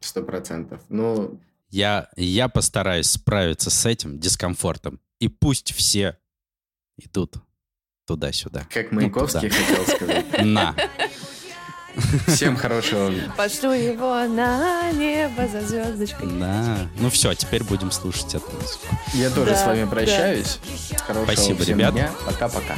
Сто 0.01 0.21
процентов. 0.21 0.81
Ну, 0.89 1.39
я, 1.73 2.09
я 2.15 2.49
постараюсь 2.49 3.09
справиться 3.09 3.71
с 3.71 3.85
этим 3.87 4.19
дискомфортом. 4.19 4.99
И 5.19 5.27
пусть 5.27 5.73
все 5.73 6.17
идут 6.97 7.35
туда-сюда. 8.05 8.67
Как 8.71 8.91
ну, 8.91 9.01
Маяковский 9.01 9.49
ну, 9.49 9.55
хотел 9.55 9.95
сказать. 9.95 10.25
На. 10.43 10.75
Всем 12.27 12.55
хорошего. 12.57 13.11
Пошлю 13.37 13.71
его 13.71 14.25
на 14.25 14.91
небо 14.91 15.47
за 15.47 15.61
звездочкой. 15.61 16.27
Да. 16.39 16.89
Ну 16.99 17.09
все, 17.09 17.33
теперь 17.33 17.63
будем 17.63 17.91
слушать 17.91 18.33
эту 18.33 18.51
музыку. 18.51 18.87
Я 19.13 19.29
тоже 19.29 19.51
да, 19.51 19.63
с 19.63 19.65
вами 19.65 19.87
прощаюсь. 19.87 20.59
Да. 20.91 20.97
Хорошего 20.97 21.33
Спасибо, 21.33 21.63
ребят. 21.63 22.11
Пока-пока. 22.25 22.75